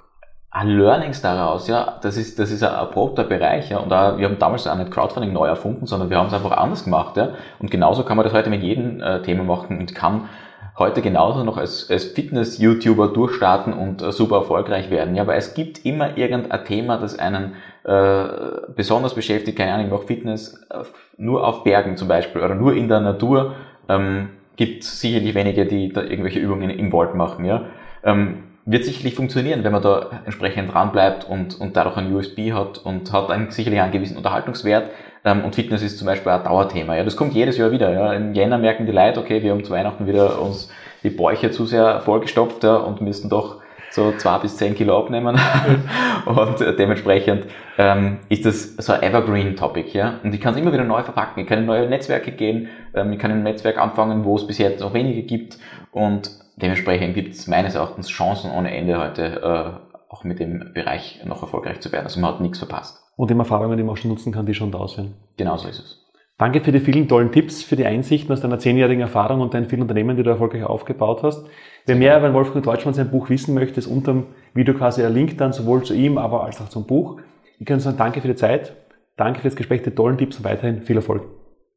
Learnings 0.65 1.21
daraus, 1.21 1.69
ja, 1.69 1.99
das 2.01 2.17
ist, 2.17 2.39
das 2.39 2.51
ist 2.51 2.63
ein 2.63 2.73
erprobter 2.73 3.25
Bereich, 3.25 3.69
ja, 3.69 3.79
und 3.79 3.91
da, 3.91 4.17
wir 4.17 4.27
haben 4.27 4.39
damals 4.39 4.67
auch 4.67 4.77
nicht 4.77 4.91
Crowdfunding 4.91 5.33
neu 5.33 5.47
erfunden, 5.47 5.85
sondern 5.85 6.09
wir 6.09 6.17
haben 6.17 6.29
es 6.29 6.33
einfach 6.33 6.53
anders 6.53 6.85
gemacht, 6.85 7.19
ja, 7.19 7.31
und 7.59 7.71
genauso 7.71 8.05
kann 8.05 8.17
man 8.17 8.25
das 8.25 8.33
heute 8.33 8.49
mit 8.49 8.63
jedem 8.63 9.03
äh, 9.03 9.21
Thema 9.21 9.45
machen 9.45 9.79
und 9.79 9.95
kann 9.95 10.31
heute 10.79 11.03
genauso 11.03 11.43
noch 11.45 11.57
als, 11.57 11.91
als 11.91 12.05
Fitness-YouTuber 12.05 13.09
durchstarten 13.09 13.73
und 13.73 14.03
äh, 14.03 14.13
super 14.13 14.37
erfolgreich 14.37 14.91
werden. 14.91 15.15
Ja, 15.15 15.23
aber 15.23 15.35
es 15.35 15.55
gibt 15.55 15.85
immer 15.85 16.17
irgendein 16.17 16.65
Thema, 16.65 16.99
das 16.99 17.19
einen 17.19 17.55
äh, 17.87 18.29
besonders 18.75 19.15
beschäftigt, 19.15 19.57
keine 19.57 19.73
Ahnung, 19.75 19.93
auch 19.93 20.05
Fitness, 20.05 20.61
äh, 20.71 20.83
nur 21.19 21.47
auf 21.47 21.63
Bergen 21.63 21.97
zum 21.97 22.09
Beispiel 22.09 22.43
oder 22.43 22.57
nur 22.57 22.75
in 22.75 22.89
der 22.89 23.01
Natur. 23.01 23.55
Ähm, 23.89 24.31
gibt 24.57 24.83
sicherlich 24.83 25.35
wenige, 25.35 25.67
die 25.67 25.93
da 25.93 26.03
irgendwelche 26.03 26.41
Übungen 26.41 26.71
im 26.71 26.93
Wald 26.93 27.15
machen. 27.15 27.45
Ja. 27.45 27.67
Ähm, 28.03 28.43
wird 28.65 28.85
sicherlich 28.85 29.15
funktionieren, 29.15 29.63
wenn 29.63 29.71
man 29.71 29.83
da 29.83 30.11
entsprechend 30.25 30.75
dran 30.75 30.91
bleibt 30.91 31.29
und, 31.29 31.61
und 31.61 31.77
dadurch 31.77 31.97
ein 31.97 32.13
USB 32.13 32.53
hat 32.53 32.79
und 32.79 33.13
hat 33.13 33.31
einen, 33.31 33.53
sicherlich 33.53 33.81
einen 33.81 33.93
gewissen 33.93 34.17
Unterhaltungswert. 34.17 34.91
Ähm, 35.25 35.45
und 35.45 35.55
Fitness 35.55 35.83
ist 35.83 35.99
zum 35.99 36.07
Beispiel 36.07 36.33
ein 36.33 36.43
Dauerthema. 36.43 36.97
Ja, 36.97 37.05
das 37.05 37.17
kommt 37.17 37.35
jedes 37.35 37.57
Jahr 37.57 37.71
wieder. 37.71 37.93
Ja. 37.93 38.13
Im 38.15 38.35
Jänner 38.35 38.59
merken 38.59 38.87
die 38.87 38.93
Leute, 38.93 39.21
okay, 39.21 39.45
wir 39.45 39.53
haben 39.53 39.63
zu 39.63 39.73
Weihnachten 39.73 40.09
wieder 40.09 40.43
uns 40.43 40.69
die 41.05 41.11
Bäuche 41.11 41.53
zu 41.53 41.67
sehr 41.67 42.01
vollgestopft 42.01 42.65
ja, 42.65 42.75
und 42.77 43.01
müssen 43.01 43.31
doch 43.31 43.61
so 43.97 44.13
zwei 44.13 44.39
bis 44.39 44.57
zehn 44.57 44.75
Kilo 44.75 44.97
abnehmen. 44.97 45.37
und 46.27 46.61
dementsprechend 46.79 47.47
ähm, 47.79 48.19
ist 48.29 48.45
das 48.45 48.77
so 48.77 48.93
ein 48.93 49.03
Evergreen-Topic. 49.03 49.91
Ja? 49.93 50.21
Und 50.23 50.33
ich 50.35 50.41
kann 50.41 50.55
es 50.55 50.61
immer 50.61 50.73
wieder 50.73 50.85
neu 50.85 51.03
verpacken. 51.03 51.43
Ich 51.43 51.49
kann 51.49 51.59
in 51.59 51.67
neue 51.67 51.89
Netzwerke 51.89 52.31
gehen, 52.31 52.69
ähm, 52.95 53.13
ich 53.13 53.19
kann 53.19 53.31
in 53.33 53.39
ein 53.39 53.43
Netzwerk 53.43 53.79
anfangen, 53.79 54.25
wo 54.25 54.37
es 54.37 54.47
bis 54.47 54.59
jetzt 54.59 54.81
noch 54.81 54.95
wenige 54.95 55.23
gibt. 55.23 55.59
Und 55.91 56.31
dementsprechend 56.57 57.15
gibt 57.15 57.35
es 57.35 57.49
meines 57.49 57.75
Erachtens 57.75 58.09
Chancen 58.09 58.53
ohne 58.53 58.77
Ende 58.77 59.01
heute, 59.01 59.41
äh, 59.43 60.13
auch 60.13 60.23
mit 60.23 60.39
dem 60.39 60.73
Bereich 60.73 61.23
noch 61.25 61.43
erfolgreich 61.43 61.81
zu 61.81 61.91
werden. 61.91 62.05
Also 62.05 62.21
man 62.21 62.35
hat 62.35 62.41
nichts 62.41 62.59
verpasst. 62.59 63.03
Und 63.17 63.31
eben 63.31 63.41
Erfahrungen, 63.41 63.77
die 63.77 63.83
man 63.83 63.95
auch 63.95 63.97
schon 63.97 64.11
nutzen 64.11 64.33
kann, 64.33 64.47
die 64.47 64.55
schon 64.55 64.71
da 64.71 64.87
sind. 64.87 65.15
Genau 65.37 65.57
so 65.57 65.69
ist 65.69 65.81
es. 65.81 66.07
Danke 66.39 66.61
für 66.61 66.71
die 66.71 66.81
vielen 66.81 67.09
tollen 67.09 67.33
Tipps, 67.33 67.63
für 67.63 67.77
die 67.77 67.87
Einsichten 67.87 68.31
aus 68.31 68.43
deiner 68.43 68.59
zehnjährigen 68.59 69.01
Erfahrung 69.01 69.41
und 69.41 69.55
deinen 69.55 69.71
vielen 69.71 69.81
Unternehmen, 69.81 70.19
die 70.19 70.23
du 70.23 70.29
erfolgreich 70.29 70.65
aufgebaut 70.65 71.23
hast. 71.23 71.47
Wer 71.89 71.95
mehr 71.95 72.19
über 72.19 72.35
Wolfgang 72.35 72.65
Deutschmann 72.65 72.95
sein 72.95 73.13
Buch 73.13 73.31
wissen 73.31 73.55
möchte, 73.55 73.79
ist 73.79 73.87
unter 73.87 74.13
dem 74.13 74.27
Video 74.55 74.75
quasi 74.75 75.03
der 75.03 75.11
Link 75.11 75.39
dann 75.39 75.53
sowohl 75.53 75.85
zu 75.85 75.95
ihm, 75.95 76.19
aber 76.19 76.43
als 76.43 76.61
auch 76.61 76.69
zum 76.69 76.85
Buch. 76.85 77.21
Ich 77.61 77.67
kann 77.67 77.79
sagen, 77.79 77.97
danke 77.97 78.21
für 78.21 78.27
die 78.27 78.35
Zeit, 78.35 78.75
danke 79.17 79.39
für 79.39 79.47
das 79.47 79.55
Gespräch, 79.55 79.83
die 79.83 79.93
tollen 79.93 80.19
Tipps 80.19 80.37
und 80.37 80.45
weiterhin 80.45 80.83
viel 80.83 80.97
Erfolg. 80.97 81.23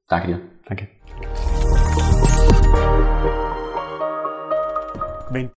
Danke 0.08 0.28
dir. 0.28 0.40
Danke. 0.66 0.88
Wenn 5.30 5.52